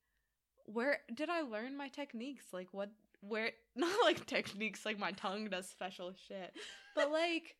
where 0.66 0.98
did 1.14 1.30
I 1.30 1.40
learn 1.42 1.76
my 1.76 1.88
techniques? 1.88 2.44
Like, 2.52 2.68
what? 2.72 2.90
Where? 3.22 3.52
Not 3.76 3.96
like 4.04 4.26
techniques. 4.26 4.84
Like 4.84 4.98
my 4.98 5.12
tongue 5.12 5.48
does 5.48 5.68
special 5.68 6.12
shit, 6.28 6.52
but 6.94 7.10
like. 7.10 7.56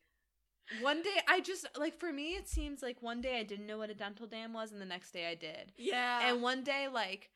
One 0.81 1.01
day 1.01 1.19
I 1.27 1.41
just 1.41 1.67
like 1.77 1.99
for 1.99 2.13
me 2.13 2.35
it 2.35 2.47
seems 2.47 2.81
like 2.81 3.01
one 3.01 3.19
day 3.19 3.37
I 3.37 3.43
didn't 3.43 3.67
know 3.67 3.77
what 3.77 3.89
a 3.89 3.93
dental 3.93 4.27
dam 4.27 4.53
was 4.53 4.71
and 4.71 4.79
the 4.79 4.85
next 4.85 5.11
day 5.11 5.29
I 5.29 5.35
did. 5.35 5.73
Yeah. 5.77 6.29
And 6.29 6.41
one 6.41 6.63
day, 6.63 6.87
like, 6.87 7.31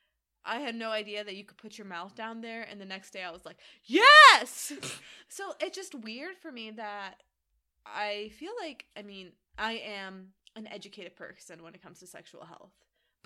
I 0.47 0.59
had 0.59 0.75
no 0.75 0.91
idea 0.91 1.25
that 1.25 1.35
you 1.35 1.43
could 1.43 1.57
put 1.57 1.77
your 1.77 1.85
mouth 1.85 2.15
down 2.15 2.39
there, 2.39 2.63
and 2.63 2.79
the 2.79 2.85
next 2.85 3.11
day 3.11 3.23
I 3.23 3.31
was 3.31 3.45
like, 3.45 3.57
yes! 3.83 4.71
so 5.27 5.53
it's 5.59 5.75
just 5.75 5.93
weird 5.93 6.37
for 6.37 6.51
me 6.51 6.71
that 6.71 7.15
I 7.85 8.31
feel 8.39 8.53
like, 8.61 8.85
I 8.97 9.01
mean, 9.01 9.33
I 9.57 9.73
am 9.73 10.29
an 10.55 10.67
educated 10.67 11.15
person 11.15 11.63
when 11.63 11.75
it 11.75 11.83
comes 11.83 11.99
to 11.99 12.07
sexual 12.07 12.45
health. 12.45 12.71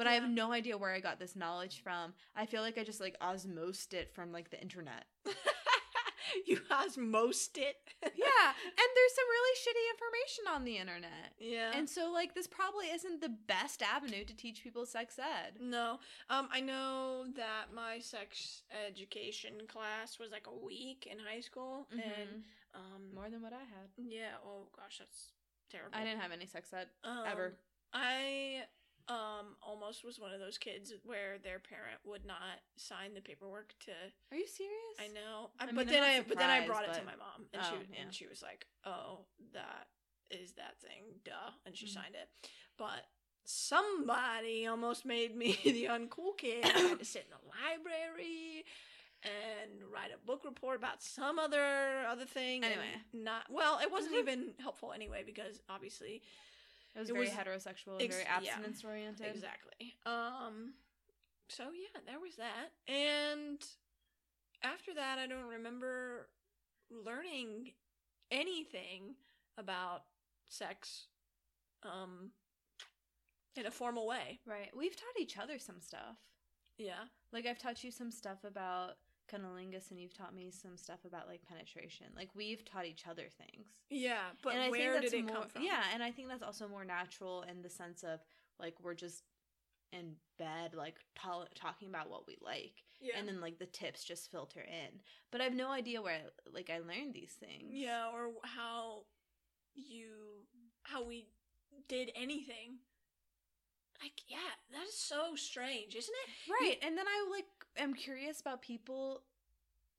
But 0.02 0.08
I 0.08 0.14
have 0.14 0.28
no 0.28 0.52
idea 0.52 0.80
where 0.80 0.92
I 0.96 1.00
got 1.00 1.20
this 1.20 1.36
knowledge 1.36 1.84
from. 1.84 2.14
I 2.36 2.48
feel 2.48 2.64
like 2.64 2.80
I 2.80 2.84
just 2.84 3.00
like 3.00 3.16
osmosed 3.22 3.94
it 3.94 4.16
from 4.16 4.32
like 4.32 4.50
the 4.50 4.60
internet. 4.60 5.06
you 6.48 6.58
osmosed 6.72 7.58
it. 7.58 7.76
Yeah, 8.16 8.50
and 8.66 8.90
there's 8.96 9.14
some 9.16 9.30
really 9.30 9.58
shitty 9.62 9.86
information 9.94 10.44
on 10.56 10.64
the 10.64 10.78
internet. 10.78 11.34
Yeah. 11.40 11.72
And 11.76 11.88
so 11.88 12.12
like 12.12 12.34
this 12.34 12.48
probably 12.48 12.88
isn't 12.88 13.22
the 13.22 13.30
best 13.30 13.84
avenue 13.84 14.26
to 14.26 14.36
teach 14.36 14.64
people 14.64 14.88
sex 14.88 15.20
ed. 15.20 15.58
no. 15.62 16.00
Um, 16.32 16.50
I 16.52 16.62
know 16.62 17.26
that 17.36 17.66
my 17.76 18.00
sex 18.00 18.64
education 18.88 19.54
class 19.68 20.18
was 20.18 20.32
like 20.32 20.48
a 20.48 20.66
week 20.66 21.08
in 21.12 21.18
high 21.20 21.42
school, 21.42 21.88
and 21.92 22.02
And 22.02 22.44
um, 22.74 23.14
more 23.14 23.30
than 23.30 23.44
what 23.44 23.54
I 23.54 23.60
had. 23.60 23.90
yeah. 23.98 24.34
Oh 24.44 24.66
gosh, 24.76 24.98
that's 24.98 25.28
terrible. 25.72 25.96
I 25.96 26.04
didn't 26.04 26.22
have 26.22 26.32
any 26.32 26.48
sex 26.48 26.74
ed 26.74 26.88
Um, 27.04 27.24
ever. 27.28 27.54
I 27.94 28.64
um 29.08 29.56
almost 29.62 30.04
was 30.04 30.20
one 30.20 30.32
of 30.34 30.40
those 30.40 30.58
kids 30.58 30.94
where 31.04 31.38
their 31.44 31.60
parent 31.60 32.00
would 32.06 32.26
not 32.26 32.60
sign 32.78 33.14
the 33.14 33.22
paperwork 33.22 33.74
to 33.86 33.92
Are 34.32 34.38
you 34.38 34.48
serious? 34.48 34.98
I 35.00 35.08
know. 35.08 35.50
I, 35.60 35.64
I 35.64 35.66
mean, 35.68 35.76
but 35.76 35.90
then 35.90 36.04
I 36.04 36.22
but 36.28 36.38
then 36.40 36.50
I 36.50 36.66
brought 36.66 36.86
it 36.86 36.94
to 36.94 37.04
my 37.06 37.16
mom 37.16 37.48
and 37.54 37.62
Oh, 37.64 37.70
she 37.70 37.76
yeah. 37.94 38.02
and 38.04 38.14
she 38.14 38.28
was 38.28 38.42
like, 38.42 38.66
"Oh, 38.86 39.26
that 39.54 39.88
is 40.30 40.54
that 40.54 40.80
thing. 40.82 41.20
Duh." 41.26 41.52
And 41.66 41.76
she 41.76 41.86
Mhm. 41.86 41.94
signed 41.94 42.16
it. 42.16 42.30
But 42.78 43.06
somebody 43.44 44.68
almost 44.68 45.06
made 45.06 45.36
me 45.36 45.58
the 45.64 45.86
uncool 45.86 46.38
kid. 46.38 46.66
I 46.66 46.80
had 46.80 47.00
to 47.00 47.06
sit 47.06 47.26
in 47.26 47.32
the 47.32 47.48
library 47.50 48.66
and 49.24 49.84
write 49.94 50.10
a 50.14 50.26
book 50.26 50.44
report 50.46 50.78
about 50.78 51.02
some 51.04 51.38
other 51.40 52.06
other 52.10 52.26
thing. 52.26 52.64
and 52.64 52.74
Anyway. 52.74 53.02
not 53.14 53.44
well, 53.50 53.80
it 53.82 53.92
wasn't 53.92 54.16
even 54.16 54.54
helpful 54.60 54.92
anyway 54.94 55.24
because 55.26 55.60
obviously 55.70 56.22
It 56.96 57.00
was 57.00 57.10
It 57.10 57.14
very 57.14 57.26
was- 57.26 57.34
heterosexual 57.36 57.94
and 57.94 58.02
ex- 58.02 58.16
very 58.16 58.26
yeah. 58.28 58.38
abstinence 58.38 58.84
oriented. 58.84 59.28
Exactly. 59.28 59.96
Um 60.06 60.74
so 61.50 61.66
yeah, 61.72 62.00
there 62.06 62.20
was 62.20 62.36
that. 62.38 62.72
And 62.88 63.62
after 64.64 64.94
that 64.94 65.20
I 65.20 65.28
don't 65.28 65.48
remember 65.48 66.30
learning 66.90 67.74
anything 68.30 69.16
about 69.58 70.04
sex 70.48 71.08
um 71.84 72.32
in 73.56 73.66
a 73.66 73.72
formal 73.72 74.08
way. 74.08 74.40
Right. 74.46 74.70
We've 74.76 74.96
taught 74.96 75.20
each 75.20 75.38
other 75.38 75.60
some 75.60 75.82
stuff. 75.82 76.18
Yeah. 76.78 77.04
Like 77.34 77.46
I've 77.46 77.60
taught 77.60 77.84
you 77.84 77.92
some 77.92 78.12
stuff 78.12 78.44
about 78.46 78.98
cunnilingus 79.32 79.92
and 79.92 80.00
you've 80.00 80.14
taught 80.14 80.36
me 80.36 80.52
some 80.52 80.76
stuff 80.78 81.00
about 81.06 81.28
like 81.28 81.42
penetration. 81.48 82.08
Like 82.16 82.30
we've 82.36 82.66
taught 82.66 82.86
each 82.86 83.06
other 83.08 83.28
things. 83.38 83.68
Yeah, 83.90 84.20
but 84.44 84.54
and 84.54 84.62
I 84.64 84.70
where 84.70 84.80
think 84.80 85.02
that's 85.02 85.12
did 85.12 85.20
it 85.20 85.26
more, 85.26 85.36
come 85.36 85.50
from? 85.50 85.64
Yeah, 85.64 85.84
and 85.94 86.04
I 86.04 86.12
think 86.12 86.28
that's 86.28 86.44
also 86.44 86.68
more 86.68 86.86
natural 86.86 87.44
in 87.50 87.62
the 87.62 87.70
sense 87.70 88.04
of 88.04 88.20
like 88.60 88.76
we're 88.82 88.94
just 88.94 89.24
in 89.94 90.14
bed 90.38 90.74
like 90.74 90.96
ta- 91.16 91.46
talking 91.54 91.90
about 91.90 92.10
what 92.10 92.26
we 92.26 92.38
like 92.42 92.84
yeah, 93.02 93.16
and 93.18 93.28
then 93.28 93.42
like 93.42 93.60
the 93.60 93.66
tips 93.66 94.04
just 94.04 94.32
filter 94.32 94.62
in. 94.62 95.00
But 95.32 95.42
I 95.42 95.46
have 95.46 95.54
no 95.56 95.70
idea 95.72 96.02
where 96.02 96.20
like 96.54 96.70
I 96.70 96.80
learned 96.80 97.14
these 97.14 97.36
things. 97.40 97.72
yeah, 97.72 98.08
or 98.14 98.30
how 98.44 99.04
you 99.76 100.46
how 100.84 101.04
we 101.04 101.28
did 101.88 102.12
anything. 102.16 102.78
Like, 104.02 104.14
yeah, 104.28 104.38
that 104.74 104.88
is 104.88 104.96
so 104.98 105.36
strange, 105.36 105.96
isn't 105.96 106.14
it? 106.26 106.52
Right. 106.52 106.78
And 106.82 106.98
then 106.98 107.06
I 107.08 107.30
like 107.30 107.46
am 107.78 107.94
curious 107.94 108.42
about 108.42 108.62
people 108.62 109.22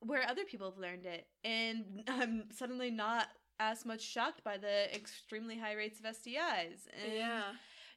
where 0.01 0.23
other 0.29 0.45
people 0.45 0.69
have 0.69 0.79
learned 0.79 1.07
it 1.07 1.27
and 1.45 2.03
I'm 2.09 2.45
suddenly 2.53 2.91
not 2.91 3.29
as 3.61 3.87
much 3.87 4.01
shocked 4.01 4.43
by 4.43 4.57
the 4.59 4.93
extremely 4.95 5.57
high 5.57 5.75
rates 5.75 6.01
of 6.01 6.07
STIs. 6.07 6.89
And 7.05 7.13
Yeah, 7.17 7.43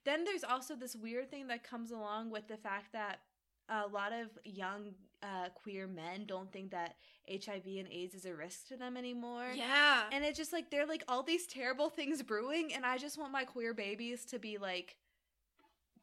Then 0.04 0.24
there's 0.24 0.44
also 0.44 0.76
this 0.76 0.96
weird 0.96 1.32
thing 1.32 1.48
that 1.48 1.64
comes 1.64 1.90
along 1.92 2.30
with 2.30 2.48
the 2.48 2.58
fact 2.58 2.94
that 2.94 3.22
a 3.70 3.88
lot 3.88 4.14
of 4.14 4.28
young 4.44 4.94
uh, 5.24 5.50
queer 5.56 5.88
men 5.88 6.26
don't 6.28 6.52
think 6.54 6.70
that 6.70 6.98
HIV 7.28 7.66
and 7.66 7.88
AIDS 7.92 8.14
is 8.14 8.26
a 8.26 8.36
risk 8.36 8.68
to 8.68 8.78
them 8.78 8.96
anymore. 8.96 9.48
yeah, 9.56 10.04
And 10.12 10.24
it's 10.24 10.38
just 10.38 10.54
like 10.54 10.70
they're 10.70 10.86
like 10.86 11.04
all 11.08 11.24
these 11.24 11.48
terrible 11.48 11.90
things 11.90 12.22
brewing, 12.22 12.72
and 12.76 12.86
I 12.86 13.00
just 13.00 13.18
want 13.18 13.32
my 13.32 13.44
queer 13.44 13.74
babies 13.74 14.24
to 14.26 14.38
be 14.38 14.60
like 14.60 14.98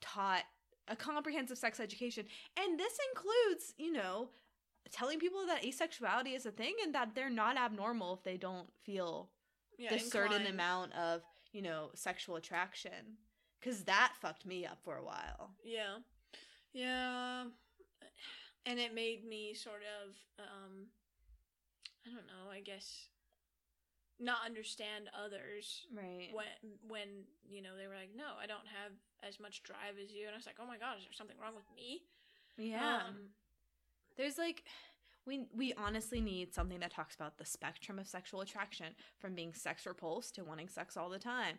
taught 0.02 0.42
a 0.88 0.96
comprehensive 0.96 1.56
sex 1.56 1.80
education. 1.80 2.26
And 2.58 2.78
this 2.78 2.98
includes, 3.10 3.72
you 3.78 3.92
know, 3.92 4.28
telling 4.90 5.18
people 5.18 5.46
that 5.46 5.62
asexuality 5.62 6.36
is 6.36 6.44
a 6.44 6.50
thing 6.50 6.74
and 6.82 6.94
that 6.94 7.14
they're 7.14 7.30
not 7.30 7.56
abnormal 7.56 8.14
if 8.14 8.22
they 8.22 8.36
don't 8.36 8.68
feel 8.84 9.30
yeah. 9.78 9.90
the 9.90 9.98
certain 9.98 10.46
amount 10.46 10.92
of, 10.94 11.22
you 11.52 11.62
know, 11.62 11.90
sexual 11.94 12.36
attraction. 12.36 13.16
Cause 13.62 13.84
that 13.84 14.14
fucked 14.20 14.44
me 14.44 14.66
up 14.66 14.78
for 14.82 14.96
a 14.96 15.04
while. 15.04 15.54
Yeah. 15.64 15.98
Yeah. 16.72 17.44
And 18.66 18.80
it 18.80 18.92
made 18.92 19.24
me 19.24 19.54
sort 19.54 19.82
of 20.02 20.16
um 20.40 20.86
I 22.04 22.10
don't 22.10 22.26
know, 22.26 22.50
I 22.50 22.60
guess 22.60 23.06
not 24.22 24.38
understand 24.46 25.10
others 25.14 25.86
Right. 25.92 26.30
when 26.32 26.46
when, 26.86 27.08
you 27.48 27.60
know, 27.62 27.76
they 27.76 27.86
were 27.86 27.96
like, 27.96 28.14
"No, 28.14 28.34
I 28.40 28.46
don't 28.46 28.66
have 28.66 28.92
as 29.22 29.38
much 29.40 29.62
drive 29.62 29.98
as 30.02 30.12
you." 30.12 30.26
And 30.26 30.34
I 30.34 30.36
was 30.36 30.46
like, 30.46 30.56
"Oh 30.60 30.66
my 30.66 30.78
god, 30.78 30.98
is 30.98 31.04
there 31.04 31.12
something 31.12 31.36
wrong 31.38 31.54
with 31.54 31.70
me?" 31.74 32.02
Yeah. 32.56 33.02
Um, 33.08 33.30
There's 34.16 34.38
like 34.38 34.64
we 35.26 35.46
we 35.52 35.72
honestly 35.74 36.20
need 36.20 36.52
something 36.54 36.80
that 36.80 36.90
talks 36.92 37.14
about 37.14 37.38
the 37.38 37.44
spectrum 37.44 37.98
of 37.98 38.06
sexual 38.08 38.40
attraction 38.40 38.94
from 39.18 39.34
being 39.34 39.54
sex 39.54 39.86
repulsed 39.86 40.34
to 40.36 40.44
wanting 40.44 40.68
sex 40.68 40.96
all 40.96 41.08
the 41.08 41.18
time. 41.18 41.58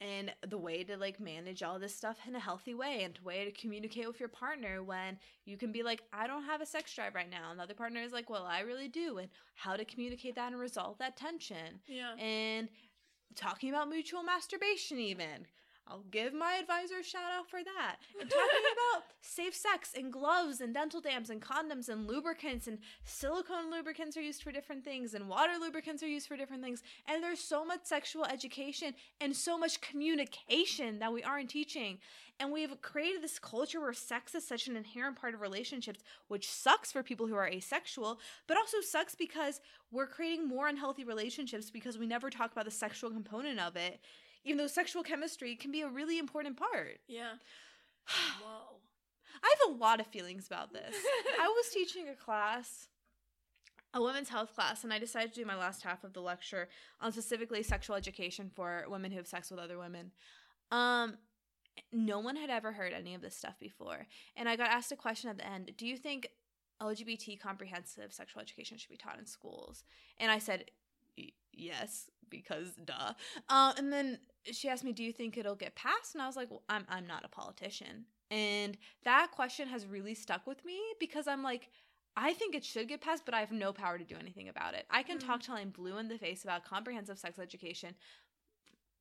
And 0.00 0.32
the 0.48 0.56
way 0.56 0.82
to 0.84 0.96
like 0.96 1.20
manage 1.20 1.62
all 1.62 1.78
this 1.78 1.94
stuff 1.94 2.16
in 2.26 2.34
a 2.34 2.40
healthy 2.40 2.72
way 2.74 3.02
and 3.02 3.14
the 3.14 3.22
way 3.22 3.44
to 3.44 3.50
communicate 3.52 4.06
with 4.06 4.18
your 4.18 4.30
partner 4.30 4.82
when 4.82 5.18
you 5.44 5.58
can 5.58 5.72
be 5.72 5.82
like, 5.82 6.00
I 6.10 6.26
don't 6.26 6.44
have 6.44 6.62
a 6.62 6.66
sex 6.66 6.94
drive 6.94 7.14
right 7.14 7.28
now. 7.30 7.50
And 7.50 7.58
the 7.58 7.64
other 7.64 7.74
partner 7.74 8.00
is 8.00 8.12
like, 8.12 8.30
Well, 8.30 8.46
I 8.46 8.60
really 8.60 8.88
do. 8.88 9.18
And 9.18 9.28
how 9.54 9.76
to 9.76 9.84
communicate 9.84 10.36
that 10.36 10.52
and 10.52 10.60
resolve 10.60 10.96
that 10.98 11.16
tension. 11.18 11.80
yeah. 11.86 12.14
And 12.16 12.68
talking 13.36 13.68
about 13.68 13.88
mutual 13.90 14.22
masturbation, 14.22 14.98
even. 14.98 15.46
I'll 15.90 16.04
give 16.12 16.32
my 16.32 16.54
advisor 16.54 17.00
a 17.00 17.04
shout 17.04 17.32
out 17.36 17.50
for 17.50 17.64
that. 17.64 17.96
And 18.20 18.30
talking 18.30 18.46
about 18.94 19.04
safe 19.20 19.56
sex 19.56 19.92
and 19.96 20.12
gloves 20.12 20.60
and 20.60 20.72
dental 20.72 21.00
dams 21.00 21.30
and 21.30 21.42
condoms 21.42 21.88
and 21.88 22.06
lubricants 22.06 22.68
and 22.68 22.78
silicone 23.04 23.72
lubricants 23.72 24.16
are 24.16 24.22
used 24.22 24.42
for 24.42 24.52
different 24.52 24.84
things 24.84 25.14
and 25.14 25.28
water 25.28 25.54
lubricants 25.60 26.02
are 26.04 26.08
used 26.08 26.28
for 26.28 26.36
different 26.36 26.62
things. 26.62 26.82
And 27.08 27.22
there's 27.22 27.40
so 27.40 27.64
much 27.64 27.80
sexual 27.84 28.24
education 28.24 28.94
and 29.20 29.34
so 29.34 29.58
much 29.58 29.80
communication 29.80 31.00
that 31.00 31.12
we 31.12 31.24
aren't 31.24 31.50
teaching. 31.50 31.98
And 32.38 32.52
we've 32.52 32.80
created 32.80 33.22
this 33.22 33.38
culture 33.38 33.80
where 33.80 33.92
sex 33.92 34.34
is 34.34 34.46
such 34.46 34.68
an 34.68 34.76
inherent 34.76 35.20
part 35.20 35.34
of 35.34 35.40
relationships, 35.40 36.00
which 36.28 36.48
sucks 36.48 36.92
for 36.92 37.02
people 37.02 37.26
who 37.26 37.34
are 37.34 37.48
asexual, 37.48 38.18
but 38.46 38.56
also 38.56 38.80
sucks 38.80 39.14
because 39.14 39.60
we're 39.90 40.06
creating 40.06 40.48
more 40.48 40.68
unhealthy 40.68 41.04
relationships 41.04 41.70
because 41.70 41.98
we 41.98 42.06
never 42.06 42.30
talk 42.30 42.52
about 42.52 42.64
the 42.64 42.70
sexual 42.70 43.10
component 43.10 43.60
of 43.60 43.76
it, 43.76 44.00
even 44.44 44.58
though 44.58 44.66
sexual 44.66 45.02
chemistry 45.02 45.54
can 45.56 45.70
be 45.70 45.82
a 45.82 45.88
really 45.88 46.18
important 46.18 46.56
part. 46.56 47.00
Yeah. 47.08 47.34
Whoa. 48.42 48.76
I 49.42 49.54
have 49.58 49.74
a 49.74 49.78
lot 49.78 50.00
of 50.00 50.06
feelings 50.06 50.46
about 50.46 50.72
this. 50.72 50.94
I 51.40 51.46
was 51.46 51.68
teaching 51.72 52.08
a 52.08 52.14
class, 52.14 52.88
a 53.94 54.02
women's 54.02 54.28
health 54.28 54.54
class, 54.54 54.84
and 54.84 54.92
I 54.92 54.98
decided 54.98 55.32
to 55.34 55.40
do 55.40 55.46
my 55.46 55.56
last 55.56 55.82
half 55.82 56.04
of 56.04 56.12
the 56.12 56.20
lecture 56.20 56.68
on 57.00 57.12
specifically 57.12 57.62
sexual 57.62 57.96
education 57.96 58.50
for 58.54 58.84
women 58.88 59.10
who 59.10 59.16
have 59.16 59.26
sex 59.26 59.50
with 59.50 59.60
other 59.60 59.78
women. 59.78 60.10
Um, 60.70 61.16
no 61.92 62.18
one 62.18 62.36
had 62.36 62.50
ever 62.50 62.72
heard 62.72 62.92
any 62.92 63.14
of 63.14 63.22
this 63.22 63.34
stuff 63.36 63.58
before, 63.58 64.06
and 64.36 64.48
I 64.48 64.56
got 64.56 64.68
asked 64.70 64.92
a 64.92 64.96
question 64.96 65.30
at 65.30 65.38
the 65.38 65.46
end: 65.46 65.72
Do 65.78 65.86
you 65.86 65.96
think 65.96 66.28
LGBT 66.82 67.40
comprehensive 67.40 68.12
sexual 68.12 68.42
education 68.42 68.76
should 68.76 68.90
be 68.90 68.96
taught 68.96 69.18
in 69.18 69.24
schools? 69.26 69.84
And 70.18 70.30
I 70.30 70.38
said, 70.38 70.64
"Y- 70.66 70.72
Yes, 71.52 72.10
because 72.28 72.74
duh. 72.84 73.14
Um, 73.48 73.74
and 73.76 73.92
then 73.92 74.18
she 74.44 74.68
asked 74.68 74.84
me, 74.84 74.92
"Do 74.92 75.02
you 75.04 75.12
think 75.12 75.36
it'll 75.36 75.54
get 75.56 75.74
passed?" 75.74 76.14
And 76.14 76.22
I 76.22 76.26
was 76.26 76.36
like, 76.36 76.50
well, 76.50 76.62
"I'm 76.68 76.84
I'm 76.88 77.06
not 77.06 77.24
a 77.24 77.28
politician." 77.28 78.06
And 78.30 78.78
that 79.04 79.32
question 79.32 79.68
has 79.68 79.86
really 79.86 80.14
stuck 80.14 80.46
with 80.46 80.64
me 80.64 80.80
because 81.00 81.26
I'm 81.26 81.42
like, 81.42 81.70
I 82.16 82.32
think 82.32 82.54
it 82.54 82.64
should 82.64 82.86
get 82.88 83.00
passed, 83.00 83.24
but 83.24 83.34
I 83.34 83.40
have 83.40 83.50
no 83.50 83.72
power 83.72 83.98
to 83.98 84.04
do 84.04 84.14
anything 84.16 84.48
about 84.48 84.74
it. 84.74 84.86
I 84.88 85.02
can 85.02 85.18
Mm. 85.18 85.26
talk 85.26 85.42
till 85.42 85.54
I'm 85.56 85.70
blue 85.70 85.98
in 85.98 86.06
the 86.08 86.16
face 86.18 86.44
about 86.44 86.64
comprehensive 86.64 87.18
sex 87.18 87.38
education, 87.40 87.96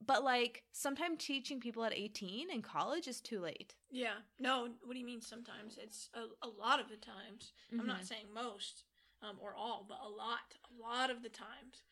but 0.05 0.23
like 0.23 0.63
sometimes 0.71 1.23
teaching 1.23 1.59
people 1.59 1.83
at 1.83 1.93
18 1.93 2.49
in 2.49 2.61
college 2.61 3.07
is 3.07 3.21
too 3.21 3.39
late. 3.39 3.75
Yeah. 3.91 4.21
No, 4.39 4.69
what 4.83 4.93
do 4.93 4.99
you 4.99 5.05
mean 5.05 5.21
sometimes? 5.21 5.77
It's 5.81 6.09
a, 6.13 6.25
a 6.45 6.47
lot 6.49 6.79
of 6.79 6.89
the 6.89 6.97
times. 6.97 7.53
I'm 7.77 7.85
Mhm. 7.85 7.87
not 7.87 8.05
saying 8.05 8.27
most 8.33 8.83
um, 9.21 9.37
or 9.41 9.53
all, 9.55 9.85
but 9.87 9.99
a 10.01 10.07
lot, 10.09 10.39
a 10.69 10.81
lot 10.81 11.09
of 11.09 11.21
the 11.23 11.29
times. 11.29 11.83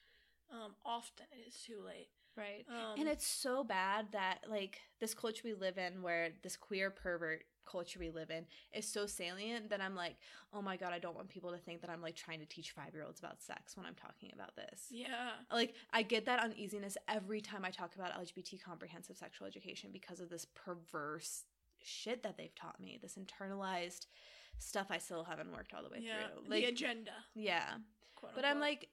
Um, 0.52 0.74
often 0.86 1.26
it 1.32 1.48
is 1.48 1.56
too 1.66 1.82
late. 1.86 2.10
Right. 2.36 2.66
Um, 2.70 3.00
and 3.00 3.10
it's 3.10 3.26
so 3.26 3.64
bad 3.64 4.08
that 4.12 4.40
like 4.48 4.80
this 5.00 5.14
culture 5.16 5.42
we 5.44 5.54
live 5.56 5.78
in 5.80 6.02
where 6.04 6.30
this 6.44 6.56
queer 6.56 6.92
pervert 6.92 7.44
culture 7.66 8.00
we 8.00 8.12
live 8.12 8.30
in 8.30 8.46
is 8.72 8.88
so 8.88 9.06
salient 9.08 9.72
that 9.72 9.82
I'm 9.82 9.96
like, 9.96 10.16
oh 10.54 10.62
my 10.62 10.78
god, 10.78 10.94
I 10.94 11.00
don't 11.00 11.16
want 11.16 11.30
people 11.30 11.52
to 11.52 11.58
think 11.58 11.82
that 11.82 11.90
I'm 11.90 12.02
like 12.02 12.16
trying 12.16 12.40
to 12.40 12.46
teach 12.46 12.72
five 12.72 12.94
year 12.94 13.04
olds 13.04 13.20
about 13.20 13.42
sex 13.42 13.76
when 13.76 13.86
I'm 13.88 13.96
talking 13.96 14.30
about 14.36 14.56
this. 14.56 14.86
yeah. 14.92 15.32
Like 15.52 15.74
I 15.92 16.04
get 16.04 16.26
that 16.28 16.40
uneasiness 16.40 16.96
every 17.10 17.42
time 17.42 17.66
I 17.66 17.72
talk 17.72 17.96
about 17.96 18.12
LGBT 18.14 18.62
comprehensive 18.64 19.18
sexual 19.18 19.48
education 19.48 19.90
because 19.92 20.20
of 20.20 20.30
this 20.30 20.46
perverse 20.46 21.44
shit 21.84 22.22
that 22.24 22.38
they've 22.38 22.54
taught 22.56 22.80
me, 22.80 23.00
this 23.02 23.18
internalized 23.18 24.06
stuff 24.60 24.88
I 24.92 25.00
still 25.00 25.24
haven't 25.24 25.52
worked 25.52 25.74
all 25.74 25.84
the 25.84 25.90
way 25.90 26.00
Yeah. 26.04 26.28
through. 26.36 26.44
the 26.44 26.50
Like 26.50 26.64
agenda. 26.66 27.12
yeah. 27.34 27.78
But 28.36 28.46
I'm 28.46 28.60
like, 28.60 28.90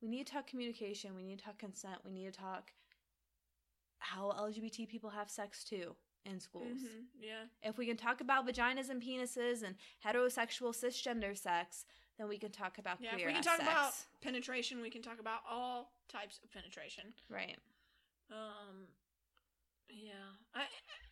we 0.00 0.08
need 0.08 0.26
to 0.26 0.32
talk 0.32 0.46
communication. 0.46 1.14
We 1.14 1.22
need 1.22 1.38
to 1.38 1.44
talk 1.44 1.58
consent. 1.58 1.96
We 2.04 2.10
need 2.12 2.32
to 2.32 2.38
talk 2.38 2.72
how 3.98 4.30
LGBT 4.38 4.88
people 4.88 5.10
have 5.10 5.28
sex 5.30 5.64
too 5.64 5.94
in 6.24 6.38
schools. 6.40 6.78
Mhm, 6.82 7.06
Yeah. 7.18 7.44
If 7.62 7.78
we 7.78 7.86
can 7.86 7.96
talk 7.96 8.20
about 8.20 8.46
vaginas 8.46 8.90
and 8.90 9.02
penises 9.02 9.62
and 9.62 9.76
heterosexual 10.04 10.72
cisgender 10.74 11.36
sex, 11.36 11.84
then 12.16 12.28
we 12.28 12.38
can 12.38 12.52
talk 12.52 12.78
about 12.78 13.00
Yeah. 13.00 13.10
If 13.10 13.14
queer 13.16 13.26
we 13.28 13.32
can 13.34 13.42
talk 13.42 13.56
sex. 13.58 13.68
about 13.68 13.94
penetration, 14.20 14.80
we 14.80 14.90
can 14.90 15.02
talk 15.02 15.18
about 15.20 15.42
all 15.48 15.92
types 16.08 16.38
of 16.44 16.50
penetration. 16.52 17.12
right. 17.28 17.58
Um, 18.30 18.86
yeah, 19.88 20.12
I, 20.54 20.60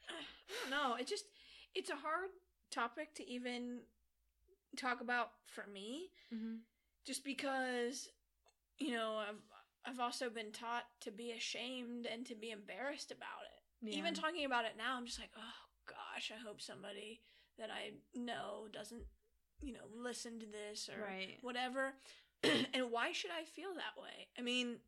I 0.09 0.13
don't 0.61 0.71
know. 0.71 0.95
It 0.97 1.07
just 1.07 1.25
it's 1.75 1.89
a 1.91 1.97
hard 1.97 2.29
topic 2.71 3.15
to 3.15 3.27
even 3.27 3.81
talk 4.77 5.01
about 5.01 5.33
for 5.47 5.67
me, 5.67 6.11
Mm-hmm. 6.33 6.57
just 7.05 7.25
because 7.25 8.11
you 8.79 8.93
know 8.93 9.17
I've 9.29 9.43
I've 9.89 10.01
also 10.01 10.29
been 10.31 10.51
taught 10.53 10.85
to 11.03 11.11
be 11.13 11.31
ashamed 11.33 12.07
and 12.07 12.27
to 12.27 12.35
be 12.35 12.51
embarrassed 12.51 13.11
about 13.13 13.45
it. 13.45 13.89
Even 13.95 14.15
talking 14.15 14.45
about 14.45 14.65
it 14.65 14.73
now, 14.77 14.97
I'm 14.97 15.07
just 15.07 15.21
like, 15.21 15.31
oh 15.37 15.67
gosh, 15.87 16.33
I 16.35 16.45
hope 16.45 16.61
somebody 16.61 17.21
that 17.59 17.71
I 17.71 17.93
know 18.19 18.67
doesn't, 18.73 19.05
you 19.61 19.73
know, 19.73 19.87
listen 19.95 20.41
to 20.41 20.47
this 20.47 20.89
or 20.89 21.01
right. 21.05 21.39
whatever. 21.43 21.95
and 22.43 22.91
why 22.91 23.13
should 23.13 23.31
I 23.31 23.45
feel 23.45 23.75
that 23.75 24.01
way? 24.03 24.27
I 24.37 24.43
mean, 24.43 24.79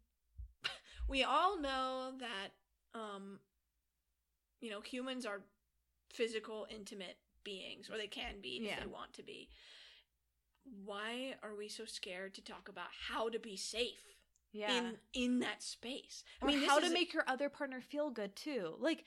we 1.09 1.23
all 1.23 1.61
know 1.61 2.13
that 2.19 2.99
um 2.99 3.39
you 4.61 4.71
know, 4.71 4.81
humans 4.81 5.25
are 5.25 5.43
physical, 6.13 6.67
intimate 6.75 7.19
beings, 7.45 7.89
or 7.89 7.97
they 7.97 8.09
can 8.09 8.41
be 8.43 8.61
Yeah. 8.63 8.73
if 8.73 8.81
they 8.81 8.87
want 8.87 9.13
to 9.15 9.23
be. 9.23 9.49
Why 10.65 11.35
are 11.43 11.55
we 11.55 11.69
so 11.69 11.85
scared 11.85 12.35
to 12.35 12.43
talk 12.43 12.69
about 12.69 12.89
how 13.09 13.29
to 13.29 13.39
be 13.39 13.57
safe 13.57 14.03
Yeah. 14.53 14.79
in 14.79 14.99
in 15.13 15.39
that 15.41 15.63
space? 15.63 16.25
I 16.43 16.47
mean, 16.47 16.63
how 16.63 16.79
to 16.79 16.91
make 16.91 17.13
your 17.13 17.25
other 17.27 17.49
partner 17.49 17.81
feel 17.81 18.11
good 18.11 18.37
too. 18.37 18.77
Like, 18.79 19.05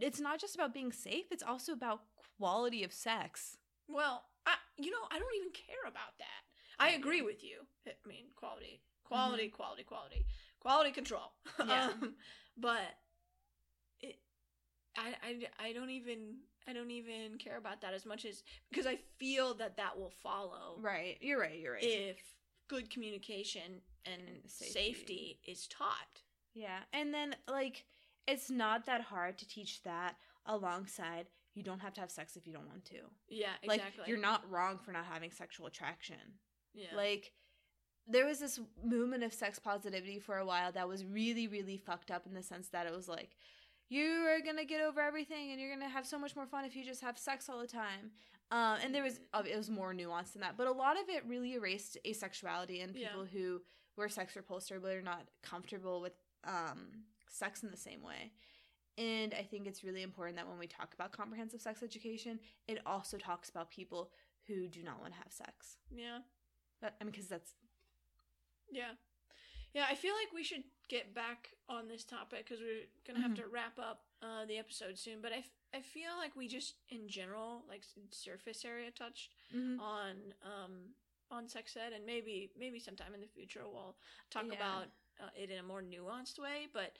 it's 0.00 0.20
not 0.20 0.40
just 0.40 0.54
about 0.54 0.74
being 0.74 0.92
safe; 0.92 1.26
it's 1.30 1.42
also 1.42 1.72
about 1.72 2.02
quality 2.38 2.84
of 2.84 2.92
sex. 2.92 3.58
well, 3.88 4.24
I 4.46 4.54
you 4.76 4.90
know, 4.90 5.06
I 5.10 5.18
don't 5.18 5.34
even 5.36 5.50
care 5.52 5.84
about 5.86 6.18
that. 6.18 6.42
I 6.78 6.90
agree 6.90 7.22
with 7.22 7.42
you. 7.42 7.66
I 7.86 7.92
mean, 8.06 8.26
quality, 8.36 8.80
quality, 9.04 9.48
quality, 9.48 9.82
quality, 9.82 10.26
quality 10.60 10.92
control. 10.92 11.32
Yeah. 11.66 11.86
um, 12.00 12.14
but 12.56 12.94
I, 14.96 15.14
I, 15.60 15.68
I 15.68 15.72
don't 15.72 15.90
even, 15.90 16.36
I 16.68 16.72
don't 16.72 16.90
even 16.90 17.38
care 17.38 17.56
about 17.58 17.80
that 17.82 17.94
as 17.94 18.04
much 18.06 18.24
as 18.24 18.42
because 18.70 18.86
I 18.86 18.98
feel 19.18 19.54
that 19.54 19.76
that 19.76 19.98
will 19.98 20.12
follow 20.22 20.76
Right. 20.80 21.16
You're 21.20 21.40
right. 21.40 21.58
You're 21.58 21.74
right. 21.74 21.82
if 21.82 22.18
good 22.68 22.90
communication 22.90 23.80
and, 24.04 24.20
And 24.20 24.50
safety. 24.50 24.72
safety. 24.72 25.40
is 25.46 25.66
taught. 25.68 26.22
Yeah. 26.54 26.80
And 26.92 27.12
then 27.14 27.34
like 27.48 27.84
it's 28.26 28.50
not 28.50 28.86
that 28.86 29.00
hard 29.02 29.38
to 29.38 29.48
teach 29.48 29.82
that 29.84 30.16
alongside 30.46 31.26
you 31.54 31.62
don't 31.62 31.80
have 31.80 31.94
to 31.94 32.00
have 32.00 32.10
sex 32.10 32.36
if 32.36 32.46
you 32.46 32.52
don't 32.52 32.66
want 32.68 32.84
to. 32.84 32.96
Yeah, 33.28 33.48
exactly. 33.62 34.00
Like 34.00 34.08
you're 34.08 34.18
not 34.18 34.48
wrong 34.50 34.78
for 34.78 34.92
not 34.92 35.06
having 35.06 35.30
sexual 35.30 35.66
attraction. 35.66 36.16
Yeah. 36.74 36.94
Like 36.96 37.32
there 38.06 38.26
was 38.26 38.38
this 38.38 38.60
movement 38.84 39.22
of 39.24 39.32
sex 39.34 39.58
positivity 39.58 40.18
for 40.18 40.38
a 40.38 40.46
while 40.46 40.72
that 40.72 40.88
was 40.88 41.04
really 41.04 41.46
really 41.48 41.76
fucked 41.76 42.10
up 42.10 42.26
in 42.26 42.34
the 42.34 42.42
sense 42.42 42.68
that 42.68 42.86
it 42.86 42.94
was 42.94 43.08
like 43.08 43.30
you 43.88 44.26
are 44.28 44.40
going 44.42 44.56
to 44.56 44.64
get 44.64 44.80
over 44.80 45.00
everything 45.00 45.50
and 45.50 45.60
you're 45.60 45.70
going 45.74 45.86
to 45.86 45.92
have 45.92 46.06
so 46.06 46.18
much 46.18 46.36
more 46.36 46.46
fun 46.46 46.64
if 46.64 46.76
you 46.76 46.84
just 46.84 47.00
have 47.00 47.18
sex 47.18 47.48
all 47.48 47.58
the 47.58 47.66
time. 47.66 48.10
Um, 48.50 48.78
and 48.82 48.94
there 48.94 49.02
was 49.02 49.20
it 49.46 49.56
was 49.56 49.70
more 49.70 49.92
nuanced 49.92 50.32
than 50.32 50.40
that, 50.42 50.56
but 50.56 50.66
a 50.66 50.72
lot 50.72 50.98
of 51.00 51.08
it 51.08 51.22
really 51.26 51.54
erased 51.54 51.98
asexuality 52.06 52.82
and 52.82 52.94
Yeah. 52.96 53.08
people 53.08 53.24
who 53.26 53.60
were 53.96 54.08
sex 54.08 54.36
repulsed 54.36 54.70
or 54.72 54.76
are 54.76 55.02
not 55.02 55.28
comfortable 55.42 56.00
with 56.00 56.12
um, 56.44 56.88
sex 57.28 57.62
in 57.62 57.70
the 57.70 57.76
same 57.76 58.02
way. 58.02 58.32
And 58.96 59.34
I 59.34 59.42
think 59.42 59.66
it's 59.66 59.84
really 59.84 60.02
important 60.02 60.36
that 60.36 60.48
when 60.48 60.58
we 60.58 60.66
talk 60.66 60.94
about 60.94 61.12
comprehensive 61.12 61.60
sex 61.60 61.82
education, 61.82 62.40
it 62.66 62.78
also 62.86 63.16
talks 63.16 63.48
about 63.48 63.70
people 63.70 64.10
who 64.46 64.66
do 64.68 64.82
not 64.82 65.00
want 65.00 65.12
to 65.12 65.18
have 65.18 65.32
sex. 65.32 65.76
yeah. 65.94 66.18
That, 66.80 66.94
I 67.00 67.04
mean, 67.04 67.10
because 67.10 67.28
that's 67.28 67.54
Yeah. 68.70 68.92
Yeah, 69.74 69.84
I 69.90 69.94
feel 69.94 70.14
like 70.14 70.32
we 70.32 70.42
should 70.44 70.62
get 70.88 71.14
back 71.14 71.50
on 71.68 71.86
this 71.88 72.04
topic 72.04 72.44
because 72.46 72.60
we're 72.60 72.86
going 73.06 73.16
to 73.16 73.22
have 73.22 73.32
Mhm. 73.32 73.42
to 73.42 73.46
wrap 73.48 73.78
up 73.78 74.02
uh, 74.22 74.44
the 74.46 74.58
episode 74.58 74.98
soon. 74.98 75.20
But 75.22 75.32
I, 75.32 75.38
f- 75.38 75.50
I 75.74 75.80
feel 75.80 76.16
like 76.18 76.34
we 76.34 76.48
just, 76.48 76.74
in 76.88 77.08
general, 77.08 77.62
like 77.68 77.82
surface 78.10 78.64
area 78.64 78.90
touched 78.90 79.34
Mm-hmm. 79.54 79.80
on 79.80 80.34
um, 80.42 80.72
on 81.30 81.46
sex 81.48 81.76
ed, 81.76 81.92
and 81.92 82.04
maybe 82.06 82.50
maybe 82.58 82.78
sometime 82.80 83.12
in 83.14 83.20
the 83.20 83.26
future 83.28 83.60
we'll 83.64 83.96
talk 84.30 84.44
Yeah. 84.48 84.54
about 84.54 84.84
uh, 85.20 85.28
it 85.36 85.50
in 85.50 85.58
a 85.58 85.62
more 85.62 85.82
nuanced 85.82 86.38
way. 86.38 86.68
But 86.72 86.96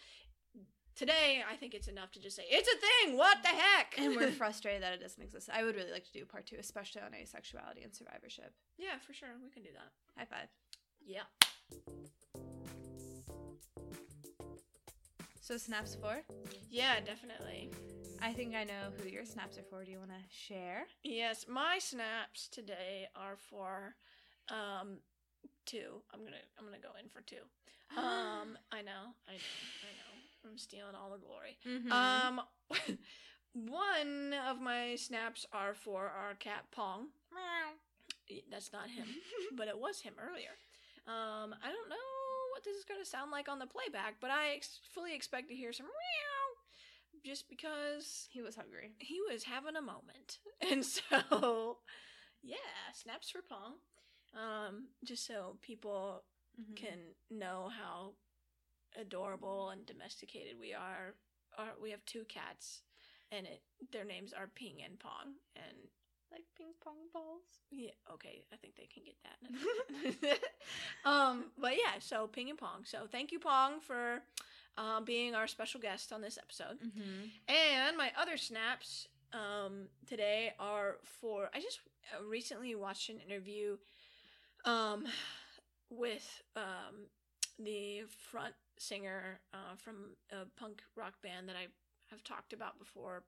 today, 0.94 1.42
I 1.50 1.56
think 1.56 1.74
it's 1.74 1.88
enough 1.88 2.10
to 2.12 2.20
just 2.20 2.36
say 2.36 2.44
it's 2.48 2.68
a 2.68 2.78
thing. 3.06 3.16
What 3.16 3.42
the 3.42 3.48
heck? 3.48 3.94
and 3.98 4.14
we're 4.16 4.30
frustrated 4.42 4.82
that 4.82 4.92
it 4.92 5.00
doesn't 5.00 5.22
exist. 5.22 5.48
I 5.52 5.64
would 5.64 5.76
really 5.76 5.92
like 5.92 6.04
to 6.04 6.12
do 6.12 6.24
part 6.26 6.46
two, 6.46 6.56
especially 6.58 7.00
on 7.02 7.12
asexuality 7.12 7.82
and 7.84 7.94
survivorship. 7.94 8.52
yeah, 8.76 8.98
for 9.06 9.12
sure, 9.14 9.30
we 9.42 9.50
can 9.50 9.62
do 9.62 9.70
that. 9.72 9.90
High 10.18 10.26
five. 10.26 10.48
Yeah. 11.04 11.22
So 15.48 15.56
snaps 15.56 15.94
four. 15.94 16.20
Yeah, 16.70 17.00
definitely. 17.00 17.70
I 18.20 18.34
think 18.34 18.54
I 18.54 18.64
know 18.64 18.92
who 18.98 19.08
your 19.08 19.24
snaps 19.24 19.56
are 19.56 19.62
for. 19.62 19.82
Do 19.82 19.90
you 19.90 19.96
want 19.96 20.10
to 20.10 20.22
share? 20.28 20.82
Yes, 21.02 21.46
my 21.48 21.78
snaps 21.78 22.48
today 22.48 23.08
are 23.16 23.38
for 23.48 23.94
um 24.50 24.98
two. 25.64 26.02
I'm 26.12 26.20
gonna 26.20 26.44
I'm 26.58 26.66
gonna 26.66 26.76
go 26.76 26.90
in 27.02 27.08
for 27.08 27.22
two. 27.22 27.36
Um 27.96 28.58
I 28.70 28.82
know, 28.82 29.16
I 29.26 29.32
know, 29.40 29.56
I 29.88 29.92
know. 29.96 30.50
I'm 30.50 30.58
stealing 30.58 30.94
all 30.94 31.12
the 31.12 31.16
glory. 31.16 31.56
Mhm. 31.66 31.92
Um 31.92 32.42
one 33.54 34.34
of 34.50 34.60
my 34.60 34.96
snaps 34.96 35.46
are 35.50 35.72
for 35.72 36.08
our 36.08 36.34
cat 36.34 36.64
Pong. 36.72 37.06
That's 38.50 38.70
not 38.70 38.90
him, 38.90 39.06
but 39.56 39.68
it 39.68 39.78
was 39.78 40.02
him 40.02 40.12
earlier. 40.20 40.58
Um 41.06 41.54
I 41.64 41.72
don't 41.72 41.88
know 41.88 42.07
what 42.58 42.64
this 42.64 42.76
is 42.76 42.84
gonna 42.84 43.04
sound 43.04 43.30
like 43.30 43.48
on 43.48 43.60
the 43.60 43.66
playback, 43.66 44.16
but 44.20 44.30
I 44.32 44.54
ex- 44.56 44.80
fully 44.92 45.14
expect 45.14 45.48
to 45.48 45.54
hear 45.54 45.72
some 45.72 45.86
meow 45.86 47.22
just 47.24 47.48
because 47.48 48.26
he 48.32 48.42
was 48.42 48.56
hungry. 48.56 48.90
he 48.98 49.18
was 49.30 49.44
having 49.44 49.76
a 49.76 49.80
moment. 49.82 50.38
And 50.70 50.84
so, 50.84 51.78
yeah, 52.42 52.56
snaps 52.92 53.30
for 53.30 53.42
Pong. 53.48 53.74
Um, 54.34 54.88
just 55.04 55.24
so 55.24 55.56
people 55.62 56.24
Mhm. 56.60 56.74
can 56.76 56.98
know 57.30 57.68
how 57.70 58.14
adorable 58.96 59.70
and 59.70 59.86
domesticated 59.86 60.58
we 60.58 60.74
are. 60.74 61.14
Are 61.56 61.74
we 61.80 61.92
have 61.92 62.04
two 62.06 62.24
cats, 62.24 62.82
and 63.30 63.46
it 63.46 63.62
their 63.92 64.04
names 64.04 64.32
are 64.32 64.48
Ping 64.48 64.82
and 64.82 64.98
Pong. 64.98 65.36
And 65.54 65.76
like 66.30 66.42
ping 66.56 66.72
pong 66.82 66.96
balls. 67.12 67.42
yeah, 67.70 67.90
okay, 68.12 68.42
I 68.52 68.56
think 68.56 68.74
they 68.76 68.88
can 68.92 69.02
get 69.04 69.16
that. 69.24 70.38
um, 71.10 71.46
but 71.58 71.72
yeah, 71.72 71.98
so 72.00 72.26
Ping 72.26 72.50
and 72.50 72.58
Pong. 72.58 72.84
So 72.84 73.00
thank 73.10 73.32
you, 73.32 73.38
Pong, 73.38 73.80
for 73.80 74.20
um, 74.76 75.04
being 75.04 75.34
our 75.34 75.46
special 75.46 75.80
guest 75.80 76.12
on 76.12 76.20
this 76.20 76.38
episode. 76.38 76.78
Mm-hmm. 76.84 77.52
And 77.52 77.96
my 77.96 78.10
other 78.20 78.36
snaps 78.36 79.08
um, 79.32 79.88
today 80.06 80.52
are 80.58 80.96
for. 81.02 81.50
I 81.54 81.60
just 81.60 81.80
uh, 82.14 82.24
recently 82.24 82.74
watched 82.74 83.10
an 83.10 83.18
interview 83.26 83.76
um, 84.64 85.06
with 85.90 86.42
um, 86.56 87.08
the 87.58 88.02
front 88.30 88.54
singer 88.78 89.40
uh, 89.52 89.76
from 89.76 90.16
a 90.30 90.44
punk 90.60 90.82
rock 90.96 91.14
band 91.22 91.48
that 91.48 91.56
I 91.56 91.66
have 92.10 92.22
talked 92.22 92.52
about 92.52 92.78
before 92.78 93.24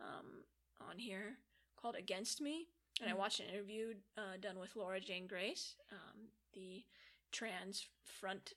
um, 0.00 0.44
on 0.88 0.98
here 0.98 1.36
called 1.80 1.96
Against 1.96 2.40
Me. 2.40 2.68
And 3.00 3.08
I 3.08 3.12
Mhm. 3.14 3.18
watched 3.18 3.40
an 3.40 3.46
interview 3.48 3.94
uh, 4.16 4.36
done 4.38 4.58
with 4.58 4.74
Laura 4.74 5.00
Jane 5.00 5.26
Grace, 5.26 5.76
um, 5.92 6.32
the 6.52 6.84
trans 7.30 7.86
front 8.02 8.54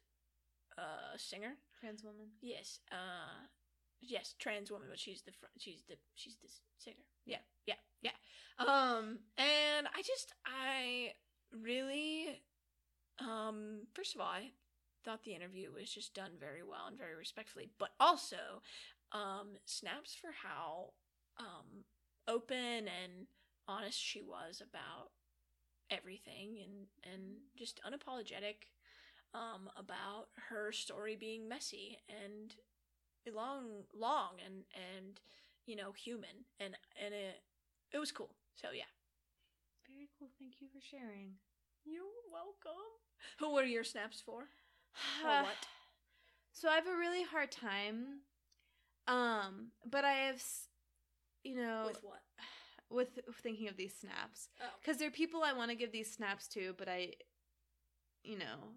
uh, 0.78 1.18
singer. 1.18 1.58
Trans 1.80 2.04
woman. 2.04 2.32
Yes. 2.42 2.80
Uh 2.92 3.48
yes, 4.00 4.34
trans 4.40 4.72
woman, 4.72 4.88
but 4.90 4.98
she's 5.00 5.22
the 5.22 5.32
front, 5.32 5.54
she's 5.62 5.84
the 5.84 5.98
she's 6.16 6.38
the 6.38 6.48
singer. 6.78 7.06
Yeah. 7.26 7.42
Yeah. 7.66 7.76
Yeah. 8.02 8.16
Um 8.58 9.20
and 9.38 9.88
I 9.94 10.02
just 10.02 10.34
I 10.46 11.14
really 11.52 12.42
um 13.20 13.88
first 13.94 14.16
of 14.16 14.22
all, 14.22 14.28
I 14.28 14.54
thought 15.04 15.24
the 15.24 15.36
interview 15.36 15.72
was 15.72 15.92
just 15.94 16.14
done 16.14 16.38
very 16.40 16.64
well 16.64 16.88
and 16.88 16.98
very 16.98 17.16
respectfully, 17.16 17.70
but 17.78 17.92
also 18.00 18.62
um 19.12 19.58
snaps 19.66 20.16
for 20.16 20.32
how 20.32 20.94
um 21.38 21.84
open 22.28 22.88
and 22.88 23.28
honest 23.68 24.00
she 24.00 24.22
was 24.22 24.62
about 24.62 25.12
everything 25.92 26.58
and 26.64 27.14
and 27.14 27.24
just 27.58 27.82
unapologetic 27.86 28.70
um, 29.34 29.70
about 29.78 30.28
her 30.50 30.72
story 30.72 31.16
being 31.16 31.48
messy 31.48 32.00
and 32.10 32.56
long, 33.34 33.84
long 33.94 34.32
and 34.46 34.64
and 34.74 35.20
you 35.66 35.76
know 35.76 35.92
human, 35.94 36.46
and 36.60 36.76
and 37.04 37.14
it 37.14 37.42
it 37.94 38.00
was 38.00 38.12
cool. 38.12 38.32
So 38.56 38.68
yeah, 38.74 38.90
Very 39.88 40.10
cool. 40.18 40.30
Thank 40.40 40.56
you 40.62 40.68
for 40.74 40.82
sharing. 40.82 41.36
you're 41.86 42.04
welcome. 42.32 42.82
Who 43.40 43.54
were 43.54 43.64
your 43.64 43.84
snaps 43.84 44.22
for? 44.22 44.44
Or 45.24 45.44
what? 45.44 45.68
So 46.54 46.70
I 46.70 46.76
have 46.76 46.88
a 46.88 46.96
really 46.98 47.24
hard 47.24 47.52
time. 47.52 48.22
Um, 49.08 49.72
but 49.90 50.06
I 50.06 50.14
have, 50.28 50.36
s- 50.36 50.68
you 51.44 51.56
know, 51.56 51.84
With 51.88 52.04
what? 52.04 52.22
with 52.90 53.20
thinking 53.42 53.70
of 53.70 53.78
these 53.78 53.94
snaps 53.96 54.50
Oh, 54.62 54.66
because 54.82 54.98
there 54.98 55.08
are 55.08 55.12
people 55.12 55.44
I 55.44 55.54
want 55.54 55.70
to 55.72 55.76
give 55.76 55.92
these 55.92 56.12
snaps 56.12 56.48
to, 56.50 56.74
but 56.78 56.90
I, 56.90 57.14
you 58.24 58.38
know, 58.38 58.76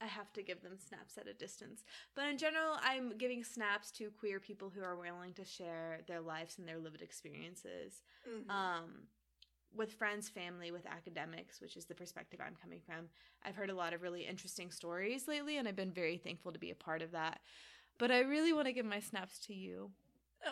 I 0.00 0.06
have 0.06 0.32
to 0.34 0.42
give 0.42 0.62
them 0.62 0.76
snaps 0.78 1.16
at 1.16 1.26
a 1.26 1.32
distance. 1.32 1.84
But 2.14 2.26
in 2.26 2.38
general, 2.38 2.76
I'm 2.82 3.16
giving 3.16 3.42
snaps 3.44 3.90
to 3.92 4.10
queer 4.10 4.40
people 4.40 4.70
who 4.74 4.82
are 4.82 4.96
willing 4.96 5.32
to 5.34 5.44
share 5.44 6.00
their 6.06 6.20
lives 6.20 6.58
and 6.58 6.68
their 6.68 6.78
lived 6.78 7.02
experiences. 7.02 8.02
mhm. 8.28 8.50
Um, 8.50 9.08
with 9.74 9.92
friends, 9.92 10.28
family, 10.28 10.70
with 10.70 10.86
academics, 10.86 11.60
which 11.60 11.76
is 11.76 11.84
the 11.84 11.94
perspective 11.94 12.40
I'm 12.40 12.56
coming 12.56 12.80
from. 12.80 13.08
I've 13.44 13.56
heard 13.56 13.68
a 13.70 13.74
lot 13.74 13.92
of 13.92 14.00
really 14.02 14.22
interesting 14.26 14.70
stories 14.70 15.28
lately, 15.28 15.58
and 15.58 15.68
I've 15.68 15.76
been 15.76 15.92
very 15.92 16.16
thankful 16.16 16.52
to 16.52 16.58
be 16.58 16.70
a 16.70 16.74
part 16.74 17.02
of 17.02 17.10
that. 17.12 17.40
But 17.98 18.10
I 18.10 18.20
really 18.20 18.52
want 18.52 18.66
to 18.66 18.72
give 18.72 18.86
my 18.86 19.00
snaps 19.00 19.38
to 19.46 19.54
you. 19.54 19.90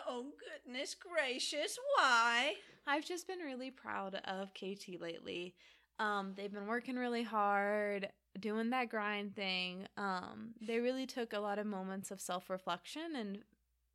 Oh 0.07 0.25
goodness 0.65 0.95
gracious! 0.95 1.77
Why? 1.95 2.55
I've 2.87 3.05
just 3.05 3.27
been 3.27 3.39
really 3.39 3.71
proud 3.71 4.15
of 4.25 4.53
KT 4.53 4.99
lately. 4.99 5.55
Um, 5.99 6.33
they've 6.35 6.51
been 6.51 6.67
working 6.67 6.95
really 6.95 7.23
hard, 7.23 8.09
doing 8.39 8.69
that 8.71 8.89
grind 8.89 9.35
thing. 9.35 9.87
Um, 9.97 10.53
they 10.61 10.79
really 10.79 11.05
took 11.05 11.33
a 11.33 11.39
lot 11.39 11.59
of 11.59 11.65
moments 11.65 12.11
of 12.11 12.19
self 12.19 12.49
reflection 12.49 13.15
and 13.15 13.39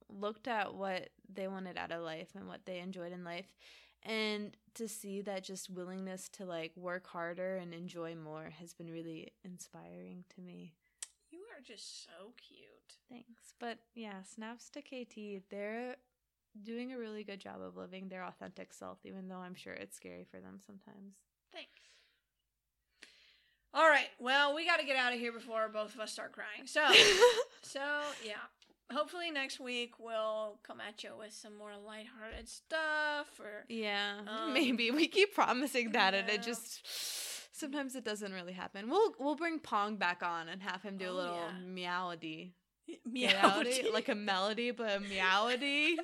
looked 0.09 0.49
at 0.49 0.74
what 0.74 1.11
they 1.32 1.47
wanted 1.47 1.76
out 1.76 1.93
of 1.93 2.03
life 2.03 2.30
and 2.34 2.49
what 2.49 2.66
they 2.66 2.78
enjoyed 2.80 3.12
in 3.12 3.24
life. 3.24 3.55
And 4.03 4.57
to 4.74 4.88
see 4.88 5.20
that 5.22 5.45
just 5.45 5.68
willingness 5.68 6.28
to 6.30 6.47
like 6.47 6.72
work 6.76 7.07
harder 7.07 7.57
and 7.57 7.74
enjoy 7.74 8.14
more 8.14 8.51
has 8.59 8.72
been 8.72 8.91
really 8.91 9.32
inspiring 9.45 10.24
to 10.34 10.41
me. 10.41 10.72
Are 11.61 11.63
just 11.63 12.05
so 12.05 12.33
cute. 12.49 12.95
Thanks. 13.11 13.53
But 13.59 13.79
yeah, 13.95 14.23
snaps 14.23 14.71
to 14.71 14.81
KT. 14.81 15.43
They're 15.51 15.97
doing 16.63 16.93
a 16.93 16.99
really 16.99 17.23
good 17.23 17.39
job 17.41 17.61
of 17.61 17.77
living 17.77 18.09
their 18.09 18.25
authentic 18.25 18.73
self, 18.73 18.99
even 19.05 19.29
though 19.29 19.37
I'm 19.37 19.55
sure 19.55 19.75
it's 19.75 19.97
scary 19.97 20.27
for 20.31 20.41
them 20.41 20.59
sometimes. 20.65 21.17
Thanks. 21.53 21.69
All 23.75 23.89
right. 23.89 24.09
Well, 24.19 24.55
we 24.55 24.65
got 24.65 24.81
to 24.81 24.87
get 24.87 24.97
out 24.97 25.13
of 25.13 25.19
here 25.19 25.33
before 25.33 25.69
both 25.69 25.95
of 25.95 26.01
us 26.01 26.13
start 26.13 26.33
crying. 26.33 26.67
So, 26.67 26.81
so 27.63 27.81
yeah. 28.25 28.41
Hopefully 28.91 29.31
next 29.31 29.61
week 29.61 30.01
we'll 30.01 30.59
come 30.65 30.81
at 30.81 31.05
you 31.05 31.11
with 31.19 31.33
some 31.33 31.57
more 31.57 31.73
lighthearted 31.87 32.49
stuff 32.49 33.39
or 33.39 33.65
yeah, 33.69 34.21
Um, 34.27 34.53
maybe 34.55 34.91
we 34.91 35.07
keep 35.09 35.35
promising 35.35 35.93
that, 35.93 36.15
and 36.15 36.29
it 36.29 36.43
just 36.43 36.81
sometimes 37.61 37.95
it 37.95 38.05
doesn't 38.05 38.33
really 38.33 38.53
happen. 38.55 38.89
We'll 38.91 39.15
we'll 39.21 39.37
bring 39.37 39.59
Pong 39.61 39.97
back 39.97 40.23
on 40.23 40.49
and 40.49 40.63
have 40.63 40.83
him 40.83 40.97
do 40.97 41.07
a 41.07 41.11
Oh, 41.11 41.15
little 41.15 41.37
yeah. 41.37 41.53
meowdy, 42.09 42.53
meowdy. 43.09 43.93
like 43.93 44.09
a 44.09 44.15
melody, 44.31 44.71
but 44.73 44.91
a 44.97 45.01
meowdy. 45.01 45.97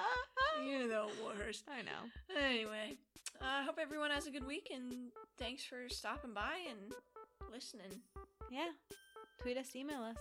You're 0.66 0.88
the 0.88 1.06
worst. 1.24 1.64
I 1.68 1.82
know. 1.82 2.36
Anyway, 2.38 2.96
I 3.40 3.62
hope 3.62 3.78
everyone 3.80 4.10
has 4.10 4.26
a 4.26 4.30
good 4.30 4.46
week 4.46 4.70
and 4.74 4.92
thanks 5.38 5.62
for 5.64 5.88
stopping 5.88 6.34
by 6.34 6.56
and 6.68 6.92
listening. 7.52 8.02
Yeah, 8.50 8.68
tweet 9.40 9.56
us, 9.56 9.74
email 9.76 10.02
us. 10.02 10.16